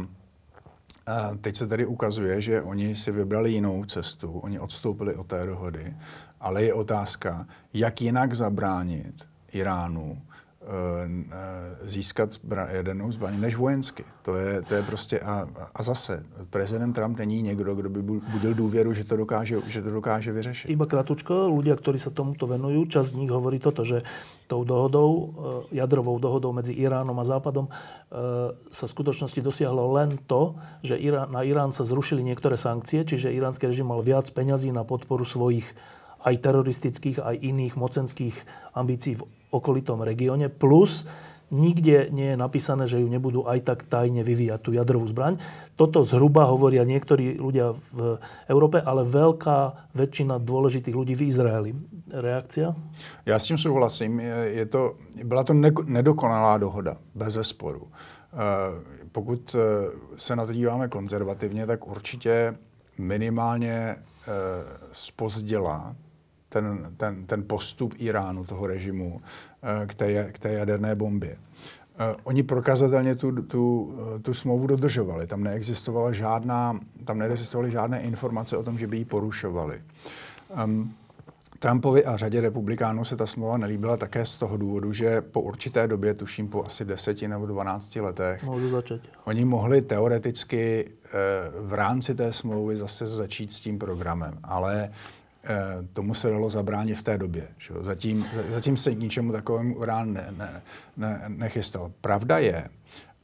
A 1.07 1.35
teď 1.41 1.55
se 1.55 1.67
tady 1.67 1.85
ukazuje, 1.85 2.41
že 2.41 2.61
oni 2.61 2.95
si 2.95 3.11
vybrali 3.11 3.51
jinou 3.51 3.85
cestu, 3.85 4.39
oni 4.39 4.59
odstoupili 4.59 5.15
od 5.15 5.27
té 5.27 5.45
dohody, 5.45 5.95
ale 6.39 6.63
je 6.63 6.73
otázka, 6.73 7.47
jak 7.73 8.01
jinak 8.01 8.33
zabránit 8.33 9.15
Iránu 9.51 10.17
Eh, 10.17 10.32
získat 11.81 12.31
zbra, 12.31 12.67
jadernou 12.71 13.11
zbraň 13.11 13.39
než 13.39 13.55
vojensky. 13.55 14.03
To 14.21 14.35
je, 14.35 14.61
to 14.61 14.73
je 14.75 14.83
prostě 14.83 15.19
a, 15.19 15.47
a 15.75 15.83
zase, 15.83 16.23
prezident 16.49 16.93
Trump 16.93 17.17
není 17.17 17.41
někdo, 17.41 17.75
kdo 17.75 17.89
by 17.89 18.01
budil 18.01 18.53
důvěru, 18.53 18.93
že 18.93 19.03
to 19.03 19.17
dokáže, 19.17 19.57
že 19.67 19.81
to 19.81 19.91
dokáže 19.91 20.31
vyřešit. 20.31 20.71
Iba 20.71 20.85
kratučko, 20.85 21.51
ľudia, 21.51 21.75
ktorí 21.75 21.99
sa 21.99 22.09
tomuto 22.09 22.47
venujú, 22.47 22.87
čas 22.87 23.11
z 23.11 23.19
nich 23.19 23.31
hovorí 23.31 23.59
toto, 23.59 23.83
že 23.83 24.01
tou 24.47 24.63
dohodou, 24.63 25.09
eh, 25.71 25.83
jadrovou 25.83 26.19
dohodou 26.19 26.53
medzi 26.53 26.73
Iránom 26.73 27.15
a 27.19 27.25
Západom 27.25 27.67
eh, 27.67 27.75
sa 28.71 28.85
v 28.87 28.93
skutočnosti 28.93 29.39
dosiahlo 29.41 29.93
len 29.95 30.19
to, 30.27 30.55
že 30.85 30.99
na 31.29 31.41
Irán 31.43 31.71
sa 31.71 31.83
zrušili 31.83 32.23
niektoré 32.23 32.55
sankcie, 32.55 33.03
čiže 33.03 33.33
iránsky 33.33 33.67
režim 33.67 33.87
mal 33.89 34.05
viac 34.05 34.29
peňazí 34.29 34.71
na 34.71 34.85
podporu 34.85 35.25
svojich 35.25 35.65
aj 36.23 36.35
teroristických, 36.39 37.19
aj 37.19 37.35
iných 37.43 37.73
mocenských 37.75 38.35
ambícií 38.73 39.19
v 39.19 39.27
okolitom 39.51 40.01
regióne. 40.01 40.49
Plus 40.49 41.05
nikde 41.53 42.09
nie 42.09 42.33
je 42.33 42.37
napísané, 42.37 42.89
že 42.89 42.97
ju 42.97 43.05
nebudú 43.05 43.45
aj 43.45 43.61
tak 43.61 43.79
tajne 43.85 44.25
vyvíjať 44.25 44.59
tú 44.59 44.73
jadrovú 44.73 45.05
zbraň. 45.05 45.37
Toto 45.77 46.01
zhruba 46.01 46.49
hovoria 46.49 46.81
niektorí 46.81 47.37
ľudia 47.37 47.77
v 47.93 48.17
Európe, 48.49 48.81
ale 48.81 49.05
veľká 49.05 49.89
väčšina 49.93 50.41
dôležitých 50.41 50.95
ľudí 50.97 51.13
v 51.13 51.29
Izraeli. 51.29 51.71
Reakcia? 52.09 52.75
Já 53.25 53.39
s 53.39 53.45
tím 53.45 53.57
souhlasím. 53.57 54.19
Je, 54.19 54.65
to, 54.65 54.95
byla 55.23 55.43
to 55.43 55.53
nedokonalá 55.85 56.57
dohoda, 56.57 56.97
bez 57.15 57.33
zesporu. 57.33 57.87
Eh, 58.33 58.37
pokud 59.11 59.55
eh, 59.55 59.59
se 60.17 60.35
na 60.35 60.45
to 60.45 60.53
díváme 60.53 60.87
konzervativně, 60.87 61.67
tak 61.67 61.87
určitě 61.87 62.55
minimálně 62.97 63.95
spozdělá 64.91 65.91
eh, 65.91 66.12
ten, 66.53 66.93
ten, 66.97 67.25
ten 67.25 67.43
postup 67.43 67.93
Iránu, 67.97 68.45
toho 68.45 68.67
režimu, 68.67 69.21
eh, 69.63 69.87
k 69.87 69.93
té, 69.93 70.31
k 70.31 70.39
té 70.39 70.53
jaderné 70.53 70.95
bombě. 70.95 71.37
Uh, 71.99 72.15
oni 72.23 72.43
prokazatelně 72.43 73.15
tu, 73.15 73.41
tu, 73.41 73.95
tu 74.21 74.33
smlouvu 74.33 74.67
dodržovali. 74.67 75.27
Tam 75.27 75.43
neexistovala 75.43 76.11
žádná, 76.11 76.79
tam 77.05 77.17
neexistovaly 77.17 77.71
žádné 77.71 78.01
informace 78.01 78.57
o 78.57 78.63
tom, 78.63 78.77
že 78.77 78.87
by 78.87 78.97
ji 78.97 79.05
porušovali. 79.05 79.81
Um, 80.63 80.93
Trumpovi 81.59 82.05
a 82.05 82.17
řadě 82.17 82.41
republikánů 82.41 83.05
se 83.05 83.15
ta 83.15 83.27
smlouva 83.27 83.57
nelíbila 83.57 83.97
také 83.97 84.25
z 84.25 84.37
toho 84.37 84.57
důvodu, 84.57 84.93
že 84.93 85.21
po 85.21 85.41
určité 85.41 85.87
době, 85.87 86.13
tuším 86.13 86.47
po 86.47 86.65
asi 86.65 86.85
deseti 86.85 87.27
nebo 87.27 87.45
12 87.45 87.95
letech, 87.95 88.43
Můžu 88.43 88.69
začít. 88.69 89.01
oni 89.25 89.45
mohli 89.45 89.81
teoreticky 89.81 90.89
uh, 90.89 91.67
v 91.67 91.73
rámci 91.73 92.15
té 92.15 92.33
smlouvy 92.33 92.77
zase 92.77 93.07
začít 93.07 93.53
s 93.53 93.59
tím 93.59 93.79
programem. 93.79 94.33
Ale 94.43 94.89
Eh, 94.89 94.89
tomu 95.93 96.13
se 96.13 96.29
dalo 96.29 96.49
zabránit 96.49 96.95
v 96.95 97.03
té 97.03 97.17
době. 97.17 97.47
Že? 97.57 97.73
Zatím, 97.81 98.25
zatím 98.49 98.77
se 98.77 98.95
k 98.95 98.99
ničemu 98.99 99.31
takovému 99.31 99.83
Irán 99.83 100.13
ne, 100.13 100.33
ne, 100.37 100.61
ne, 100.97 101.23
nechystal. 101.27 101.91
Pravda 102.01 102.37
je, 102.37 102.69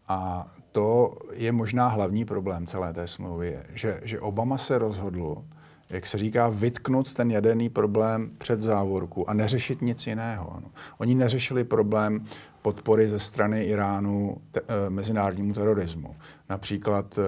a 0.07 0.47
to 0.71 1.17
je 1.33 1.51
možná 1.51 1.87
hlavní 1.87 2.25
problém 2.25 2.67
celé 2.67 2.93
té 2.93 3.07
smlouvy, 3.07 3.57
že, 3.73 4.01
že 4.03 4.19
Obama 4.19 4.57
se 4.57 4.77
rozhodl, 4.77 5.43
jak 5.89 6.07
se 6.07 6.17
říká, 6.17 6.47
vytknout 6.47 7.13
ten 7.13 7.31
jaderný 7.31 7.69
problém 7.69 8.31
před 8.37 8.61
závorku 8.61 9.29
a 9.29 9.33
neřešit 9.33 9.81
nic 9.81 10.07
jiného. 10.07 10.53
Ano. 10.57 10.67
Oni 10.97 11.15
neřešili 11.15 11.63
problém 11.63 12.25
podpory 12.61 13.07
ze 13.07 13.19
strany 13.19 13.63
Iránu 13.63 14.37
te, 14.51 14.59
e, 14.59 14.89
mezinárodnímu 14.89 15.53
terorismu. 15.53 16.15
Například 16.49 17.19
e, 17.19 17.23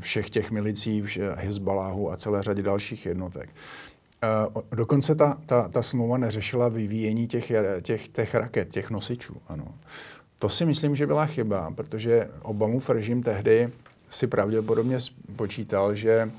všech 0.00 0.30
těch 0.30 0.50
milicí, 0.50 1.04
Hezbaláhu 1.34 2.12
a 2.12 2.16
celé 2.16 2.42
řadě 2.42 2.62
dalších 2.62 3.06
jednotek. 3.06 3.50
E, 4.22 4.76
dokonce 4.76 5.14
ta, 5.14 5.38
ta, 5.46 5.68
ta 5.68 5.82
smlouva 5.82 6.18
neřešila 6.18 6.68
vyvíjení 6.68 7.26
těch, 7.26 7.52
těch, 7.82 8.08
těch 8.08 8.34
raket, 8.34 8.68
těch 8.68 8.90
nosičů. 8.90 9.36
Ano. 9.48 9.74
To 10.38 10.48
si 10.48 10.66
myslím, 10.66 10.96
že 10.96 11.06
byla 11.06 11.26
chyba, 11.26 11.70
protože 11.70 12.30
Obamův 12.42 12.90
režim 12.90 13.22
tehdy 13.22 13.68
si 14.10 14.26
pravděpodobně 14.26 14.98
počítal, 15.36 15.94
že 15.94 16.30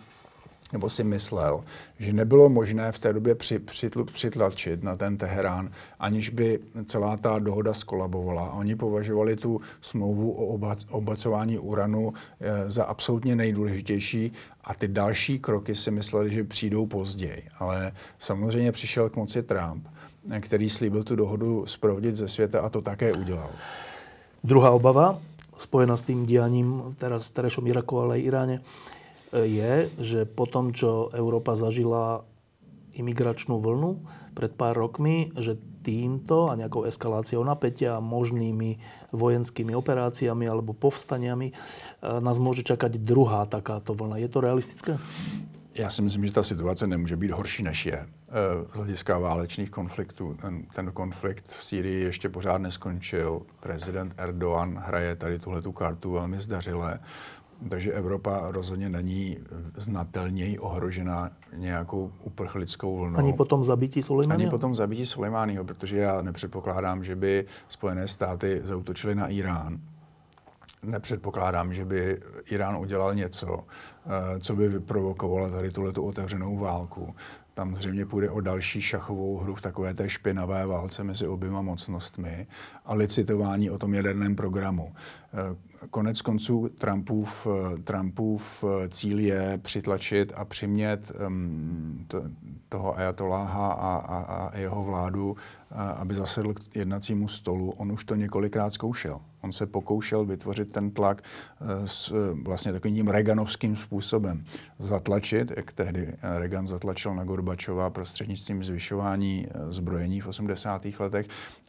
nebo 0.73 0.89
si 0.89 1.03
myslel, 1.03 1.63
že 1.99 2.13
nebylo 2.13 2.49
možné 2.49 2.91
v 2.91 2.99
té 2.99 3.13
době 3.13 3.35
při, 3.35 3.59
přitl, 3.59 4.03
přitlačit 4.03 4.83
na 4.83 4.95
ten 4.95 5.17
Teherán, 5.17 5.71
aniž 5.99 6.29
by 6.29 6.59
celá 6.85 7.17
ta 7.17 7.39
dohoda 7.39 7.73
skolabovala. 7.73 8.47
A 8.47 8.53
oni 8.53 8.75
považovali 8.75 9.35
tu 9.35 9.61
smlouvu 9.81 10.31
o 10.31 10.59
obacování 10.89 11.57
uranu 11.57 12.13
e, 12.39 12.71
za 12.71 12.83
absolutně 12.83 13.35
nejdůležitější 13.35 14.31
a 14.63 14.73
ty 14.73 14.87
další 14.87 15.39
kroky 15.39 15.75
si 15.75 15.91
mysleli, 15.91 16.33
že 16.33 16.43
přijdou 16.43 16.85
později. 16.85 17.43
Ale 17.59 17.91
samozřejmě 18.19 18.71
přišel 18.71 19.09
k 19.09 19.15
moci 19.15 19.43
Trump, 19.43 19.87
který 20.39 20.69
slíbil 20.69 21.03
tu 21.03 21.15
dohodu 21.15 21.65
zprovodit 21.65 22.15
ze 22.15 22.27
světa 22.27 22.61
a 22.61 22.69
to 22.69 22.81
také 22.81 23.13
udělal. 23.13 23.49
Druhá 24.43 24.71
obava, 24.71 25.19
spojená 25.57 25.97
s 25.97 26.01
tým 26.01 26.25
dianím 26.25 26.83
teraz 26.97 27.29
v 27.29 27.33
terešom 27.33 27.67
Iraku, 27.67 27.99
ale 27.99 28.17
aj 28.17 28.21
Iráne, 28.21 28.55
je, 29.33 29.89
že 29.99 30.19
po 30.27 30.45
tom, 30.45 30.75
čo 30.75 31.07
Európa 31.15 31.55
zažila 31.55 32.27
imigračnú 32.91 33.59
vlnu 33.59 34.03
pred 34.35 34.51
pár 34.55 34.75
rokmi, 34.75 35.31
že 35.39 35.55
týmto 35.81 36.53
a 36.53 36.55
nejakou 36.55 36.85
eskaláciou 36.85 37.41
napätia, 37.41 37.97
možnými 37.97 38.77
vojenskými 39.11 39.73
operáciami 39.73 40.45
alebo 40.45 40.77
povstaniami 40.77 41.47
e, 41.49 41.53
nás 42.21 42.37
môže 42.37 42.61
čakať 42.61 43.01
druhá 43.01 43.49
takáto 43.49 43.97
vlna. 43.97 44.21
Je 44.21 44.29
to 44.29 44.39
realistické? 44.45 44.91
Já 45.75 45.89
si 45.89 46.01
myslím, 46.01 46.25
že 46.25 46.33
ta 46.33 46.43
situace 46.43 46.87
nemůže 46.87 47.17
být 47.17 47.31
horší, 47.31 47.63
než 47.63 47.85
je 47.85 47.97
e, 47.97 48.07
z 48.71 48.75
hlediska 48.75 49.17
válečných 49.17 49.71
konfliktů. 49.71 50.37
Ten, 50.41 50.63
ten 50.75 50.91
konflikt 50.91 51.47
v 51.47 51.65
Sýrii 51.65 52.03
ještě 52.03 52.29
pořád 52.29 52.57
neskončil. 52.57 53.41
Prezident 53.59 54.13
Erdogan 54.17 54.77
hraje 54.85 55.15
tady 55.15 55.39
tuhle 55.39 55.61
kartu 55.73 56.11
velmi 56.11 56.41
zdařile. 56.41 56.99
Takže 57.69 57.93
Evropa 57.93 58.51
rozhodně 58.51 58.89
není 58.89 59.37
znatelněji 59.77 60.59
ohrožena 60.59 61.29
nějakou 61.55 62.11
uprchlickou 62.23 62.97
vlnou. 62.97 63.19
Ani 63.19 63.33
potom 63.33 63.63
zabití 63.63 64.03
Sulejmányho? 64.03 64.41
Ani 64.41 64.49
potom 64.49 64.75
zabití 64.75 65.05
Sulejmányho, 65.05 65.63
protože 65.63 65.97
já 65.97 66.21
nepředpokládám, 66.21 67.03
že 67.03 67.15
by 67.15 67.45
Spojené 67.67 68.07
státy 68.07 68.61
zautočily 68.63 69.15
na 69.15 69.27
Irán. 69.27 69.79
Nepředpokládám, 70.83 71.73
že 71.73 71.85
by 71.85 72.21
Irán 72.45 72.77
udělal 72.77 73.15
něco, 73.15 73.59
eh, 74.05 74.39
co 74.39 74.55
by 74.55 74.69
vyprovokovalo 74.69 75.51
tady 75.51 75.71
tuhle 75.71 75.91
otevřenou 75.99 76.57
válku. 76.57 77.15
Tam 77.53 77.75
zřejmě 77.75 78.05
půjde 78.05 78.29
o 78.29 78.41
další 78.41 78.81
šachovou 78.81 79.37
hru 79.37 79.55
v 79.55 79.61
takové 79.61 79.93
té 79.93 80.09
špinavé 80.09 80.65
válce 80.65 81.03
mezi 81.03 81.27
oběma 81.27 81.61
mocnostmi 81.61 82.47
a 82.85 82.93
licitování 82.93 83.69
o 83.69 83.77
tom 83.77 83.93
jaderném 83.93 84.35
programu. 84.35 84.93
Eh, 85.33 85.87
konec 85.89 86.21
konců 86.21 86.69
Trumpův, 86.69 87.47
eh, 87.47 87.77
Trumpův 87.77 88.63
eh, 88.63 88.89
cíl 88.89 89.19
je 89.19 89.59
přitlačit 89.61 90.33
a 90.35 90.45
přimět 90.45 91.11
to, 92.07 92.23
toho 92.69 92.97
ajatoláha 92.97 93.71
a, 93.71 93.95
a, 93.95 94.17
a 94.21 94.57
jeho 94.57 94.83
vládu, 94.83 95.37
aby 95.95 96.15
zasedl 96.15 96.53
k 96.53 96.75
jednacímu 96.75 97.27
stolu. 97.27 97.71
On 97.71 97.91
už 97.91 98.05
to 98.05 98.15
několikrát 98.15 98.73
zkoušel. 98.73 99.21
On 99.41 99.51
se 99.51 99.65
pokoušel 99.65 100.25
vytvořit 100.25 100.71
ten 100.71 100.91
tlak 100.91 101.21
s 101.85 102.33
vlastně 102.43 102.71
takovým 102.71 102.95
tím 102.95 103.07
Reaganovským 103.07 103.75
způsobem. 103.75 104.43
Zatlačit, 104.79 105.51
jak 105.57 105.71
tehdy 105.71 106.15
Reagan 106.21 106.67
zatlačil 106.67 107.15
na 107.15 107.23
Gorbačova 107.23 107.89
prostřednictvím 107.89 108.63
zvyšování 108.63 109.47
zbrojení 109.69 110.21
v 110.21 110.27
80. 110.27 110.85
letech 110.99 111.27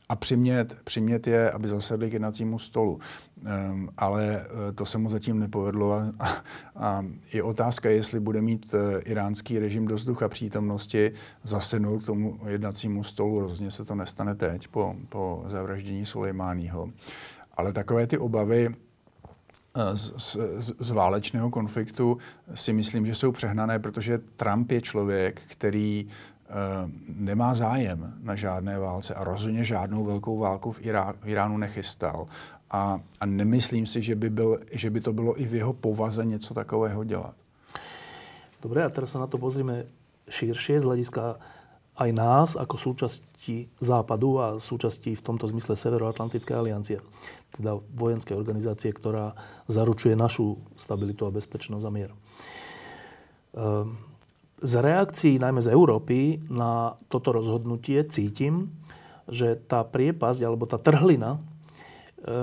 a 0.08 0.16
přimět, 0.16 0.76
přimět 0.84 1.26
je, 1.26 1.50
aby 1.50 1.68
zasedli 1.68 2.10
k 2.10 2.12
jednacímu 2.12 2.58
stolu. 2.58 2.98
Um, 3.70 3.88
ale 3.96 4.46
to 4.74 4.86
se 4.86 4.98
mu 4.98 5.10
zatím 5.10 5.38
nepovedlo 5.38 5.92
a, 5.92 6.12
a 6.76 7.04
je 7.32 7.42
otázka, 7.42 7.90
jestli 7.90 8.20
bude 8.20 8.42
mít 8.42 8.74
iránský 9.04 9.58
režim 9.58 9.86
do 9.86 9.94
vzducha 9.94 10.28
přítomnosti 10.28 11.12
zasednout 11.44 12.02
k 12.02 12.06
tomu 12.06 12.40
jednacímu 12.48 13.04
stolu. 13.04 13.40
Rozhodně 13.40 13.70
se 13.70 13.84
to 13.84 13.94
nestane 13.94 14.34
teď 14.34 14.68
po, 14.68 14.96
po 15.08 15.44
zavraždění 15.46 16.06
Sulejmányho. 16.06 16.88
Ale 17.54 17.72
takové 17.72 18.06
ty 18.06 18.18
obavy 18.18 18.68
uh, 18.68 18.74
z, 19.94 20.36
z, 20.58 20.72
z 20.78 20.90
válečného 20.90 21.50
konfliktu 21.50 22.18
si 22.54 22.72
myslím, 22.72 23.06
že 23.06 23.14
jsou 23.14 23.32
přehnané, 23.32 23.78
protože 23.78 24.18
Trump 24.36 24.70
je 24.72 24.80
člověk, 24.80 25.42
který 25.46 26.08
Eh, 26.52 26.84
nemá 27.08 27.54
zájem 27.54 28.12
na 28.22 28.36
žádné 28.36 28.78
válce 28.78 29.14
a 29.14 29.24
rozhodně 29.24 29.64
žádnou 29.64 30.04
velkou 30.04 30.38
válku 30.38 30.72
v, 30.72 30.86
Irá, 30.86 31.14
v 31.20 31.28
Iránu 31.28 31.56
nechystal. 31.56 32.28
A, 32.70 33.00
a 33.20 33.26
nemyslím 33.26 33.86
si, 33.86 34.02
že 34.02 34.16
by, 34.16 34.30
byl, 34.30 34.60
že 34.72 34.90
by 34.90 35.00
to 35.00 35.12
bylo 35.12 35.40
i 35.40 35.44
v 35.44 35.54
jeho 35.54 35.72
povaze 35.72 36.24
něco 36.24 36.54
takového 36.54 37.04
dělat. 37.04 37.34
Dobre, 38.62 38.84
a 38.84 38.92
teraz 38.92 39.10
sa 39.10 39.18
na 39.18 39.26
to 39.26 39.42
pozrieme 39.42 39.90
širšie 40.30 40.78
z 40.78 40.86
hľadiska 40.86 41.34
aj 41.98 42.10
nás 42.14 42.48
ako 42.54 42.78
súčasti 42.78 43.66
Západu 43.82 44.38
a 44.38 44.46
súčasti 44.62 45.18
v 45.18 45.24
tomto 45.24 45.50
zmysle 45.50 45.74
Severoatlantickej 45.74 46.54
aliancie. 46.54 47.02
Teda 47.52 47.76
vojenskej 47.76 48.32
organizácie, 48.32 48.90
ktorá 48.96 49.36
zaručuje 49.68 50.16
našu 50.16 50.56
stabilitu 50.74 51.28
a 51.28 51.34
bezpečnosť 51.34 51.84
a 51.84 51.92
mier. 51.92 52.10
Ehm, 53.52 54.00
z 54.62 54.72
reakcií 54.78 55.42
najmä 55.42 55.60
z 55.60 55.74
Európy 55.74 56.38
na 56.48 56.96
toto 57.10 57.34
rozhodnutie 57.34 58.06
cítim, 58.08 58.70
že 59.26 59.58
tá 59.58 59.82
priepasť 59.82 60.40
alebo 60.46 60.64
tá 60.70 60.78
trhlina 60.78 61.36
e, 61.36 61.40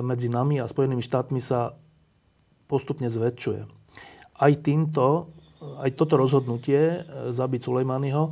medzi 0.03 0.27
nami 0.27 0.59
a 0.59 0.67
Spojenými 0.67 1.01
štátmi 1.01 1.39
sa 1.39 1.73
postupne 2.67 3.07
zväčšuje. 3.07 3.61
Aj 4.39 4.53
týmto, 4.61 5.31
aj 5.79 5.95
toto 5.95 6.19
rozhodnutie 6.19 6.79
e, 6.79 6.99
zabiť 7.31 7.61
Sulejmányho 7.63 8.23
e, 8.27 8.31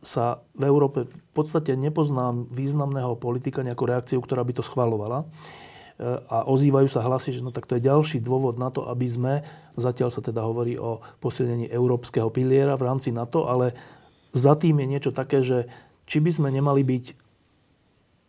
sa 0.00 0.40
v 0.56 0.64
Európe 0.64 1.04
v 1.04 1.32
podstate 1.36 1.76
nepoznám 1.76 2.48
významného 2.48 3.20
politika, 3.20 3.60
nejakú 3.60 3.84
reakciu, 3.84 4.18
ktorá 4.24 4.40
by 4.40 4.56
to 4.56 4.64
schvalovala. 4.64 5.24
E, 5.24 5.26
a 6.24 6.48
ozývajú 6.48 6.88
sa 6.88 7.04
hlasy, 7.04 7.36
že 7.36 7.44
no 7.44 7.52
tak 7.52 7.68
to 7.68 7.76
je 7.76 7.84
ďalší 7.84 8.24
dôvod 8.24 8.56
na 8.56 8.72
to, 8.72 8.88
aby 8.88 9.04
sme, 9.04 9.44
zatiaľ 9.76 10.08
sa 10.08 10.24
teda 10.24 10.40
hovorí 10.40 10.80
o 10.80 11.04
posilnení 11.20 11.68
európskeho 11.68 12.32
piliera 12.32 12.80
v 12.80 12.86
rámci 12.88 13.12
NATO, 13.12 13.44
ale 13.44 13.76
za 14.32 14.56
tým 14.56 14.80
je 14.80 14.86
niečo 14.88 15.12
také, 15.12 15.44
že 15.44 15.68
či 16.08 16.18
by 16.24 16.30
sme 16.32 16.48
nemali 16.48 16.80
byť 16.80 17.04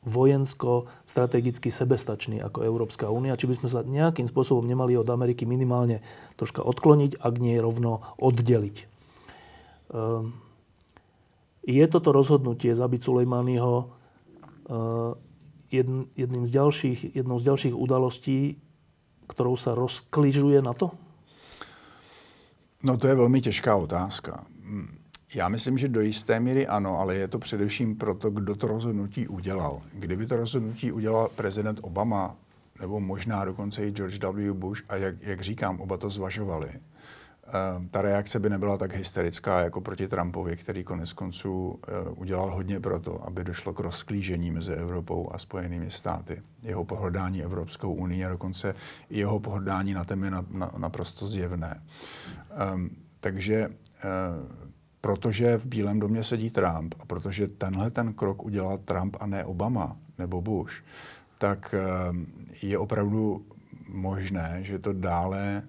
vojensko-strategicky 0.01 1.69
sebestační 1.69 2.41
ako 2.41 2.65
Európska 2.65 3.05
únia, 3.13 3.37
či 3.37 3.45
by 3.45 3.55
sme 3.61 3.69
sa 3.69 3.85
nejakým 3.85 4.25
spôsobom 4.25 4.65
nemali 4.65 4.97
od 4.97 5.05
Ameriky 5.05 5.45
minimálne 5.45 6.01
troška 6.41 6.65
odkloniť, 6.65 7.21
ak 7.21 7.33
nie 7.37 7.61
rovno 7.61 8.01
oddeliť. 8.17 8.77
Um, 9.93 10.33
je 11.67 11.87
toto 11.87 12.11
rozhodnutie 12.11 12.75
zabiť 12.75 13.01
Sulejmányho 13.03 13.73
eh, 13.85 15.31
jedným 16.17 16.45
z 16.45 16.51
ďalších, 16.51 17.15
jednou 17.15 17.39
z 17.39 17.43
ďalších 17.43 17.75
udalostí, 17.75 18.57
kterou 19.27 19.55
se 19.55 19.75
rozkližuje 19.75 20.61
na 20.61 20.73
to? 20.73 20.91
No 22.83 22.97
to 22.97 23.07
je 23.07 23.15
velmi 23.15 23.41
těžká 23.41 23.75
otázka. 23.75 24.43
Já 25.35 25.49
myslím, 25.49 25.77
že 25.77 25.87
do 25.87 26.01
jisté 26.01 26.39
míry 26.39 26.67
ano, 26.67 26.99
ale 26.99 27.15
je 27.15 27.27
to 27.27 27.39
především 27.39 27.95
proto, 27.95 28.29
kdo 28.29 28.55
to 28.55 28.67
rozhodnutí 28.67 29.27
udělal. 29.27 29.81
Kdyby 29.93 30.25
to 30.25 30.35
rozhodnutí 30.35 30.91
udělal 30.91 31.29
prezident 31.35 31.79
Obama, 31.81 32.35
nebo 32.81 32.99
možná 32.99 33.45
dokonce 33.45 33.87
i 33.87 33.91
George 33.91 34.19
W. 34.19 34.53
Bush, 34.53 34.83
a 34.89 34.95
jak, 34.95 35.15
jak 35.21 35.41
říkám, 35.41 35.81
oba 35.81 35.97
to 35.97 36.09
zvažovali, 36.09 36.69
ta 37.91 38.01
reakce 38.01 38.39
by 38.39 38.49
nebyla 38.49 38.77
tak 38.77 38.93
hysterická 38.93 39.61
jako 39.61 39.81
proti 39.81 40.07
Trumpovi, 40.07 40.57
který 40.57 40.83
konec 40.83 41.13
konců 41.13 41.79
eh, 41.87 42.09
udělal 42.09 42.55
hodně 42.55 42.79
pro 42.79 42.99
to, 42.99 43.27
aby 43.27 43.43
došlo 43.43 43.73
k 43.73 43.79
rozklížení 43.79 44.51
mezi 44.51 44.73
Evropou 44.73 45.29
a 45.31 45.37
Spojenými 45.37 45.91
státy. 45.91 46.41
Jeho 46.63 46.85
pohrdání 46.85 47.43
Evropskou 47.43 47.93
unii 47.93 48.25
a 48.25 48.29
dokonce 48.29 48.75
jeho 49.09 49.39
pohrdání 49.39 49.93
na 49.93 50.05
tem 50.05 50.23
je 50.23 50.31
naprosto 50.77 51.27
zjevné. 51.27 51.81
Um, 52.73 52.89
takže 53.19 53.67
uh, 53.67 53.73
protože 55.01 55.57
v 55.57 55.65
Bílém 55.65 55.99
domě 55.99 56.23
sedí 56.23 56.49
Trump 56.49 56.95
a 56.99 57.05
protože 57.05 57.47
tenhle 57.47 57.91
ten 57.91 58.13
krok 58.13 58.43
udělal 58.43 58.77
Trump 58.77 59.17
a 59.19 59.25
ne 59.25 59.45
Obama 59.45 59.97
nebo 60.17 60.41
Bush, 60.41 60.73
tak 61.37 61.75
uh, 62.11 62.17
je 62.61 62.77
opravdu 62.77 63.45
možné, 63.87 64.59
že 64.61 64.79
to 64.79 64.93
dále 64.93 65.63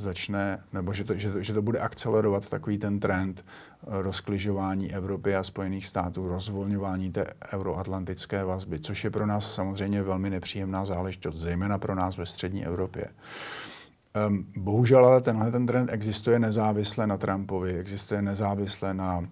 začne, 0.00 0.62
nebo 0.72 0.92
že 0.92 1.04
to, 1.04 1.14
že, 1.14 1.32
to, 1.32 1.42
že 1.42 1.52
to 1.52 1.62
bude 1.62 1.78
akcelerovat 1.78 2.48
takový 2.48 2.78
ten 2.78 3.00
trend 3.00 3.44
eh, 3.44 4.02
rozkližování 4.02 4.94
Evropy 4.94 5.34
a 5.36 5.44
Spojených 5.44 5.86
států, 5.86 6.28
rozvolňování 6.28 7.12
té 7.12 7.26
euroatlantické 7.52 8.44
vazby, 8.44 8.80
což 8.80 9.04
je 9.04 9.10
pro 9.10 9.26
nás 9.26 9.54
samozřejmě 9.54 10.02
velmi 10.02 10.30
nepříjemná 10.30 10.84
záležitost, 10.84 11.36
zejména 11.36 11.78
pro 11.78 11.94
nás 11.94 12.16
ve 12.16 12.26
střední 12.26 12.66
Evropě. 12.66 13.06
Um, 14.28 14.46
bohužel 14.56 15.06
ale 15.06 15.20
tenhle 15.20 15.50
ten 15.50 15.66
trend 15.66 15.92
existuje 15.92 16.38
nezávisle 16.38 17.06
na 17.06 17.16
Trumpovi, 17.16 17.78
existuje 17.78 18.22
nezávisle 18.22 18.94
na 18.94 19.24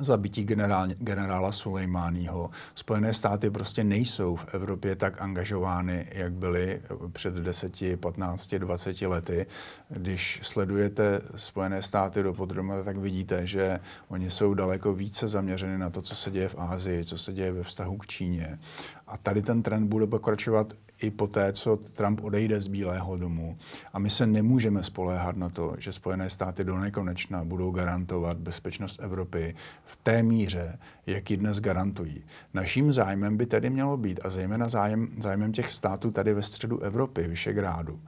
zabití 0.00 0.44
generál, 0.44 0.88
generála 0.88 1.52
Sulejmáního. 1.52 2.50
Spojené 2.74 3.14
státy 3.14 3.50
prostě 3.50 3.84
nejsou 3.84 4.36
v 4.36 4.54
Evropě 4.54 4.96
tak 4.96 5.22
angažovány, 5.22 6.06
jak 6.12 6.32
byly 6.32 6.80
před 7.12 7.34
10, 7.34 7.72
15, 8.00 8.54
20 8.54 9.02
lety. 9.02 9.46
Když 9.88 10.40
sledujete 10.42 11.20
Spojené 11.36 11.82
státy 11.82 12.22
do 12.22 12.34
podrobna, 12.34 12.82
tak 12.82 12.96
vidíte, 12.96 13.46
že 13.46 13.80
oni 14.08 14.30
jsou 14.30 14.54
daleko 14.54 14.94
více 14.94 15.28
zaměřeny 15.28 15.78
na 15.78 15.90
to, 15.90 16.02
co 16.02 16.16
se 16.16 16.30
děje 16.30 16.48
v 16.48 16.58
Ázii, 16.58 17.04
co 17.04 17.18
se 17.18 17.32
děje 17.32 17.52
ve 17.52 17.62
vztahu 17.62 17.96
k 17.96 18.06
Číně. 18.06 18.58
A 19.06 19.18
tady 19.18 19.42
ten 19.42 19.62
trend 19.62 19.88
bude 19.88 20.06
pokračovat 20.06 20.74
i 21.00 21.10
po 21.10 21.26
té, 21.26 21.52
co 21.52 21.76
Trump 21.76 22.24
odejde 22.24 22.60
z 22.60 22.66
Bílého 22.66 23.16
domu. 23.16 23.58
A 23.92 23.98
my 23.98 24.10
se 24.10 24.26
nemůžeme 24.26 24.82
spoléhat 24.82 25.36
na 25.36 25.48
to, 25.48 25.74
že 25.78 25.92
Spojené 25.92 26.30
státy 26.30 26.64
do 26.64 26.78
nekonečna 26.78 27.44
budou 27.44 27.70
garantovat 27.70 28.36
bezpečnost 28.36 29.02
Evropy 29.02 29.54
v 29.84 29.96
té 29.96 30.22
míře, 30.22 30.78
jak 31.06 31.30
ji 31.30 31.36
dnes 31.36 31.60
garantují. 31.60 32.24
Naším 32.54 32.92
zájmem 32.92 33.36
by 33.36 33.46
tedy 33.46 33.70
mělo 33.70 33.96
být, 33.96 34.20
a 34.22 34.30
zejména 34.30 34.68
zájem, 34.68 35.08
zájmem 35.22 35.52
těch 35.52 35.72
států 35.72 36.10
tady 36.10 36.34
ve 36.34 36.42
středu 36.42 36.80
Evropy, 36.80 37.28
Vyšegrádu, 37.28 38.00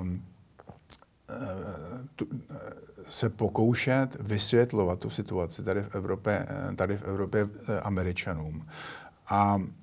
um, 0.00 0.22
tu, 2.14 2.26
se 3.08 3.28
pokoušet 3.30 4.16
vysvětlovat 4.20 4.98
tu 4.98 5.10
situaci 5.10 5.62
tady 5.62 5.82
v 5.82 5.94
Evropě, 5.94 6.46
tady 6.76 6.96
v 6.96 7.02
Evropě 7.02 7.48
eh, 7.68 7.80
Američanům. 7.80 8.66
A 9.28 9.58
Eh, 9.58 9.81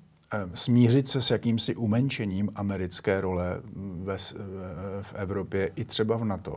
smířit 0.54 1.08
se 1.08 1.22
s 1.22 1.30
jakýmsi 1.30 1.76
umenšením 1.76 2.50
americké 2.54 3.20
role 3.20 3.60
ve, 4.02 4.18
v 5.02 5.14
Evropě 5.14 5.70
i 5.76 5.84
třeba 5.84 6.16
v 6.16 6.24
NATO, 6.24 6.56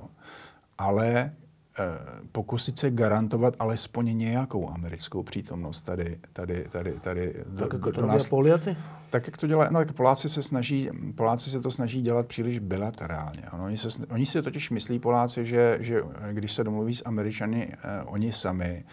ale 0.78 1.09
eh, 1.15 1.84
pokusit 2.32 2.78
se 2.78 2.91
garantovat 2.91 3.55
alespoň 3.59 4.17
nějakou 4.17 4.69
americkou 4.69 5.24
přítomnost 5.24 5.82
tady, 5.82 6.17
tady, 6.34 6.63
tady, 6.69 6.93
tady 6.93 7.34
tak 7.34 7.53
do, 7.53 7.63
jako 7.63 7.78
do, 7.78 7.91
do 7.91 8.05
nás. 8.05 8.28
Poliaci? 8.28 8.78
Tak, 9.09 9.28
jak 9.28 9.38
to 9.38 9.47
dělají, 9.47 9.69
no, 9.74 9.80
tak 9.80 9.93
Poláci 9.93 10.30
se 10.30 10.43
snaží, 10.43 10.89
Poláci 11.15 11.49
se 11.49 11.61
to 11.61 11.71
snaží 11.71 12.01
dělat 12.01 12.28
příliš 12.28 12.59
bilaterálně. 12.59 13.41
Ano, 13.41 13.65
oni, 13.65 13.78
se, 13.78 13.88
oni 14.09 14.26
si 14.26 14.41
totiž 14.41 14.69
myslí 14.69 14.99
Poláci, 14.99 15.45
že, 15.45 15.78
že 15.82 16.01
když 16.32 16.53
se 16.53 16.63
domluví 16.63 16.95
s 16.95 17.03
Američany, 17.05 17.74
eh, 17.74 18.03
oni 18.03 18.32
sami, 18.32 18.84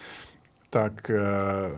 tak 0.73 1.09
eh, 1.09 1.19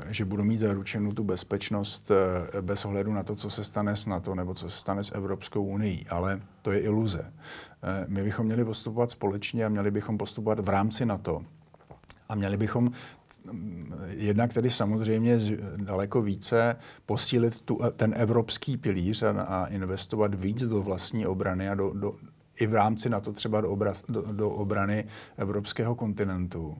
že 0.09 0.25
budou 0.25 0.43
mít 0.43 0.59
zaručenou 0.59 1.11
tu 1.11 1.23
bezpečnost 1.23 2.11
eh, 2.11 2.61
bez 2.61 2.85
ohledu 2.85 3.13
na 3.13 3.23
to, 3.23 3.35
co 3.35 3.49
se 3.49 3.63
stane 3.63 3.95
s 3.95 4.05
NATO 4.05 4.35
nebo 4.35 4.53
co 4.53 4.69
se 4.69 4.77
stane 4.77 5.03
s 5.03 5.15
Evropskou 5.15 5.63
unii. 5.63 6.05
Ale 6.09 6.41
to 6.61 6.71
je 6.71 6.79
iluze. 6.79 7.33
Eh, 7.83 8.05
my 8.07 8.23
bychom 8.23 8.45
měli 8.45 8.65
postupovat 8.65 9.11
společně 9.11 9.65
a 9.65 9.69
měli 9.69 9.91
bychom 9.91 10.17
postupovat 10.17 10.59
v 10.59 10.69
rámci 10.69 11.05
NATO. 11.05 11.43
A 12.29 12.35
měli 12.35 12.57
bychom 12.57 12.91
mm, 13.51 13.93
jednak 14.07 14.53
tedy 14.53 14.69
samozřejmě 14.69 15.39
daleko 15.77 16.21
více 16.21 16.75
posílit 17.05 17.61
tu, 17.61 17.79
ten 17.95 18.13
evropský 18.17 18.77
pilíř 18.77 19.23
a, 19.23 19.41
a 19.41 19.65
investovat 19.65 20.35
víc 20.35 20.63
do 20.63 20.81
vlastní 20.81 21.25
obrany 21.25 21.69
a 21.69 21.75
do, 21.75 21.93
do, 21.93 22.15
i 22.59 22.67
v 22.67 22.73
rámci 22.73 23.09
NATO 23.09 23.33
třeba 23.33 23.61
do, 23.61 23.69
obraz, 23.69 24.03
do, 24.09 24.21
do 24.21 24.49
obrany 24.49 25.07
evropského 25.37 25.95
kontinentu 25.95 26.77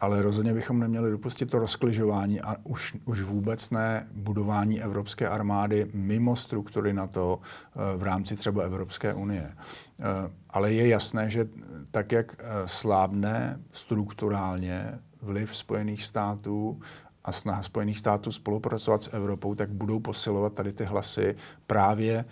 ale 0.00 0.22
rozhodně 0.22 0.54
bychom 0.54 0.80
neměli 0.80 1.10
dopustit 1.10 1.50
to 1.50 1.58
rozkližování 1.58 2.40
a 2.40 2.56
už, 2.64 2.96
už 3.04 3.22
vůbec 3.22 3.70
ne 3.70 4.06
budování 4.12 4.82
evropské 4.82 5.28
armády 5.28 5.90
mimo 5.94 6.36
struktury 6.36 6.92
NATO 6.92 7.40
eh, 7.40 7.96
v 7.96 8.02
rámci 8.02 8.36
třeba 8.36 8.62
Evropské 8.62 9.14
unie. 9.14 9.50
Eh, 9.52 10.04
ale 10.50 10.72
je 10.72 10.88
jasné, 10.88 11.30
že 11.30 11.48
tak, 11.90 12.12
jak 12.12 12.36
eh, 12.38 12.44
slábne 12.66 13.60
strukturálně 13.72 14.98
vliv 15.22 15.56
Spojených 15.56 16.04
států 16.04 16.80
a 17.24 17.32
snaha 17.32 17.62
Spojených 17.62 17.98
států 17.98 18.32
spolupracovat 18.32 19.02
s 19.02 19.14
Evropou, 19.14 19.54
tak 19.54 19.70
budou 19.70 20.00
posilovat 20.00 20.52
tady 20.52 20.72
ty 20.72 20.84
hlasy 20.84 21.36
právě 21.66 22.24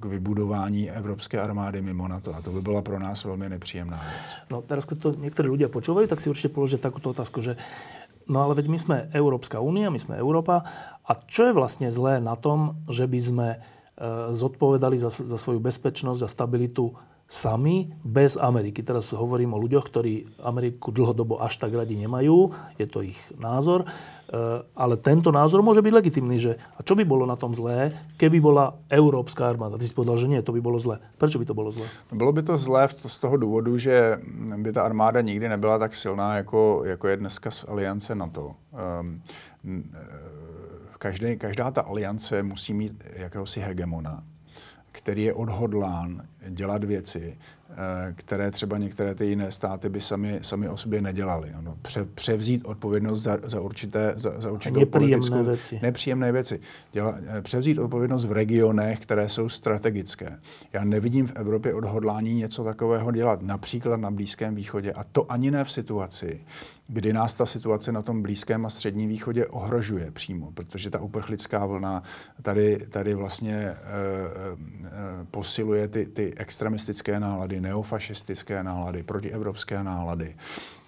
k 0.00 0.04
vybudování 0.04 0.90
evropské 0.90 1.40
armády 1.40 1.82
mimo 1.82 2.08
NATO. 2.08 2.34
A 2.34 2.42
to 2.42 2.50
by 2.50 2.62
byla 2.62 2.82
pro 2.82 2.98
nás 2.98 3.24
velmi 3.24 3.48
nepříjemná 3.48 3.96
věc. 3.96 4.36
No 4.50 4.62
teraz, 4.62 4.84
keď 4.84 4.98
to 4.98 5.12
někteří 5.12 5.48
lidé 5.48 5.68
počúvají, 5.68 6.08
tak 6.08 6.20
si 6.20 6.30
určitě 6.30 6.48
položit 6.48 6.80
takovou 6.80 7.10
otázku, 7.10 7.40
že 7.40 7.56
no 8.28 8.42
ale 8.42 8.54
veď 8.54 8.66
my 8.68 8.78
jsme 8.78 9.08
Európska 9.12 9.60
únia, 9.60 9.90
my 9.90 9.98
jsme 9.98 10.16
Európa 10.16 10.62
a 11.04 11.14
čo 11.14 11.44
je 11.44 11.52
vlastně 11.52 11.92
zlé 11.92 12.20
na 12.20 12.36
tom, 12.36 12.70
že 12.90 13.06
by 13.06 13.20
sme 13.20 13.48
e, 13.54 13.58
zodpovedali 14.32 14.98
za, 14.98 15.10
za 15.10 15.38
svoju 15.38 15.60
bezpečnosť, 15.60 16.20
za 16.20 16.28
stabilitu 16.28 16.96
sami, 17.26 17.90
bez 18.06 18.38
Ameriky. 18.38 18.86
Teraz 18.86 19.10
hovorím 19.10 19.58
o 19.58 19.62
ľuďoch, 19.62 19.84
ktorí 19.90 20.38
Ameriku 20.46 20.94
dlhodobo 20.94 21.42
až 21.42 21.58
tak 21.58 21.74
radi 21.74 21.98
nemajú, 21.98 22.54
je 22.78 22.86
to 22.86 23.02
ich 23.02 23.18
názor, 23.34 23.82
e, 23.82 23.86
ale 24.62 24.94
tento 24.94 25.34
názor 25.34 25.58
môže 25.58 25.82
byť 25.82 25.92
legitimný, 25.92 26.38
že 26.38 26.52
a 26.78 26.86
čo 26.86 26.94
by 26.94 27.02
bolo 27.02 27.26
na 27.26 27.34
tom 27.34 27.50
zlé, 27.50 27.90
keby 28.14 28.38
bola 28.38 28.78
európska 28.86 29.42
armáda? 29.42 29.74
Ty 29.74 29.90
si 29.90 29.94
povedal, 29.94 30.22
že 30.22 30.30
nie, 30.30 30.38
to 30.38 30.54
by 30.54 30.62
bylo 30.62 30.78
zlé. 30.78 31.02
Prečo 31.18 31.42
by 31.42 31.46
to 31.50 31.54
bylo 31.54 31.70
zlé? 31.74 31.86
Bylo 32.14 32.32
by 32.32 32.42
to 32.42 32.54
zlé 32.58 32.88
z 32.94 33.18
toho 33.18 33.36
důvodu, 33.36 33.78
že 33.78 34.22
by 34.56 34.72
ta 34.72 34.82
armáda 34.86 35.20
nikdy 35.20 35.48
nebyla 35.48 35.78
tak 35.78 35.94
silná, 35.94 36.36
jako, 36.36 36.82
jako 36.86 37.08
je 37.08 37.16
dneska 37.16 37.50
z 37.50 37.64
aliance 37.68 38.14
NATO. 38.14 38.54
Um, 39.00 39.22
každý, 40.98 41.36
každá 41.36 41.70
ta 41.70 41.82
aliance 41.82 42.42
musí 42.42 42.74
mít 42.74 43.02
jakéhosi 43.16 43.60
hegemona 43.60 44.22
který 44.96 45.22
je 45.22 45.34
odhodlán 45.34 46.22
dělat 46.48 46.84
věci, 46.84 47.38
eh, 47.70 47.74
které 48.16 48.50
třeba 48.50 48.78
některé 48.78 49.14
ty 49.14 49.26
jiné 49.26 49.52
státy 49.52 49.88
by 49.88 50.00
sami, 50.00 50.38
sami 50.42 50.68
o 50.68 50.76
sobě 50.76 51.02
nedělali. 51.02 51.50
Ano, 51.50 51.78
pře, 51.82 52.04
převzít 52.04 52.64
odpovědnost 52.64 53.22
za, 53.22 53.38
za, 53.42 53.60
určité, 53.60 54.12
za, 54.16 54.40
za 54.40 54.50
určitou 54.50 54.80
nepříjemné 54.80 55.42
věci. 55.42 55.78
Nepříjemné 55.82 56.32
věci. 56.32 56.60
Děla, 56.92 57.18
eh, 57.26 57.42
převzít 57.42 57.78
odpovědnost 57.78 58.24
v 58.24 58.32
regionech, 58.32 59.00
které 59.00 59.28
jsou 59.28 59.48
strategické. 59.48 60.38
Já 60.72 60.84
nevidím 60.84 61.26
v 61.26 61.32
Evropě 61.36 61.74
odhodlání 61.74 62.34
něco 62.34 62.64
takového 62.64 63.12
dělat, 63.12 63.42
například 63.42 64.00
na 64.00 64.10
Blízkém 64.10 64.54
východě. 64.54 64.92
A 64.92 65.04
to 65.04 65.32
ani 65.32 65.50
ne 65.50 65.64
v 65.64 65.70
situaci, 65.70 66.40
kdy 66.88 67.12
nás 67.12 67.34
ta 67.34 67.46
situace 67.46 67.92
na 67.92 68.02
tom 68.02 68.22
Blízkém 68.22 68.66
a 68.66 68.70
Středním 68.70 69.08
východě 69.08 69.46
ohrožuje 69.46 70.10
přímo, 70.10 70.52
protože 70.52 70.90
ta 70.90 71.00
uprchlická 71.00 71.66
vlna 71.66 72.02
tady, 72.42 72.78
tady 72.90 73.14
vlastně 73.14 73.54
e, 73.54 73.74
e, 73.74 73.76
posiluje 75.30 75.88
ty, 75.88 76.06
ty 76.06 76.34
extremistické 76.36 77.20
nálady, 77.20 77.60
neofašistické 77.60 78.62
nálady, 78.62 79.02
protievropské 79.02 79.84
nálady. 79.84 80.36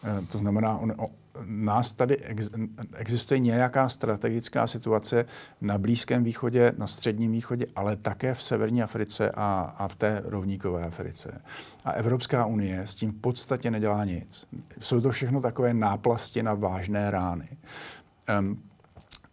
E, 0.05 0.27
to 0.27 0.39
znamená, 0.39 0.79
on, 0.79 0.95
o, 0.97 1.11
nás 1.45 1.93
tady 1.93 2.17
ex, 2.17 2.51
existuje 2.95 3.39
nějaká 3.39 3.89
strategická 3.89 4.67
situace 4.67 5.25
na 5.61 5.79
Blízkém 5.79 6.25
východě, 6.25 6.73
na 6.79 6.87
Středním 6.87 7.33
východě, 7.33 7.67
ale 7.77 7.97
také 7.97 8.35
v 8.35 8.43
Severní 8.43 8.83
Africe 8.83 9.31
a, 9.35 9.75
a 9.79 9.89
v 9.89 9.95
té 9.95 10.23
rovníkové 10.25 10.85
Africe. 10.85 11.41
A 11.85 11.91
Evropská 11.91 12.47
unie 12.47 12.81
s 12.81 12.95
tím 12.95 13.13
v 13.13 13.21
podstatě 13.21 13.71
nedělá 13.71 14.05
nic. 14.05 14.47
Jsou 14.81 15.01
to 15.01 15.11
všechno 15.11 15.41
takové 15.41 15.75
náplasti 15.75 16.43
na 16.43 16.55
vážné 16.55 17.11
rány. 17.11 17.49
Um, 18.41 18.63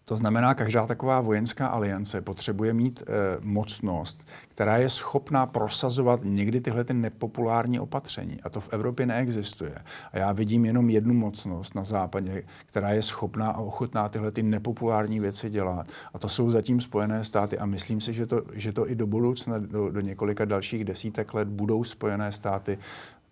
to 0.05 0.15
znamená, 0.15 0.53
každá 0.53 0.87
taková 0.87 1.21
vojenská 1.21 1.67
aliance 1.67 2.21
potřebuje 2.21 2.73
mít 2.73 3.03
e, 3.03 3.37
mocnost, 3.41 4.25
která 4.47 4.77
je 4.77 4.89
schopná 4.89 5.45
prosazovat 5.45 6.19
někdy 6.23 6.61
tyhle 6.61 6.83
ty 6.83 6.93
nepopulární 6.93 7.79
opatření. 7.79 8.41
A 8.43 8.49
to 8.49 8.61
v 8.61 8.73
Evropě 8.73 9.05
neexistuje. 9.05 9.75
A 10.11 10.17
já 10.17 10.31
vidím 10.31 10.65
jenom 10.65 10.89
jednu 10.89 11.13
mocnost 11.13 11.75
na 11.75 11.83
západě, 11.83 12.43
která 12.65 12.89
je 12.89 13.01
schopná 13.01 13.49
a 13.49 13.61
ochotná 13.61 14.09
tyhle 14.09 14.31
ty 14.31 14.43
nepopulární 14.43 15.19
věci 15.19 15.49
dělat. 15.49 15.87
A 16.13 16.19
to 16.19 16.29
jsou 16.29 16.49
zatím 16.49 16.81
Spojené 16.81 17.23
státy. 17.23 17.57
A 17.57 17.65
myslím 17.65 18.01
si, 18.01 18.13
že 18.13 18.25
to, 18.25 18.41
že 18.53 18.73
to 18.73 18.89
i 18.89 18.95
do 18.95 19.07
budoucna, 19.07 19.57
do, 19.59 19.91
do 19.91 20.01
několika 20.01 20.45
dalších 20.45 20.85
desítek 20.85 21.33
let 21.33 21.47
budou 21.47 21.83
Spojené 21.83 22.31
státy 22.31 22.77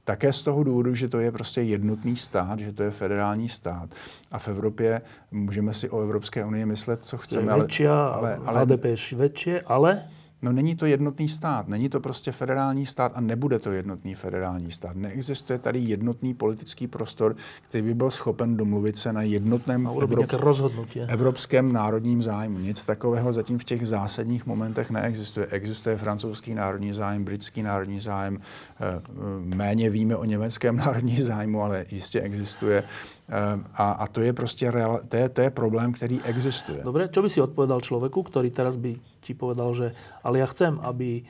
také 0.06 0.34
z 0.34 0.42
toho 0.42 0.64
důvodu, 0.64 0.96
že 0.96 1.08
to 1.08 1.20
je 1.20 1.32
prostě 1.32 1.62
jednotný 1.62 2.16
stát, 2.16 2.60
že 2.60 2.74
to 2.74 2.84
je 2.84 2.92
federální 2.92 3.50
stát. 3.50 3.90
A 4.32 4.40
v 4.40 4.48
Evropě 4.48 5.02
můžeme 5.32 5.74
si 5.74 5.90
o 5.90 6.02
Evropské 6.02 6.46
unii 6.46 6.66
myslet, 6.66 7.06
co 7.06 7.18
chceme. 7.18 7.56
Větší, 7.56 7.88
ale, 7.88 8.36
ale, 8.36 8.40
ale, 8.46 8.60
HDP 8.60 8.86
je 8.86 8.96
větší, 9.18 9.54
ale 9.56 10.04
No 10.44 10.52
není 10.52 10.76
to 10.76 10.86
jednotný 10.86 11.30
stát, 11.30 11.68
není 11.68 11.90
to 11.90 12.00
prostě 12.00 12.32
federální 12.32 12.86
stát 12.86 13.12
a 13.16 13.22
nebude 13.22 13.60
to 13.60 13.72
jednotný 13.72 14.16
federální 14.16 14.72
stát. 14.72 14.96
Neexistuje 14.96 15.60
tady 15.60 15.80
jednotný 15.80 16.34
politický 16.34 16.88
prostor, 16.88 17.36
který 17.62 17.84
by 17.84 17.94
byl 17.94 18.12
schopen 18.12 18.58
domluvit 18.58 18.98
se 18.98 19.14
na 19.14 19.22
jednotném 19.22 19.88
Evrop... 19.88 20.34
evropském 21.08 21.74
národním 21.74 22.22
zájmu. 22.22 22.60
Nic 22.60 22.86
takového 22.86 23.34
zatím 23.34 23.60
v 23.60 23.64
těch 23.64 23.88
zásadních 23.88 24.46
momentech 24.46 24.92
neexistuje. 24.92 25.48
Existuje 25.48 25.98
francouzský 25.98 26.54
národní 26.54 26.94
zájem, 26.94 27.24
britský 27.24 27.64
národní 27.64 28.00
zájem, 28.00 28.40
eh, 28.82 29.02
méně 29.40 29.90
víme 29.90 30.16
o 30.16 30.26
německém 30.26 30.76
národní 30.86 31.22
zájmu, 31.22 31.64
ale 31.64 31.86
jistě 31.92 32.22
existuje. 32.22 32.84
Eh, 33.30 33.60
a, 33.74 33.92
a 33.92 34.08
to 34.08 34.22
je 34.22 34.34
prostě 34.34 34.72
real, 34.72 35.00
to 35.10 35.18
je, 35.18 35.30
to 35.30 35.42
je 35.42 35.50
problém, 35.50 35.92
který 35.92 36.22
existuje. 36.22 36.84
Dobre, 36.84 37.08
čo 37.08 37.22
by 37.22 37.30
si 37.30 37.40
odpovedal 37.42 37.80
človeku, 37.80 38.20
ktorý 38.28 38.52
teraz 38.52 38.76
by 38.76 39.13
ti 39.24 39.34
povedal, 39.34 39.72
že 39.74 39.88
ale 40.24 40.44
ja 40.44 40.48
chcem, 40.52 40.76
aby 40.84 41.24
eh, 41.24 41.26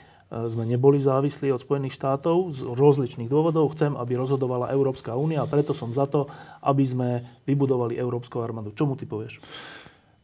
sme 0.50 0.66
neboli 0.66 0.98
závislí 0.98 1.54
od 1.54 1.62
Spojených 1.62 1.96
štátov 1.96 2.38
z 2.52 2.60
rozličných 2.66 3.30
dôvodov. 3.30 3.72
Chcem, 3.78 3.94
aby 3.94 4.18
rozhodovala 4.18 4.74
Európska 4.74 5.16
únia 5.16 5.46
a 5.46 5.50
preto 5.50 5.78
som 5.78 5.94
za 5.94 6.10
to, 6.10 6.26
aby 6.66 6.84
sme 6.84 7.10
vybudovali 7.46 7.96
Európskou 7.96 8.42
armádu. 8.42 8.74
Čo 8.74 8.90
mu 8.90 8.98
ty 8.98 9.06
povieš? 9.06 9.40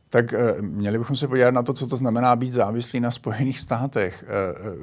Tak 0.10 0.34
eh, 0.34 0.62
měli 0.62 0.98
bychom 0.98 1.16
se 1.16 1.28
podívat 1.28 1.54
na 1.54 1.64
to, 1.64 1.74
co 1.74 1.88
to 1.88 1.96
znamená 1.96 2.36
být 2.36 2.54
závislý 2.54 3.00
na 3.00 3.12
Spojených 3.12 3.60
státech. 3.60 4.26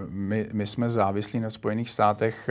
My, 0.09 0.49
my 0.53 0.66
jsme 0.66 0.91
závislí 0.91 1.41
na 1.41 1.51
Spojených 1.51 1.91
státech 1.91 2.51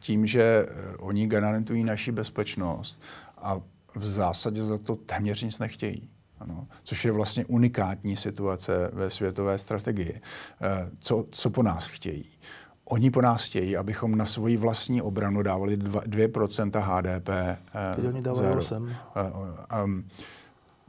tím, 0.00 0.26
že 0.26 0.66
oni 0.98 1.26
garantují 1.26 1.84
naši 1.84 2.12
bezpečnost 2.12 3.00
a 3.36 3.60
v 3.94 4.04
zásadě 4.04 4.64
za 4.64 4.78
to 4.78 4.96
téměř 4.96 5.42
nic 5.42 5.58
nechtějí. 5.58 6.11
Ano, 6.42 6.66
což 6.84 7.04
je 7.04 7.12
vlastně 7.12 7.44
unikátní 7.44 8.16
situace 8.16 8.90
ve 8.92 9.10
světové 9.10 9.58
strategii. 9.58 10.20
Eh, 10.60 10.90
co, 11.00 11.26
co 11.30 11.50
po 11.50 11.62
nás 11.62 11.86
chtějí? 11.86 12.24
Oni 12.84 13.10
po 13.10 13.20
nás 13.20 13.44
chtějí, 13.44 13.76
abychom 13.76 14.16
na 14.18 14.26
svoji 14.26 14.56
vlastní 14.56 15.02
obranu 15.02 15.42
dávali 15.42 15.76
2, 15.76 16.00
2% 16.00 16.80
HDP. 16.80 17.28
Teď 17.96 18.06
oni 18.06 18.22
dávají 18.22 18.56
8. 18.56 18.90
Um, 19.84 20.04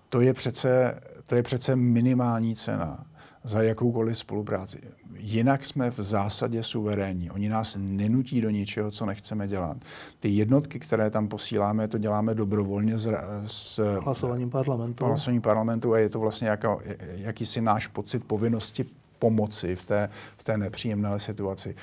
to 0.10 0.22
je 0.22 0.34
přece, 0.34 1.02
to 1.26 1.36
je 1.36 1.44
přece 1.44 1.76
minimální 1.76 2.56
cena 2.56 3.06
za 3.44 3.62
jakoukoliv 3.62 4.18
spolupráci. 4.18 4.80
Jinak 5.18 5.66
jsme 5.66 5.92
v 5.92 6.00
zásadě 6.00 6.64
suverénní. 6.64 7.32
Oni 7.32 7.50
nás 7.50 7.78
nenutí 7.80 8.42
do 8.42 8.50
ničeho, 8.50 8.92
co 8.92 9.06
nechceme 9.06 9.48
dělat. 9.48 9.78
Ty 10.20 10.30
jednotky, 10.30 10.80
které 10.80 11.10
tam 11.10 11.28
posíláme, 11.28 11.88
to 11.88 11.98
děláme 11.98 12.36
dobrovolně 12.36 13.00
s, 13.00 13.10
s 13.46 14.00
hlasováním 14.00 14.50
parlamentu. 14.50 15.06
Hlasováním 15.06 15.42
parlamentu 15.42 15.94
a 15.94 16.00
je 16.00 16.10
to 16.10 16.20
vlastně 16.20 16.48
jako, 16.48 16.82
jakýsi 17.16 17.62
náš 17.62 17.88
pocit 17.88 18.24
povinnosti 18.24 18.86
pomoci 19.20 19.76
v 19.76 19.86
té, 19.86 20.10
v 20.38 20.44
té 20.44 20.58
nepříjemné 20.58 21.20
situaci. 21.20 21.76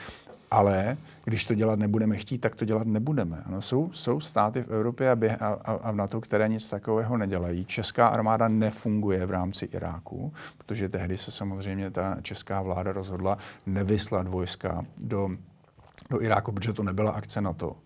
Ale 0.51 0.97
když 1.25 1.45
to 1.45 1.55
dělat 1.55 1.79
nebudeme 1.79 2.17
chtít, 2.17 2.39
tak 2.39 2.55
to 2.55 2.65
dělat 2.65 2.87
nebudeme. 2.87 3.43
Ano, 3.47 3.63
jsou, 3.63 3.91
jsou 3.93 4.21
státy 4.21 4.63
v 4.63 4.71
Evropě 4.71 5.11
a, 5.11 5.17
běh, 5.17 5.43
a, 5.43 5.49
a 5.65 5.91
v 5.91 5.97
NATO, 5.97 6.21
které 6.21 6.49
nic 6.49 6.71
takového 6.71 7.17
nedělají. 7.17 7.65
Česká 7.65 8.09
armáda 8.09 8.49
nefunguje 8.49 9.27
v 9.27 9.31
rámci 9.31 9.65
Iráku, 9.65 10.33
protože 10.59 10.89
tehdy 10.89 11.19
se 11.19 11.31
samozřejmě 11.31 11.91
ta 11.91 12.17
česká 12.23 12.63
vláda 12.63 12.93
rozhodla 12.93 13.39
nevyslat 13.67 14.29
vojska 14.29 14.85
do 14.99 15.31
do 16.11 16.23
Iráku, 16.23 16.53
protože 16.53 16.73
to 16.73 16.83
nebyla 16.83 17.11
akce 17.11 17.41
na 17.41 17.53
to, 17.53 17.77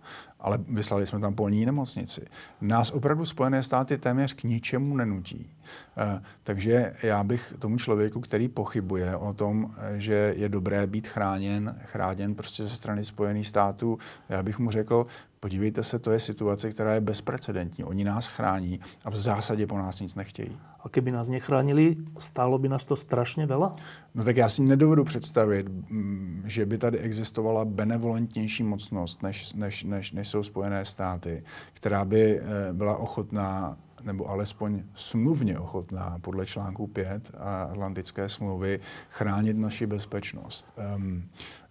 ale 0.45 0.59
vyslali 0.69 1.07
jsme 1.07 1.21
tam 1.21 1.35
polní 1.35 1.67
nemocnici. 1.67 2.25
Nás 2.61 2.91
opravdu 2.91 3.27
Spojené 3.27 3.63
státy 3.63 3.99
téměř 3.99 4.33
k 4.33 4.45
ničemu 4.45 4.97
nenutí. 4.97 5.51
Eh, 5.97 6.23
takže 6.43 6.93
já 7.03 7.25
bych 7.25 7.55
tomu 7.59 7.79
člověku, 7.79 8.21
který 8.21 8.49
pochybuje 8.49 9.17
o 9.17 9.33
tom, 9.33 9.71
eh, 9.79 10.01
že 10.01 10.35
je 10.37 10.49
dobré 10.49 10.87
být 10.87 11.07
chráněn, 11.07 11.77
chráněn 11.85 12.35
prostě 12.35 12.63
ze 12.63 12.69
strany 12.69 13.05
Spojených 13.05 13.49
států, 13.49 13.99
já 14.29 14.43
bych 14.43 14.59
mu 14.59 14.71
řekl, 14.71 15.07
podívejte 15.45 15.85
se, 15.85 15.99
to 15.99 16.11
je 16.11 16.21
situace, 16.21 16.71
která 16.71 16.95
je 16.95 17.01
bezprecedentní. 17.01 17.85
Oni 17.85 18.05
nás 18.05 18.27
chrání 18.27 18.81
a 19.05 19.11
v 19.11 19.17
zásadě 19.17 19.67
po 19.67 19.79
nás 19.79 20.01
nic 20.01 20.15
nechtějí. 20.15 20.57
A 20.81 20.89
keby 20.89 21.11
nás 21.11 21.29
nechránili, 21.29 21.97
stálo 22.19 22.59
by 22.59 22.69
nás 22.69 22.85
to 22.85 22.97
strašně 22.97 23.47
veľa? 23.47 23.77
No 24.15 24.25
tak 24.25 24.37
já 24.37 24.49
si 24.49 24.63
nedovedu 24.63 25.05
představit, 25.05 25.69
mm, 25.69 26.43
že 26.47 26.67
by 26.67 26.79
tady 26.79 26.99
existovala 26.99 27.65
benevolentnější 27.65 28.63
mocnost, 28.63 29.23
než, 29.23 29.53
než, 29.53 29.85
než, 29.85 30.13
než 30.13 30.29
jsou 30.29 30.43
Spojené 30.43 30.85
státy, 30.85 31.45
která 31.73 32.05
by 32.05 32.41
eh, 32.41 32.73
byla 32.73 32.97
ochotná 32.97 33.77
nebo 34.05 34.31
alespoň 34.31 34.83
smluvně 34.95 35.59
ochotná 35.59 36.19
podle 36.21 36.47
článku 36.47 36.87
5 36.87 37.31
Atlantické 37.71 38.29
smlouvy 38.29 38.81
chránit 39.11 39.57
naši 39.57 39.87
bezpečnost. 39.87 40.67
Um, 40.97 41.17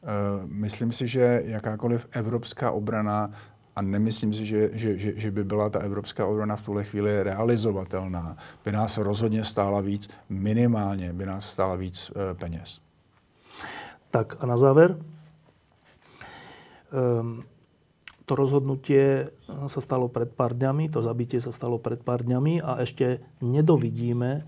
uh, 0.02 0.10
myslím 0.46 0.92
si, 0.92 1.08
že 1.08 1.42
jakákoliv 1.46 2.08
evropská 2.12 2.72
obrana 2.72 3.32
a 3.76 3.82
nemyslím 3.82 4.34
si, 4.34 4.46
že, 4.46 4.70
že, 4.74 4.98
že, 4.98 5.12
že 5.18 5.32
by 5.32 5.44
byla 5.44 5.70
ta 5.70 5.80
evropská 5.80 6.26
obrana 6.26 6.56
v 6.56 6.62
tuhle 6.62 6.84
chvíli 6.84 7.24
realizovatelná. 7.24 8.38
By 8.66 8.72
nás 8.72 8.98
rozhodně 8.98 9.46
stála 9.46 9.82
víc, 9.82 10.10
minimálně 10.30 11.14
by 11.14 11.26
nás 11.26 11.50
stála 11.50 11.76
víc 11.76 12.12
e, 12.16 12.34
peněz. 12.34 12.80
Tak 14.12 14.38
a 14.40 14.46
na 14.46 14.58
záver. 14.58 14.98
Um, 16.94 17.44
to 18.30 18.38
rozhodnutie 18.38 19.34
sa 19.68 19.82
stalo 19.82 20.08
pred 20.08 20.30
pár 20.30 20.54
dňami, 20.54 20.94
to 20.94 21.02
zabitie 21.02 21.42
sa 21.42 21.50
stalo 21.50 21.82
pred 21.82 22.00
pár 22.00 22.22
dňami 22.22 22.62
a 22.62 22.80
ešte 22.86 23.20
nedovidíme 23.42 24.32
e, 24.38 24.42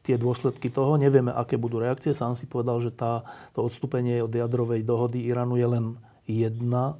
tie 0.00 0.16
dôsledky 0.16 0.72
toho. 0.72 0.96
Nevieme, 0.96 1.30
aké 1.30 1.60
budú 1.60 1.78
reakcie. 1.78 2.16
Sám 2.16 2.34
si 2.34 2.48
povedal, 2.48 2.80
že 2.80 2.90
tá, 2.90 3.22
to 3.52 3.62
odstúpenie 3.62 4.24
od 4.24 4.32
jadrovej 4.32 4.80
dohody 4.82 5.28
Iránu 5.28 5.60
je 5.60 5.68
len 5.68 5.84
jedna, 6.30 6.94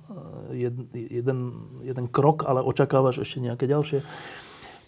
jed, 0.51 0.75
jeden, 0.95 1.39
jeden 1.83 2.07
krok, 2.11 2.43
ale 2.47 2.63
očakávaš 2.67 3.23
ešte 3.23 3.41
nejaké 3.41 3.71
ďalšie. 3.71 4.03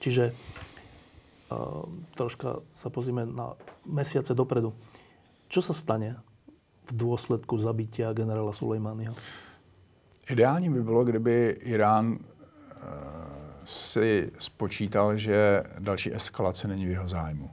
Čiže 0.03 0.34
uh, 0.34 1.86
troška 2.18 2.59
sa 2.74 2.90
pozrieme 2.90 3.22
na 3.22 3.55
mesiace 3.86 4.34
dopredu. 4.34 4.74
Čo 5.47 5.62
sa 5.62 5.74
stane 5.76 6.18
v 6.90 6.93
dôsledku 6.99 7.55
zabitia 7.55 8.11
generála 8.11 8.51
Sulejmányho? 8.51 9.14
Ideální 10.30 10.70
by 10.70 10.82
bylo, 10.82 11.05
kdyby 11.05 11.57
Irán 11.62 12.18
si 13.64 14.30
spočítal, 14.38 15.16
že 15.16 15.62
další 15.78 16.14
eskalace 16.14 16.68
není 16.68 16.86
v 16.86 16.90
jeho 16.90 17.09
zájmu. 17.09 17.51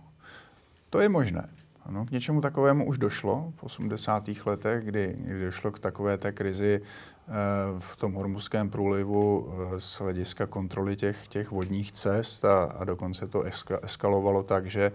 To 0.90 1.00
je 1.00 1.10
možné. 1.10 1.50
Ano, 1.90 2.06
k 2.06 2.12
něčemu 2.12 2.42
takovému 2.42 2.86
už 2.86 2.98
došlo 2.98 3.54
v 3.56 3.64
80. 3.64 4.30
letech, 4.46 4.84
kdy, 4.84 5.16
kdy 5.20 5.46
došlo 5.46 5.72
k 5.72 5.80
takové 5.80 6.18
té 6.18 6.32
krizi 6.32 6.82
eh, 6.82 7.32
v 7.80 7.96
tom 7.96 8.14
hormuzském 8.14 8.70
průlivu 8.70 9.50
eh, 9.52 9.80
z 9.80 10.00
hlediska 10.00 10.46
kontroly 10.46 10.96
těch, 10.96 11.28
těch 11.28 11.52
vodních 11.52 11.92
cest 11.92 12.46
a, 12.46 12.64
a 12.64 12.84
dokonce 12.84 13.28
to 13.28 13.42
eska, 13.42 13.80
eskalovalo 13.82 14.44
tak, 14.44 14.66
že 14.66 14.92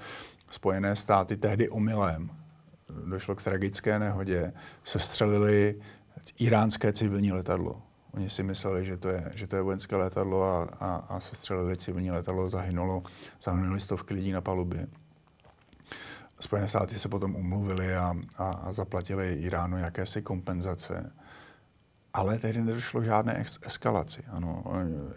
Spojené 0.51 0.97
státy 0.97 1.36
tehdy 1.36 1.68
omylem 1.68 2.30
došlo 3.07 3.34
k 3.34 3.42
tragické 3.42 3.99
nehodě, 3.99 4.53
sestřelili 4.84 5.80
iránské 6.38 6.92
civilní 6.92 7.32
letadlo. 7.32 7.82
Oni 8.12 8.30
si 8.30 8.42
mysleli, 8.42 8.86
že 8.86 8.97
to 8.97 9.09
je, 9.09 9.32
že 9.34 9.47
to 9.47 9.57
je 9.57 9.62
vojenské 9.62 9.97
letadlo 9.97 10.45
a, 10.45 10.62
a, 10.80 10.95
a 11.09 11.20
sestřelili 11.20 11.76
civilní 11.76 12.11
letadlo, 12.11 12.51
zahynulo, 12.51 13.03
zahynuli 13.42 13.80
stovky 13.80 14.14
lidí 14.14 14.32
na 14.32 14.40
palubě. 14.40 14.86
Spojené 16.45 16.68
státy 16.68 16.99
se 16.99 17.09
potom 17.09 17.36
umluvili 17.36 17.97
a, 17.97 18.14
a, 18.36 18.49
a 18.49 18.72
zaplatili 18.72 19.34
Iránu 19.34 19.78
jakési 19.78 20.22
kompenzace. 20.22 21.12
Ale 22.14 22.38
tehdy 22.38 22.62
nedošlo 22.62 23.03
žádné 23.03 23.34
ex- 23.34 23.59
eskalaci. 23.62 24.22
Ano. 24.28 24.64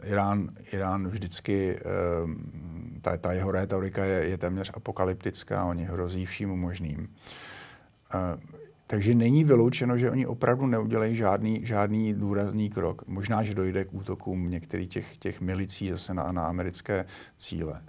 Irán, 0.03 0.49
Irán 0.71 1.07
vždycky, 1.07 1.75
ehm, 1.75 2.99
ta, 3.01 3.17
ta 3.17 3.33
jeho 3.33 3.51
rétorika 3.51 4.05
je, 4.05 4.25
je 4.25 4.37
téměř 4.37 4.71
apokalyptická, 4.73 5.65
oni 5.65 5.83
hrozí 5.83 6.25
vším 6.25 6.49
možným. 6.49 7.07
Takže 8.87 9.15
není 9.15 9.43
vyloučeno, 9.43 9.97
že 9.97 10.11
oni 10.11 10.25
opravdu 10.25 10.65
neudělají 10.65 11.15
žádný, 11.15 11.65
žádný 11.65 12.13
důrazný 12.13 12.69
krok. 12.69 13.07
Možná, 13.07 13.43
že 13.43 13.55
dojde 13.55 13.85
k 13.85 13.93
útokům 13.93 14.49
některých 14.49 14.89
těch, 14.89 15.17
těch 15.17 15.41
milicí 15.41 15.89
zase 15.89 16.13
na, 16.13 16.31
na 16.31 16.47
americké 16.47 17.05
cíle. 17.37 17.81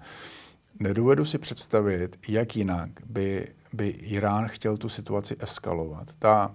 Nedovedu 0.81 1.25
si 1.25 1.39
představit, 1.39 2.19
jak 2.29 2.57
jinak 2.57 2.91
by, 3.07 3.49
by 3.73 3.89
Irán 3.89 4.49
chtěl 4.49 4.77
tu 4.77 4.89
situaci 4.89 5.37
eskalovat. 5.41 6.17
Ta, 6.19 6.55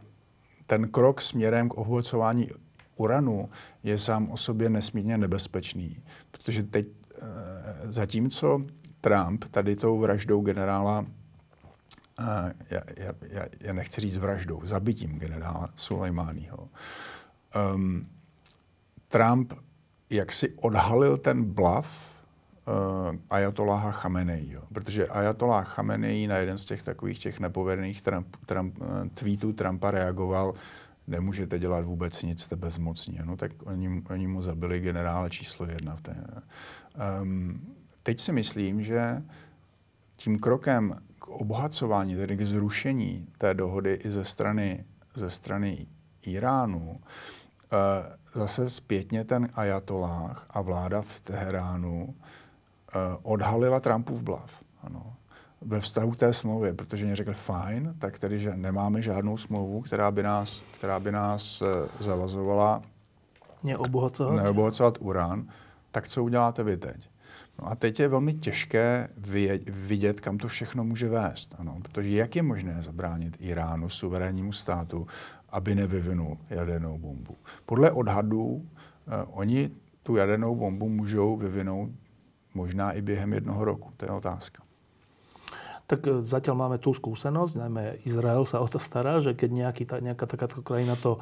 ten 0.66 0.90
krok 0.90 1.22
směrem 1.22 1.70
k 1.70 1.74
obohacování 1.74 2.48
uranu 2.96 3.50
je 3.84 4.00
sám 4.00 4.32
o 4.32 4.38
sobě 4.38 4.70
nesmírně 4.70 5.18
nebezpečný, 5.18 6.04
protože 6.32 6.64
teď, 6.64 6.88
eh, 6.88 7.24
zatímco 7.84 8.62
Trump 9.02 9.46
tady 9.52 9.76
tou 9.76 10.00
vraždou 10.00 10.42
generála 10.42 11.06
já, 12.70 12.82
já, 12.98 13.14
já, 13.30 13.46
já 13.60 13.74
nechci 13.74 14.02
říct 14.02 14.18
vraždou, 14.18 14.62
zabitím 14.64 15.20
generála 15.20 15.70
Sulejmányho. 15.76 16.70
Um, 17.76 18.08
Trump 19.08 19.54
jak 20.10 20.34
si 20.34 20.50
odhalil 20.50 21.18
ten 21.18 21.44
blav 21.44 22.13
uh, 22.68 23.16
Ayatollaha 23.30 23.92
Chameneiho, 23.92 24.64
protože 24.74 25.08
Ayatollah 25.08 25.68
Chamenei 25.68 26.28
na 26.28 26.38
jeden 26.38 26.58
z 26.58 26.66
těch 26.66 26.84
takových 26.84 27.20
těch 27.20 27.40
nepovedených 27.40 28.02
Trump, 28.02 28.36
Trump, 28.46 28.78
uh, 28.82 28.88
tweetů 29.14 29.54
Trumpa 29.54 29.92
reagoval, 29.92 30.54
nemůžete 31.08 31.60
dělat 31.60 31.86
vůbec 31.86 32.24
nic, 32.24 32.42
jste 32.42 32.56
bezmocní. 32.56 33.20
No 33.26 33.38
tak 33.38 33.52
oni, 33.64 34.04
oni 34.10 34.28
mu 34.28 34.42
zabili 34.42 34.80
generála 34.80 35.30
číslo 35.30 35.66
jedna. 35.66 35.96
V 35.96 36.02
té. 36.02 36.16
Um, 37.22 37.62
teď 38.04 38.20
si 38.20 38.32
myslím, 38.32 38.84
že 38.84 39.24
tím 40.18 40.40
krokem 40.40 40.94
k 41.20 41.28
obohacování, 41.28 42.16
tedy 42.16 42.38
k 42.38 42.42
zrušení 42.42 43.28
té 43.38 43.54
dohody 43.54 43.94
i 43.94 44.12
ze 44.12 44.26
strany, 44.26 44.86
ze 45.16 45.30
strany 45.30 45.88
Iránu, 46.22 47.00
eh, 47.00 48.18
zase 48.34 48.70
zpětně 48.70 49.24
ten 49.24 49.50
ajatolách 49.54 50.46
a 50.50 50.62
vláda 50.62 51.02
v 51.02 51.20
Teheránu 51.20 52.16
eh, 52.18 52.43
odhalila 53.24 53.80
Trumpův 53.80 54.24
blav. 54.24 54.64
Ano. 54.84 55.14
Ve 55.62 55.82
vztahu 55.82 56.12
k 56.12 56.18
té 56.18 56.34
smlouvě, 56.34 56.74
protože 56.74 57.06
mě 57.06 57.16
řekl, 57.16 57.34
fajn, 57.34 57.96
tak 58.00 58.20
tedy, 58.20 58.40
že 58.40 58.56
nemáme 58.56 59.02
žádnou 59.02 59.38
smlouvu, 59.38 59.82
která 59.82 60.12
by 60.12 60.24
nás, 60.24 60.64
která 60.78 61.00
by 61.00 61.12
nás 61.12 61.62
eh, 61.62 62.04
zavazovala 62.04 62.82
neobohacovat. 63.64 64.36
neobohacovat 64.36 64.98
urán, 65.00 65.48
tak 65.92 66.08
co 66.08 66.24
uděláte 66.24 66.64
vy 66.64 66.78
teď? 66.78 67.10
No 67.62 67.72
a 67.72 67.76
teď 67.76 68.00
je 68.00 68.08
velmi 68.08 68.34
těžké 68.34 69.10
vidět, 69.68 70.20
kam 70.20 70.38
to 70.38 70.48
všechno 70.48 70.84
může 70.84 71.10
vést. 71.10 71.56
Ano, 71.58 71.78
protože 71.82 72.10
jak 72.10 72.36
je 72.36 72.44
možné 72.44 72.82
zabránit 72.82 73.38
Iránu, 73.40 73.90
suverénnímu 73.90 74.52
státu, 74.52 75.08
aby 75.50 75.76
nevyvinul 75.76 76.38
jadernou 76.50 76.98
bombu? 76.98 77.36
Podle 77.66 77.92
odhadů 77.92 78.66
eh, 79.08 79.26
oni 79.32 79.72
tu 80.04 80.16
jadernou 80.16 80.56
bombu 80.56 80.90
můžou 80.90 81.38
vyvinout 81.38 81.90
možná 82.54 82.92
i 82.92 83.02
během 83.02 83.34
jednoho 83.34 83.66
roku. 83.66 83.92
To 83.98 84.06
je 84.06 84.12
otázka. 84.12 84.64
Tak 85.88 86.08
eh, 86.08 86.22
zatiaľ 86.24 86.56
máme 86.56 86.78
tú 86.80 86.96
skúsenosť, 86.96 87.60
najmä 87.60 87.84
Izrael 88.08 88.48
sa 88.48 88.64
o 88.64 88.68
to 88.72 88.80
stará, 88.80 89.20
že 89.20 89.36
keď 89.36 89.50
nejaký, 89.52 89.84
nejaká 89.90 90.26
takáto 90.26 90.64
krajina 90.64 90.96
to 90.96 91.20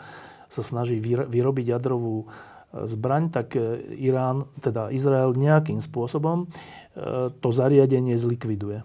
sa 0.52 0.62
snaží 0.62 1.00
vyrobiť 1.04 1.66
jadrovú 1.80 2.28
zbraň, 2.74 3.30
tak 3.30 3.56
e, 3.56 3.84
Irán, 4.00 4.48
teda 4.64 4.90
Izrael 4.92 5.36
nejakým 5.36 5.84
spôsobom 5.84 6.48
e, 6.48 7.32
to 7.32 7.50
zariadenie 7.52 8.16
zlikviduje. 8.16 8.84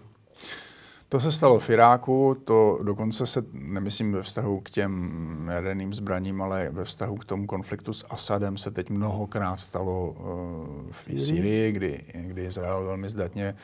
To 1.09 1.19
se 1.19 1.31
stalo 1.31 1.59
v 1.59 1.69
Iráku, 1.69 2.37
to 2.45 2.79
dokonce 2.83 3.25
se, 3.25 3.43
nemyslím 3.53 4.13
ve 4.13 4.23
vztahu 4.23 4.59
k 4.59 4.69
těm 4.69 5.49
jaderným 5.51 5.93
zbraním, 5.93 6.41
ale 6.41 6.69
ve 6.71 6.85
vztahu 6.85 7.17
k 7.17 7.25
tomu 7.25 7.47
konfliktu 7.47 7.93
s 7.93 8.05
Asadem 8.09 8.57
se 8.57 8.71
teď 8.71 8.89
mnohokrát 8.89 9.57
stalo 9.57 10.09
uh, 10.09 10.91
v 10.91 11.21
Syrii, 11.21 11.71
kdy, 11.71 12.01
kdy 12.13 12.45
Izrael 12.45 12.83
velmi 12.83 13.09
zdatně 13.09 13.55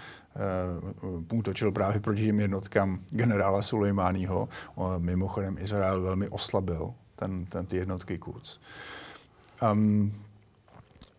uh, 1.05 1.23
útočil 1.39 1.71
právě 1.71 1.99
proti 1.99 2.25
těm 2.25 2.39
jednotkám 2.39 2.99
generála 3.09 3.61
Sulejmányho. 3.61 4.49
Uh, 4.75 4.97
mimochodem 4.97 5.57
Izrael 5.59 6.01
velmi 6.01 6.29
oslabil 6.29 6.93
ten, 7.15 7.45
ten, 7.45 7.65
ty 7.65 7.77
jednotky. 7.77 8.19
Uh, 8.27 8.35
Um, 9.71 10.13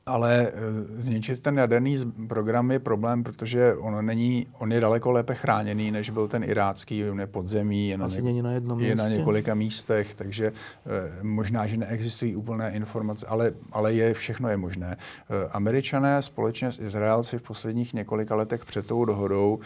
ale 0.07 0.49
eh, 0.49 0.53
zničit 0.83 1.41
ten 1.41 1.59
jaderný 1.59 1.99
program 2.29 2.71
je 2.71 2.79
problém, 2.79 3.25
protože 3.25 3.75
on, 3.75 4.07
není, 4.07 4.47
on 4.59 4.73
je 4.73 4.81
daleko 4.81 5.11
lépe 5.11 5.35
chráněný, 5.35 5.91
než 5.91 6.11
byl 6.11 6.29
ten 6.29 6.45
irácký, 6.45 7.11
on 7.11 7.21
je 7.21 7.27
podzemí, 7.27 7.89
je, 7.89 7.99
na, 7.99 8.09
něk- 8.09 8.43
na, 8.43 8.53
jednom 8.53 8.81
je 8.81 8.95
na 8.95 9.09
několika 9.09 9.55
místech, 9.55 10.15
takže 10.15 10.53
eh, 10.87 11.23
možná, 11.23 11.67
že 11.67 11.77
neexistují 11.77 12.37
úplné 12.37 12.71
informace, 12.71 13.27
ale, 13.27 13.53
ale 13.73 13.95
je, 13.95 14.15
všechno 14.15 14.49
je 14.49 14.57
možné. 14.57 14.97
Eh, 14.97 15.49
Američané 15.51 16.23
společně 16.23 16.73
s 16.73 16.79
Izraelci 16.79 17.39
v 17.39 17.43
posledních 17.43 17.95
několika 17.95 18.35
letech 18.35 18.65
před 18.65 18.87
tou 18.87 19.05
dohodou 19.05 19.59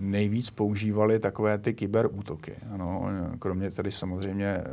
nejvíc 0.00 0.50
používali 0.50 1.18
takové 1.18 1.58
ty 1.58 1.74
kyberútoky. 1.74 2.52
Ano, 2.70 3.08
kromě 3.38 3.70
tedy 3.70 3.90
samozřejmě 3.92 4.64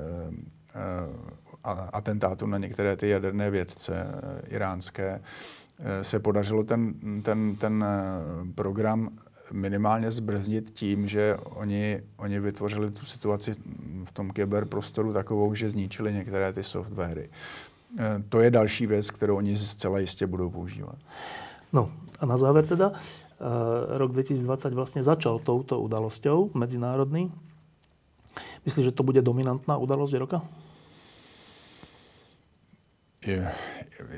atentátu 1.63 2.47
na 2.47 2.57
některé 2.57 2.95
ty 2.95 3.09
jaderné 3.09 3.49
vědce 3.49 4.07
eh, 4.07 4.55
iránské, 4.55 5.21
eh, 5.79 6.03
se 6.03 6.19
podařilo 6.19 6.63
ten, 6.63 6.93
ten, 7.23 7.55
ten 7.55 7.85
eh, 7.87 8.53
program 8.55 9.09
minimálně 9.51 10.11
zbrzdit 10.11 10.71
tím, 10.71 11.07
že 11.07 11.37
oni, 11.43 12.01
oni 12.17 12.39
vytvořili 12.39 12.91
tu 12.91 13.05
situaci 13.05 13.55
v 14.03 14.11
tom 14.11 14.31
kyberprostoru 14.31 15.13
takovou, 15.13 15.53
že 15.53 15.69
zničili 15.69 16.13
některé 16.13 16.53
ty 16.53 16.63
softwary. 16.63 17.29
To 18.29 18.39
je 18.39 18.51
další 18.51 18.87
věc, 18.87 19.11
kterou 19.11 19.37
oni 19.37 19.57
zcela 19.57 19.99
jistě 19.99 20.27
budou 20.27 20.49
používat. 20.49 20.95
No 21.73 21.91
a 22.19 22.25
na 22.25 22.37
záver 22.37 22.65
teda, 22.65 22.91
rok 23.87 24.11
2020 24.11 24.73
vlastně 24.73 25.03
začal 25.03 25.39
touto 25.39 25.81
udalosťou 25.81 26.49
medzinárodný. 26.53 27.31
Myslíš, 28.65 28.85
že 28.85 28.91
to 28.91 29.03
bude 29.03 29.21
dominantná 29.21 29.77
udalosť 29.77 30.13
roka? 30.13 30.41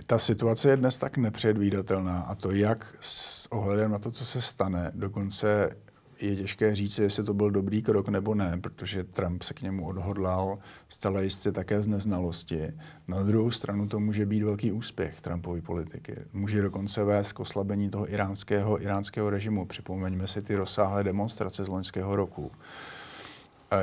Ta 0.05 0.19
situace 0.19 0.69
je 0.69 0.77
dnes 0.77 0.97
tak 0.97 1.17
nepředvídatelná 1.17 2.21
a 2.21 2.35
to 2.35 2.51
jak 2.51 2.95
s 3.01 3.51
ohledem 3.51 3.91
na 3.91 3.99
to, 3.99 4.11
co 4.11 4.25
se 4.25 4.41
stane, 4.41 4.91
dokonce 4.95 5.75
je 6.21 6.35
těžké 6.35 6.75
říct, 6.75 6.99
jestli 6.99 7.23
to 7.23 7.33
byl 7.33 7.51
dobrý 7.51 7.81
krok 7.83 8.09
nebo 8.09 8.35
ne, 8.35 8.57
protože 8.61 9.03
Trump 9.03 9.43
se 9.43 9.53
k 9.53 9.61
němu 9.61 9.87
odhodlal 9.87 10.57
zcela 10.89 11.21
jistě 11.21 11.51
také 11.51 11.81
z 11.81 11.87
neznalosti. 11.87 12.73
Na 13.07 13.23
druhou 13.23 13.51
stranu 13.51 13.87
to 13.87 13.99
může 13.99 14.25
být 14.25 14.43
velký 14.43 14.71
úspěch 14.71 15.21
Trumpovy 15.21 15.61
politiky. 15.61 16.15
Může 16.33 16.61
dokonce 16.61 17.03
vést 17.03 17.33
k 17.33 17.39
oslabení 17.39 17.89
toho 17.89 18.13
iránského, 18.13 18.81
iránského 18.81 19.29
režimu. 19.29 19.65
Připomeňme 19.65 20.27
si 20.27 20.41
ty 20.41 20.55
rozsáhlé 20.55 21.03
demonstrace 21.03 21.65
z 21.65 21.67
loňského 21.67 22.15
roku. 22.15 22.51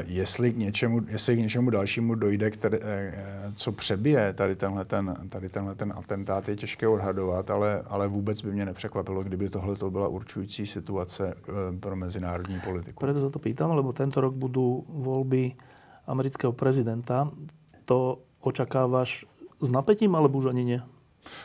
Jestli 0.07 0.53
k, 0.53 0.57
něčemu, 0.57 1.01
jestli 1.09 1.37
k 1.37 1.39
něčemu 1.39 1.71
dalšímu 1.71 2.15
dojde, 2.15 2.51
které, 2.51 2.79
eh, 2.83 3.53
co 3.55 3.73
přebije 3.73 4.33
tady 4.33 4.57
tenhle, 4.57 4.85
ten, 4.85 5.17
tady 5.31 5.49
tenhle 5.49 5.75
ten 5.75 5.93
atentát, 5.97 6.49
je 6.49 6.57
těžké 6.57 6.89
odhadovat, 6.89 7.51
ale, 7.51 7.83
ale 7.87 8.09
vůbec 8.09 8.43
by 8.43 8.53
mě 8.53 8.67
nepřekvapilo, 8.67 9.23
kdyby 9.23 9.49
tohle 9.49 9.77
to 9.77 9.91
byla 9.91 10.09
určující 10.09 10.67
situace 10.67 11.35
eh, 11.35 11.79
pro 11.81 11.97
mezinárodní 11.97 12.61
politiku. 12.61 13.01
Proto 13.01 13.21
se 13.21 13.31
to 13.31 13.39
pýtam, 13.39 13.71
lebo 13.71 13.93
tento 13.93 14.21
rok 14.21 14.35
budou 14.35 14.85
volby 14.89 15.53
amerického 16.07 16.53
prezidenta. 16.53 17.31
To 17.85 18.19
očakáváš 18.41 19.27
s 19.61 19.71
napětím, 19.71 20.15
alebo 20.15 20.39
už 20.39 20.47
ani 20.47 20.65
ne? 20.65 20.87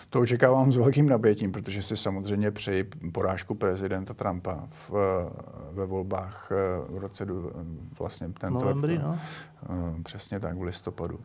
To 0.10 0.22
očekávám 0.22 0.72
s 0.72 0.76
velkým 0.76 1.10
napětím, 1.10 1.52
protože 1.52 1.82
si 1.82 1.98
samozřejmě 1.98 2.52
přeji 2.52 2.84
porážku 3.12 3.56
prezidenta 3.56 4.14
Trumpa 4.14 4.68
v, 4.70 4.92
ve 5.72 5.86
volbách 5.86 6.52
eh, 6.52 6.56
v 6.92 6.98
roce 6.98 7.28
vlastně 8.00 8.28
tento 8.28 8.60
Novembri, 8.60 8.98
no. 8.98 9.20
Eh, 9.64 10.04
přesně 10.04 10.40
tak, 10.40 10.58
v 10.58 10.62
listopadu. 10.62 11.20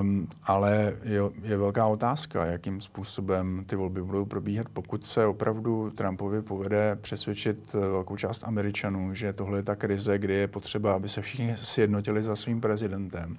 Um, 0.00 0.28
ale 0.44 0.96
je, 1.02 1.20
je 1.42 1.56
velká 1.56 1.86
otázka, 1.86 2.44
jakým 2.44 2.80
způsobem 2.80 3.64
ty 3.66 3.76
volby 3.76 4.02
budou 4.02 4.24
probíhat, 4.24 4.66
pokud 4.72 5.06
se 5.06 5.26
opravdu 5.26 5.90
Trumpovi 5.90 6.42
povede 6.42 6.98
přesvědčit 7.00 7.74
eh, 7.74 7.78
velkou 7.78 8.16
část 8.16 8.44
Američanů, 8.44 9.14
že 9.14 9.32
tohle 9.32 9.58
je 9.58 9.62
ta 9.62 9.76
krize, 9.76 10.18
kdy 10.18 10.34
je 10.34 10.48
potřeba, 10.48 10.92
aby 10.92 11.08
se 11.08 11.22
všichni 11.22 11.56
sjednotili 11.56 12.22
za 12.22 12.36
svým 12.36 12.60
prezidentem 12.60 13.38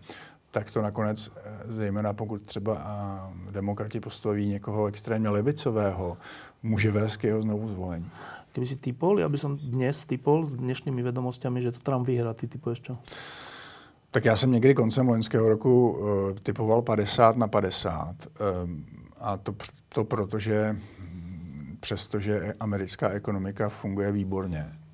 tak 0.51 0.71
to 0.71 0.81
nakonec, 0.81 1.31
eh, 1.45 1.51
zejména 1.65 2.13
pokud 2.13 2.41
třeba 2.41 2.77
demokrati 3.51 3.99
postaví 3.99 4.47
někoho 4.47 4.85
extrémně 4.85 5.29
levicového, 5.29 6.17
může 6.63 6.91
vést 6.91 7.17
k 7.17 7.23
jeho 7.23 7.41
znovu 7.41 7.69
zvolení. 7.69 8.11
Kdyby 8.53 8.67
si 8.67 8.75
typol, 8.75 9.19
já 9.19 9.29
bych 9.29 9.41
dnes 9.41 10.05
typol 10.05 10.45
s 10.45 10.55
dnešními 10.55 11.03
vědomostmi, 11.03 11.61
že 11.61 11.71
to 11.71 11.79
Trump 11.79 12.07
vyhrá, 12.07 12.33
ty 12.33 12.47
typuješ 12.47 12.81
čo? 12.81 12.97
Tak 14.11 14.25
já 14.25 14.35
jsem 14.35 14.51
někdy 14.51 14.73
koncem 14.75 15.09
loňského 15.09 15.49
roku 15.49 15.89
uh, 15.91 16.33
typoval 16.43 16.81
50 16.81 17.37
na 17.37 17.47
50. 17.47 18.15
Um, 18.63 18.85
a 19.19 19.37
to, 19.37 19.55
to 19.89 20.03
proto, 20.03 20.39
že 20.39 20.75
hm, 20.99 21.77
přestože 21.79 22.53
americká 22.59 23.09
ekonomika 23.09 23.69
funguje 23.69 24.11
výborně, 24.11 24.65
Eh, 24.65 24.88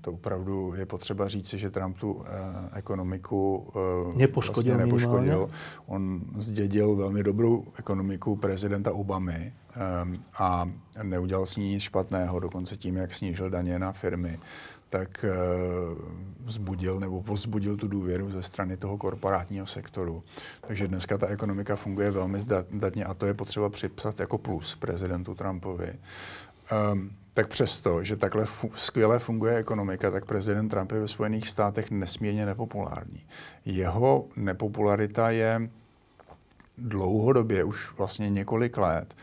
to 0.00 0.12
opravdu 0.12 0.74
je 0.76 0.86
potřeba 0.86 1.28
říci, 1.28 1.58
že 1.58 1.70
Trump 1.70 1.98
tu 1.98 2.24
eh, 2.26 2.78
ekonomiku 2.78 3.68
eh, 3.76 4.18
nepoškodil. 4.18 4.74
Vlastně 4.74 4.86
nepoškodil. 4.86 5.48
On 5.86 6.20
zdědil 6.38 6.96
velmi 6.96 7.22
dobrou 7.22 7.64
ekonomiku 7.78 8.36
prezidenta 8.36 8.92
Obamy 8.92 9.52
a 10.38 10.70
neudělal 11.02 11.46
s 11.46 11.56
ní 11.56 11.70
nic 11.70 11.82
špatného, 11.82 12.40
dokonce 12.40 12.76
tím, 12.76 12.96
jak 12.96 13.14
snížil 13.14 13.50
daně 13.50 13.78
na 13.78 13.92
firmy 13.92 14.38
tak 14.90 15.24
vzbudil 16.44 17.00
nebo 17.00 17.22
pozbudil 17.22 17.76
tu 17.76 17.88
důvěru 17.88 18.30
ze 18.30 18.42
strany 18.42 18.76
toho 18.76 18.98
korporátního 18.98 19.66
sektoru. 19.66 20.22
Takže 20.66 20.88
dneska 20.88 21.18
ta 21.18 21.26
ekonomika 21.26 21.76
funguje 21.76 22.10
velmi 22.10 22.40
zdatně 22.40 23.04
a 23.04 23.14
to 23.14 23.26
je 23.26 23.34
potřeba 23.34 23.68
připsat 23.68 24.20
jako 24.20 24.38
plus 24.38 24.74
prezidentu 24.74 25.34
Trumpovi. 25.34 25.98
Um, 26.92 27.10
tak 27.34 27.48
přesto, 27.48 28.04
že 28.04 28.16
takhle 28.16 28.44
fu- 28.44 28.72
skvěle 28.74 29.18
funguje 29.18 29.56
ekonomika, 29.56 30.10
tak 30.10 30.24
prezident 30.24 30.68
Trump 30.68 30.92
je 30.92 31.00
ve 31.00 31.08
Spojených 31.08 31.48
státech 31.48 31.90
nesmírně 31.90 32.46
nepopulární. 32.46 33.26
Jeho 33.64 34.26
nepopularita 34.36 35.30
je 35.30 35.70
dlouhodobě, 36.78 37.64
už 37.64 37.92
vlastně 37.98 38.30
několik 38.30 38.76
let, 38.76 39.14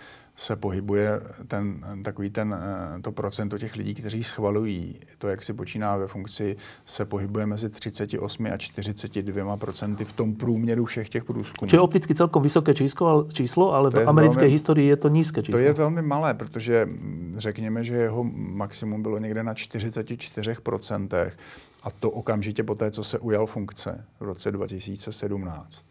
se 0.42 0.56
pohybuje 0.56 1.22
ten, 1.48 1.82
takový 2.04 2.30
ten, 2.30 2.56
eh, 2.98 3.02
to 3.02 3.12
procento 3.12 3.58
těch 3.58 3.76
lidí, 3.76 3.94
kteří 3.94 4.24
schvalují 4.24 5.00
to, 5.18 5.28
jak 5.28 5.44
si 5.44 5.54
počíná 5.54 5.98
ve 5.98 6.08
funkci, 6.08 6.58
se 6.86 7.06
pohybuje 7.06 7.46
mezi 7.46 7.70
38 7.70 8.46
a 8.54 8.58
42 8.58 9.58
procenty 9.58 10.06
v 10.06 10.14
tom 10.14 10.36
průměru 10.36 10.86
všech 10.86 11.10
těch 11.10 11.24
průzkumů. 11.24 11.70
Čiže 11.70 11.80
opticky 11.80 12.16
celkom 12.16 12.44
vysoké 12.44 12.74
číslo, 12.74 13.28
číslo 13.34 13.74
ale 13.74 13.92
to 13.92 14.00
v 14.00 14.10
americké 14.10 14.40
velmi, 14.40 14.52
historii 14.52 14.88
je 14.90 14.98
to 14.98 15.08
nízké 15.08 15.44
číslo. 15.44 15.60
To 15.60 15.66
je 15.66 15.74
velmi 15.74 16.02
malé, 16.02 16.34
protože 16.34 16.86
hm, 16.86 17.36
řekněme, 17.38 17.84
že 17.84 17.96
jeho 17.96 18.24
maximum 18.34 19.02
bylo 19.02 19.20
někde 19.20 19.44
na 19.44 19.54
44 19.54 20.56
procentech 20.64 21.38
a 21.84 21.92
to 21.92 22.12
okamžitě 22.12 22.64
po 22.64 22.76
té, 22.76 22.92
co 22.92 23.04
se 23.04 23.20
ujal 23.20 23.46
funkce 23.46 24.06
v 24.20 24.24
roce 24.24 24.52
2017. 24.52 25.86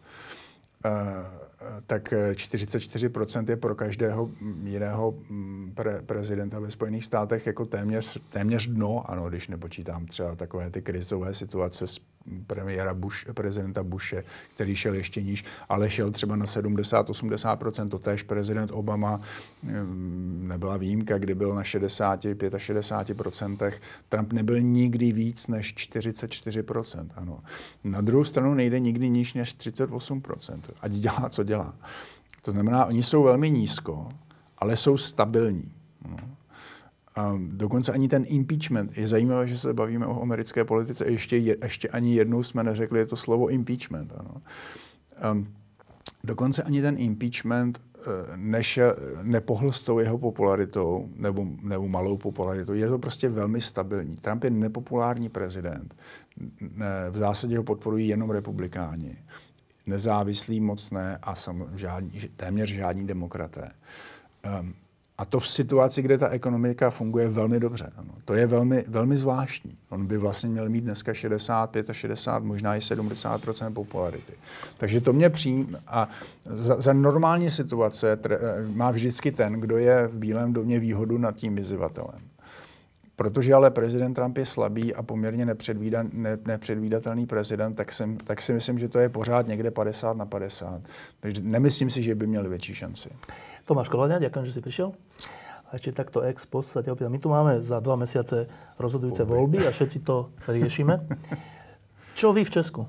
Uh, 0.85 0.91
tak 1.87 2.13
44% 2.13 3.49
je 3.49 3.57
pro 3.57 3.75
každého 3.75 4.29
jiného 4.63 5.15
mm, 5.29 5.71
pre, 5.75 6.01
prezidenta 6.01 6.59
ve 6.59 6.71
Spojených 6.71 7.05
státech 7.05 7.47
jako 7.47 7.65
téměř, 7.65 8.19
téměř 8.29 8.67
dno, 8.67 9.11
ano, 9.11 9.29
když 9.29 9.47
nepočítám 9.47 10.05
třeba 10.05 10.35
takové 10.35 10.69
ty 10.69 10.81
krizové 10.81 11.33
situace 11.33 11.87
s 11.87 11.99
premiéra 12.47 12.93
Bush, 12.93 13.25
prezidenta 13.33 13.83
Bushe, 13.83 14.23
který 14.55 14.75
šel 14.75 14.93
ještě 14.93 15.21
níž, 15.21 15.45
ale 15.69 15.89
šel 15.89 16.11
třeba 16.11 16.35
na 16.35 16.45
70-80%. 16.45 17.89
Totéž 17.89 18.23
prezident 18.23 18.71
Obama 18.71 19.21
mm, 19.63 20.45
nebyla 20.47 20.77
výjimka, 20.77 21.17
kdy 21.17 21.35
byl 21.35 21.55
na 21.55 21.63
60-65%. 21.63 23.71
Trump 24.09 24.33
nebyl 24.33 24.61
nikdy 24.61 25.11
víc 25.11 25.47
než 25.47 25.75
44%. 25.75 27.07
Ano. 27.15 27.39
Na 27.83 28.01
druhou 28.01 28.23
stranu 28.23 28.53
nejde 28.53 28.79
nikdy 28.79 29.09
níž 29.09 29.33
než 29.33 29.55
38%. 29.55 30.61
Ať 30.81 30.91
dělá, 30.91 31.29
co 31.29 31.43
dělá. 31.43 31.73
To 32.41 32.51
znamená, 32.51 32.85
oni 32.85 33.03
jsou 33.03 33.23
velmi 33.23 33.51
nízko, 33.51 34.09
ale 34.57 34.77
jsou 34.77 34.97
stabilní. 34.97 35.71
No. 36.09 36.17
Dokonce 37.37 37.93
ani 37.93 38.07
ten 38.07 38.23
impeachment, 38.27 38.97
je 38.97 39.07
zajímavé, 39.07 39.47
že 39.47 39.57
se 39.57 39.73
bavíme 39.73 40.05
o 40.05 40.21
americké 40.21 40.65
politice, 40.65 41.05
ještě, 41.05 41.37
ještě 41.37 41.89
ani 41.89 42.15
jednou 42.15 42.43
jsme 42.43 42.63
neřekli 42.63 42.99
je 42.99 43.05
to 43.05 43.15
slovo 43.15 43.47
impeachment. 43.47 44.13
Ano. 44.17 44.41
Um, 45.31 45.47
dokonce 46.23 46.63
ani 46.63 46.81
ten 46.81 46.95
impeachment 46.97 47.81
eh, 47.97 48.01
než 48.35 48.79
nepohl 49.21 49.71
s 49.71 49.83
tou 49.83 49.99
jeho 49.99 50.17
popularitou, 50.17 51.09
nebo, 51.15 51.47
nebo 51.61 51.87
malou 51.87 52.17
popularitou, 52.17 52.73
je 52.73 52.87
to 52.87 52.99
prostě 52.99 53.29
velmi 53.29 53.61
stabilní. 53.61 54.15
Trump 54.15 54.43
je 54.43 54.49
nepopulární 54.49 55.29
prezident. 55.29 55.95
V 57.11 57.17
zásadě 57.17 57.57
ho 57.57 57.63
podporují 57.63 58.07
jenom 58.07 58.29
republikáni. 58.29 59.17
Nezávislí 59.85 60.61
moc 60.61 60.91
ne 60.91 61.19
a 61.21 61.35
sam, 61.35 61.67
žádní, 61.75 62.11
téměř 62.35 62.69
žádní 62.69 63.07
demokraté. 63.07 63.71
Um, 64.61 64.73
a 65.21 65.25
to 65.25 65.39
v 65.39 65.47
situaci, 65.47 66.01
kde 66.01 66.17
ta 66.17 66.29
ekonomika 66.29 66.89
funguje 66.89 67.29
velmi 67.29 67.59
dobře. 67.59 67.91
Ano. 67.97 68.09
To 68.25 68.33
je 68.33 68.47
velmi, 68.47 68.85
velmi 68.87 69.17
zvláštní. 69.17 69.77
On 69.89 70.05
by 70.05 70.17
vlastně 70.17 70.49
měl 70.49 70.69
mít 70.69 70.81
dneska 70.81 71.13
65 71.13 71.89
a 71.89 71.93
60, 71.93 72.43
možná 72.43 72.75
i 72.75 72.79
70% 72.79 73.73
popularity. 73.73 74.33
Takže 74.77 75.01
to 75.01 75.13
mě 75.13 75.29
přijím 75.29 75.77
a 75.87 76.09
za, 76.45 76.81
za 76.81 76.93
normální 76.93 77.51
situace 77.51 78.15
tre, 78.15 78.39
má 78.73 78.91
vždycky 78.91 79.31
ten, 79.31 79.53
kdo 79.53 79.77
je 79.77 80.07
v 80.07 80.17
Bílém 80.17 80.53
domě 80.53 80.79
výhodu 80.79 81.17
nad 81.17 81.35
tím 81.35 81.55
vyzývatelem. 81.55 82.21
Protože 83.15 83.53
ale 83.53 83.71
prezident 83.71 84.13
Trump 84.13 84.37
je 84.37 84.45
slabý 84.45 84.95
a 84.95 85.03
poměrně 85.03 85.45
nepředvídan, 85.45 86.09
ne, 86.13 86.37
nepředvídatelný 86.45 87.25
prezident, 87.25 87.73
tak, 87.75 87.91
jsem, 87.91 88.17
tak 88.17 88.41
si 88.41 88.53
myslím, 88.53 88.79
že 88.79 88.87
to 88.87 88.99
je 88.99 89.09
pořád 89.09 89.47
někde 89.47 89.71
50 89.71 90.17
na 90.17 90.25
50. 90.25 90.81
Takže 91.19 91.41
nemyslím 91.43 91.89
si, 91.89 92.01
že 92.01 92.15
by 92.15 92.27
měli 92.27 92.49
větší 92.49 92.73
šanci. 92.73 93.09
Tomáš 93.71 93.87
Kolaňa, 93.87 94.19
ďakujem, 94.19 94.43
že 94.51 94.59
si 94.59 94.59
prišiel. 94.59 94.91
A 95.71 95.79
ešte 95.79 95.95
takto 95.95 96.19
ex 96.27 96.43
post 96.43 96.75
sa 96.75 96.83
ťa 96.83 96.91
opýtam. 96.91 97.07
My 97.07 97.23
tu 97.23 97.31
máme 97.31 97.63
za 97.63 97.79
dva 97.79 97.95
mesiace 97.95 98.51
rozhodujúce 98.75 99.23
voľby 99.23 99.63
a 99.63 99.71
všetci 99.71 100.03
to 100.03 100.27
riešime. 100.43 100.99
Čo 102.19 102.35
vy 102.35 102.43
v 102.43 102.51
Česku? 102.51 102.83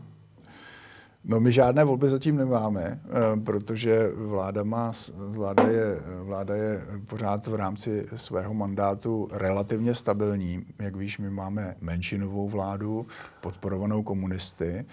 No 1.22 1.38
my 1.38 1.52
žádné 1.52 1.84
volby 1.84 2.08
zatím 2.08 2.36
nemáme, 2.36 2.98
eh, 2.98 3.40
protože 3.46 4.10
vláda, 4.10 4.62
má, 4.66 4.92
vláda, 5.14 5.62
je, 5.70 6.00
vláda 6.26 6.54
je 6.54 6.82
pořád 7.06 7.46
v 7.46 7.54
rámci 7.54 8.06
svého 8.14 8.54
mandátu 8.54 9.28
relativně 9.32 9.94
stabilní. 9.94 10.66
Jak 10.78 10.96
víš, 10.96 11.18
my 11.18 11.30
máme 11.30 11.76
menšinovou 11.80 12.48
vládu 12.48 13.06
podporovanou 13.40 14.02
komunisty 14.02 14.84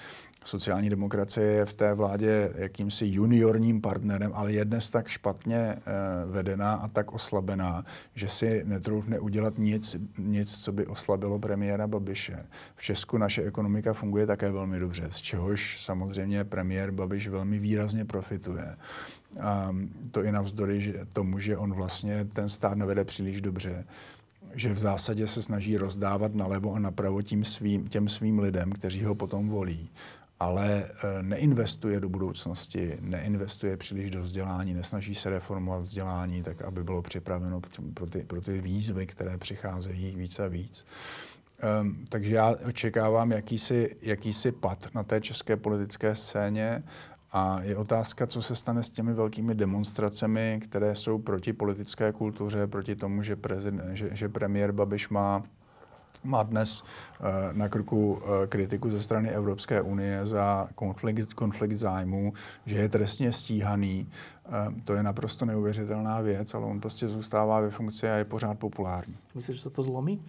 sociální 0.45 0.89
demokracie 0.89 1.47
je 1.47 1.65
v 1.65 1.73
té 1.73 1.93
vládě 1.93 2.51
jakýmsi 2.55 3.05
juniorním 3.05 3.81
partnerem, 3.81 4.31
ale 4.33 4.53
je 4.53 4.65
dnes 4.65 4.89
tak 4.89 5.07
špatně 5.07 5.57
eh, 5.57 5.81
vedená 6.25 6.73
a 6.73 6.87
tak 6.87 7.13
oslabená, 7.13 7.85
že 8.15 8.27
si 8.27 8.61
netroufne 8.65 9.19
udělat 9.19 9.57
nic, 9.57 9.95
nic, 10.17 10.59
co 10.59 10.71
by 10.71 10.85
oslabilo 10.85 11.39
premiéra 11.39 11.87
Babiše. 11.87 12.45
V 12.75 12.83
Česku 12.83 13.17
naše 13.17 13.43
ekonomika 13.43 13.93
funguje 13.93 14.25
také 14.25 14.51
velmi 14.51 14.79
dobře, 14.79 15.07
z 15.11 15.17
čehož 15.17 15.83
samozřejmě 15.83 16.43
premiér 16.43 16.91
Babiš 16.91 17.27
velmi 17.27 17.59
výrazně 17.59 18.05
profituje. 18.05 18.75
A 19.39 19.75
to 20.11 20.23
i 20.23 20.31
navzdory 20.31 20.93
tomu, 21.13 21.39
že 21.39 21.57
on 21.57 21.73
vlastně 21.73 22.25
ten 22.25 22.49
stát 22.49 22.77
nevede 22.77 23.05
příliš 23.05 23.41
dobře 23.41 23.85
že 24.53 24.73
v 24.73 24.79
zásadě 24.79 25.27
se 25.27 25.41
snaží 25.41 25.77
rozdávat 25.77 26.35
nalevo 26.35 26.73
a 26.73 26.79
napravo 26.79 27.21
tím 27.21 27.45
svým, 27.45 27.87
těm 27.87 28.09
svým 28.09 28.39
lidem, 28.39 28.71
kteří 28.71 29.03
ho 29.03 29.15
potom 29.15 29.49
volí 29.49 29.89
ale 30.39 30.83
eh, 30.83 31.23
neinvestuje 31.23 31.99
do 31.99 32.09
budoucnosti, 32.09 32.97
neinvestuje 33.01 33.77
příliš 33.77 34.11
do 34.11 34.21
vzdělání, 34.21 34.73
nesnaží 34.73 35.15
se 35.15 35.29
reformovat 35.29 35.83
vzdělání 35.83 36.43
tak, 36.43 36.61
aby 36.61 36.83
bylo 36.83 37.01
připraveno 37.01 37.61
pro 37.93 38.05
ty, 38.05 38.19
pro 38.19 38.41
ty 38.41 38.61
výzvy, 38.61 39.05
které 39.05 39.37
přicházejí 39.37 40.15
více 40.15 40.45
a 40.45 40.47
víc. 40.47 40.85
Um, 41.81 42.05
takže 42.09 42.35
já 42.35 42.55
očekávám 42.65 43.31
jakýsi, 43.31 43.95
jakýsi 44.01 44.51
pad 44.51 44.87
na 44.95 45.03
té 45.03 45.21
české 45.21 45.57
politické 45.57 46.15
scéně 46.15 46.83
a 47.31 47.61
je 47.61 47.77
otázka, 47.77 48.27
co 48.27 48.41
se 48.41 48.55
stane 48.55 48.83
s 48.83 48.89
těmi 48.89 49.13
velkými 49.13 49.55
demonstracemi, 49.55 50.59
které 50.63 50.95
jsou 50.95 51.19
proti 51.19 51.53
politické 51.53 52.11
kultuře, 52.11 52.67
proti 52.67 52.95
tomu, 52.95 53.23
že, 53.23 53.35
prezident, 53.35 53.95
že, 53.95 54.09
že 54.11 54.29
premiér 54.29 54.71
Babiš 54.71 55.09
má 55.09 55.43
má 56.23 56.43
dnes 56.43 56.83
uh, 56.83 57.27
na 57.57 57.69
krku 57.69 58.11
uh, 58.13 58.21
kritiku 58.49 58.89
ze 58.89 59.01
strany 59.01 59.29
Evropské 59.29 59.81
unie 59.81 60.27
za 60.27 60.69
konflikt, 60.75 61.33
konflikt 61.33 61.77
zájmů, 61.77 62.33
že 62.65 62.77
je 62.77 62.89
trestně 62.89 63.31
stíhaný. 63.31 64.07
Uh, 64.47 64.73
to 64.83 64.93
je 64.93 65.03
naprosto 65.03 65.45
neuvěřitelná 65.45 66.21
věc, 66.21 66.53
ale 66.53 66.65
on 66.65 66.79
prostě 66.79 67.07
zůstává 67.07 67.59
ve 67.59 67.69
funkci 67.69 68.09
a 68.09 68.15
je 68.15 68.25
pořád 68.25 68.59
populární. 68.59 69.15
Myslíš, 69.35 69.57
že 69.57 69.63
se 69.63 69.69
to 69.69 69.83
zlomí? 69.83 70.21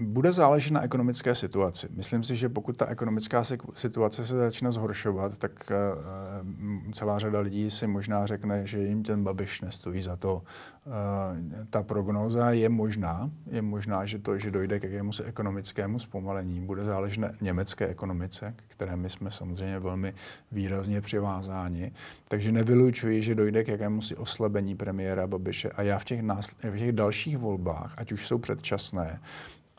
Bude 0.00 0.32
záležet 0.32 0.72
na 0.72 0.82
ekonomické 0.82 1.34
situaci. 1.34 1.88
Myslím 1.90 2.24
si, 2.24 2.36
že 2.36 2.48
pokud 2.48 2.76
ta 2.76 2.86
ekonomická 2.86 3.44
situace 3.74 4.26
se 4.26 4.36
začne 4.36 4.72
zhoršovat, 4.72 5.38
tak 5.38 5.70
eh, 5.70 6.92
celá 6.92 7.18
řada 7.18 7.40
lidí 7.40 7.70
si 7.70 7.86
možná 7.86 8.26
řekne, 8.26 8.66
že 8.66 8.78
jim 8.78 9.02
ten 9.02 9.24
Babiš 9.24 9.60
nestojí 9.60 10.02
za 10.02 10.16
to. 10.16 10.42
Eh, 10.86 11.66
ta 11.70 11.82
prognóza 11.82 12.50
je 12.50 12.68
možná, 12.68 13.30
je 13.50 13.62
možná, 13.62 14.04
že 14.04 14.18
to, 14.18 14.38
že 14.38 14.50
dojde 14.50 14.80
k 14.80 14.84
jakémusi 14.84 15.22
ekonomickému 15.22 15.98
zpomalení, 15.98 16.60
bude 16.60 16.84
záležet 16.84 17.20
na 17.20 17.30
německé 17.40 17.86
ekonomice, 17.86 18.54
které 18.68 18.96
my 18.96 19.10
jsme 19.10 19.30
samozřejmě 19.30 19.78
velmi 19.78 20.14
výrazně 20.52 21.00
přivázáni. 21.00 21.92
Takže 22.28 22.52
nevylučuji, 22.52 23.22
že 23.22 23.34
dojde 23.34 23.64
k 23.64 23.68
jakémusi 23.68 24.16
oslabení 24.16 24.76
premiéra 24.76 25.26
Babiše 25.26 25.70
a 25.70 25.82
já 25.82 25.98
v 25.98 26.04
těch, 26.04 26.22
násl- 26.22 26.70
v 26.70 26.78
těch 26.78 26.92
dalších 26.92 27.38
volbách, 27.38 27.94
ať 27.96 28.12
už 28.12 28.26
jsou 28.26 28.38
předčasné, 28.38 29.20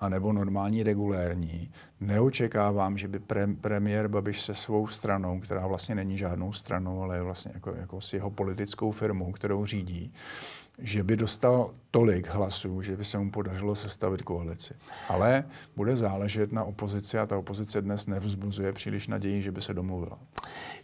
anebo 0.06 0.34
normální 0.34 0.84
regulérní, 0.84 1.72
neočekávám, 2.00 2.98
že 2.98 3.08
by 3.08 3.20
pre, 3.20 3.48
premiér 3.48 4.08
Babiš 4.08 4.42
se 4.42 4.54
svou 4.54 4.88
stranou, 4.88 5.40
která 5.40 5.68
vlastně 5.68 5.96
není 5.96 6.18
žádnou 6.18 6.54
stranou, 6.54 7.02
ale 7.02 7.16
je 7.16 7.22
vlastně 7.22 7.52
jako, 7.54 7.74
jako 7.76 8.02
s 8.02 8.14
jeho 8.14 8.32
politickou 8.32 8.92
firmou, 8.92 9.32
kterou 9.32 9.66
řídí, 9.66 10.14
že 10.80 11.04
by 11.04 11.18
dostal 11.18 11.70
tolik 11.92 12.28
hlasů, 12.28 12.82
že 12.82 12.98
by 12.98 13.04
se 13.06 13.18
mu 13.18 13.32
podařilo 13.32 13.76
sestavit 13.76 14.22
koalici. 14.22 14.74
Ale 15.10 15.44
bude 15.76 15.96
záležet 15.96 16.52
na 16.52 16.64
opozici 16.64 17.20
a 17.20 17.26
ta 17.26 17.38
opozice 17.38 17.82
dnes 17.82 18.08
nevzbuzuje 18.08 18.74
příliš 18.74 19.08
naději, 19.08 19.42
že 19.42 19.52
by 19.52 19.62
se 19.62 19.74
domluvila. 19.74 20.20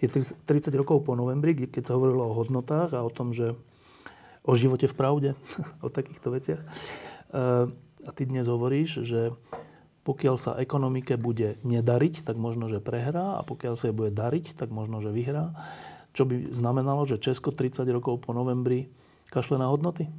Je 0.01 0.09
30 0.45 0.73
rokov 0.73 1.03
po 1.03 1.15
novembri, 1.15 1.55
keď 1.55 1.87
se 1.87 1.93
hovorilo 1.93 2.29
o 2.29 2.33
hodnotách 2.33 2.93
a 2.93 3.01
o 3.01 3.09
tom, 3.09 3.33
že 3.33 3.55
o 4.43 4.55
životě 4.55 4.87
v 4.87 4.93
pravde, 4.93 5.35
o 5.81 5.89
takýchto 5.89 6.31
veciach. 6.31 6.59
A 8.05 8.09
ty 8.13 8.25
dnes 8.25 8.49
hovoríš, 8.49 9.05
že 9.05 9.35
pokiaľ 10.01 10.35
sa 10.41 10.57
ekonomike 10.57 11.13
bude 11.17 11.61
nedariť, 11.61 12.25
tak 12.25 12.33
možno, 12.37 12.65
že 12.65 12.81
prehrá 12.81 13.37
a 13.37 13.45
pokiaľ 13.45 13.73
sa 13.77 13.89
jej 13.89 13.95
bude 13.95 14.09
dariť, 14.09 14.57
tak 14.57 14.73
možno, 14.73 14.97
že 14.97 15.13
vyhrá. 15.13 15.53
Čo 16.11 16.25
by 16.25 16.49
znamenalo, 16.51 17.05
že 17.05 17.21
Česko 17.21 17.53
30 17.53 17.85
rokov 17.93 18.25
po 18.25 18.33
novembri 18.33 18.89
kašle 19.29 19.61
na 19.61 19.69
hodnoty? 19.69 20.09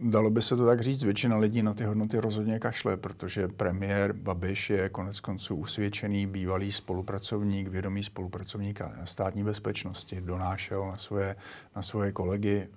Dalo 0.00 0.30
by 0.30 0.42
se 0.42 0.56
to 0.56 0.66
tak 0.66 0.80
říct, 0.80 1.02
většina 1.02 1.36
lidí 1.36 1.62
na 1.62 1.74
ty 1.74 1.84
hodnoty 1.84 2.18
rozhodně 2.18 2.58
kašle, 2.58 2.96
protože 2.96 3.48
premiér 3.48 4.12
Babiš 4.12 4.70
je 4.70 4.88
konec 4.88 5.20
konců 5.20 5.56
usvědčený 5.56 6.26
bývalý 6.26 6.72
spolupracovník, 6.72 7.68
vědomý 7.68 8.02
spolupracovník 8.02 8.80
státní 9.04 9.44
bezpečnosti, 9.44 10.20
donášel 10.20 10.86
na 10.86 10.96
svoje, 10.96 11.36
na 11.76 11.82
svoje 11.82 12.12
kolegy 12.12 12.68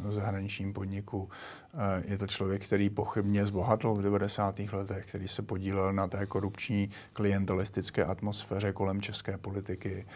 v 0.00 0.12
zahraničním 0.12 0.72
podniku. 0.72 1.28
Eh, 1.74 2.02
je 2.12 2.18
to 2.18 2.26
člověk, 2.26 2.64
který 2.64 2.90
pochybně 2.90 3.46
zbohatl 3.46 3.94
v 3.94 4.02
90. 4.02 4.72
letech, 4.72 5.06
který 5.06 5.28
se 5.28 5.42
podílel 5.42 5.92
na 5.92 6.08
té 6.08 6.26
korupční 6.26 6.90
klientelistické 7.12 8.04
atmosféře 8.04 8.72
kolem 8.72 9.00
české 9.00 9.38
politiky 9.38 10.06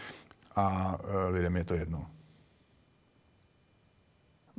a 0.57 0.99
eh, 1.05 1.29
lidem 1.29 1.57
je 1.57 1.65
to 1.65 1.75
jedno. 1.75 2.07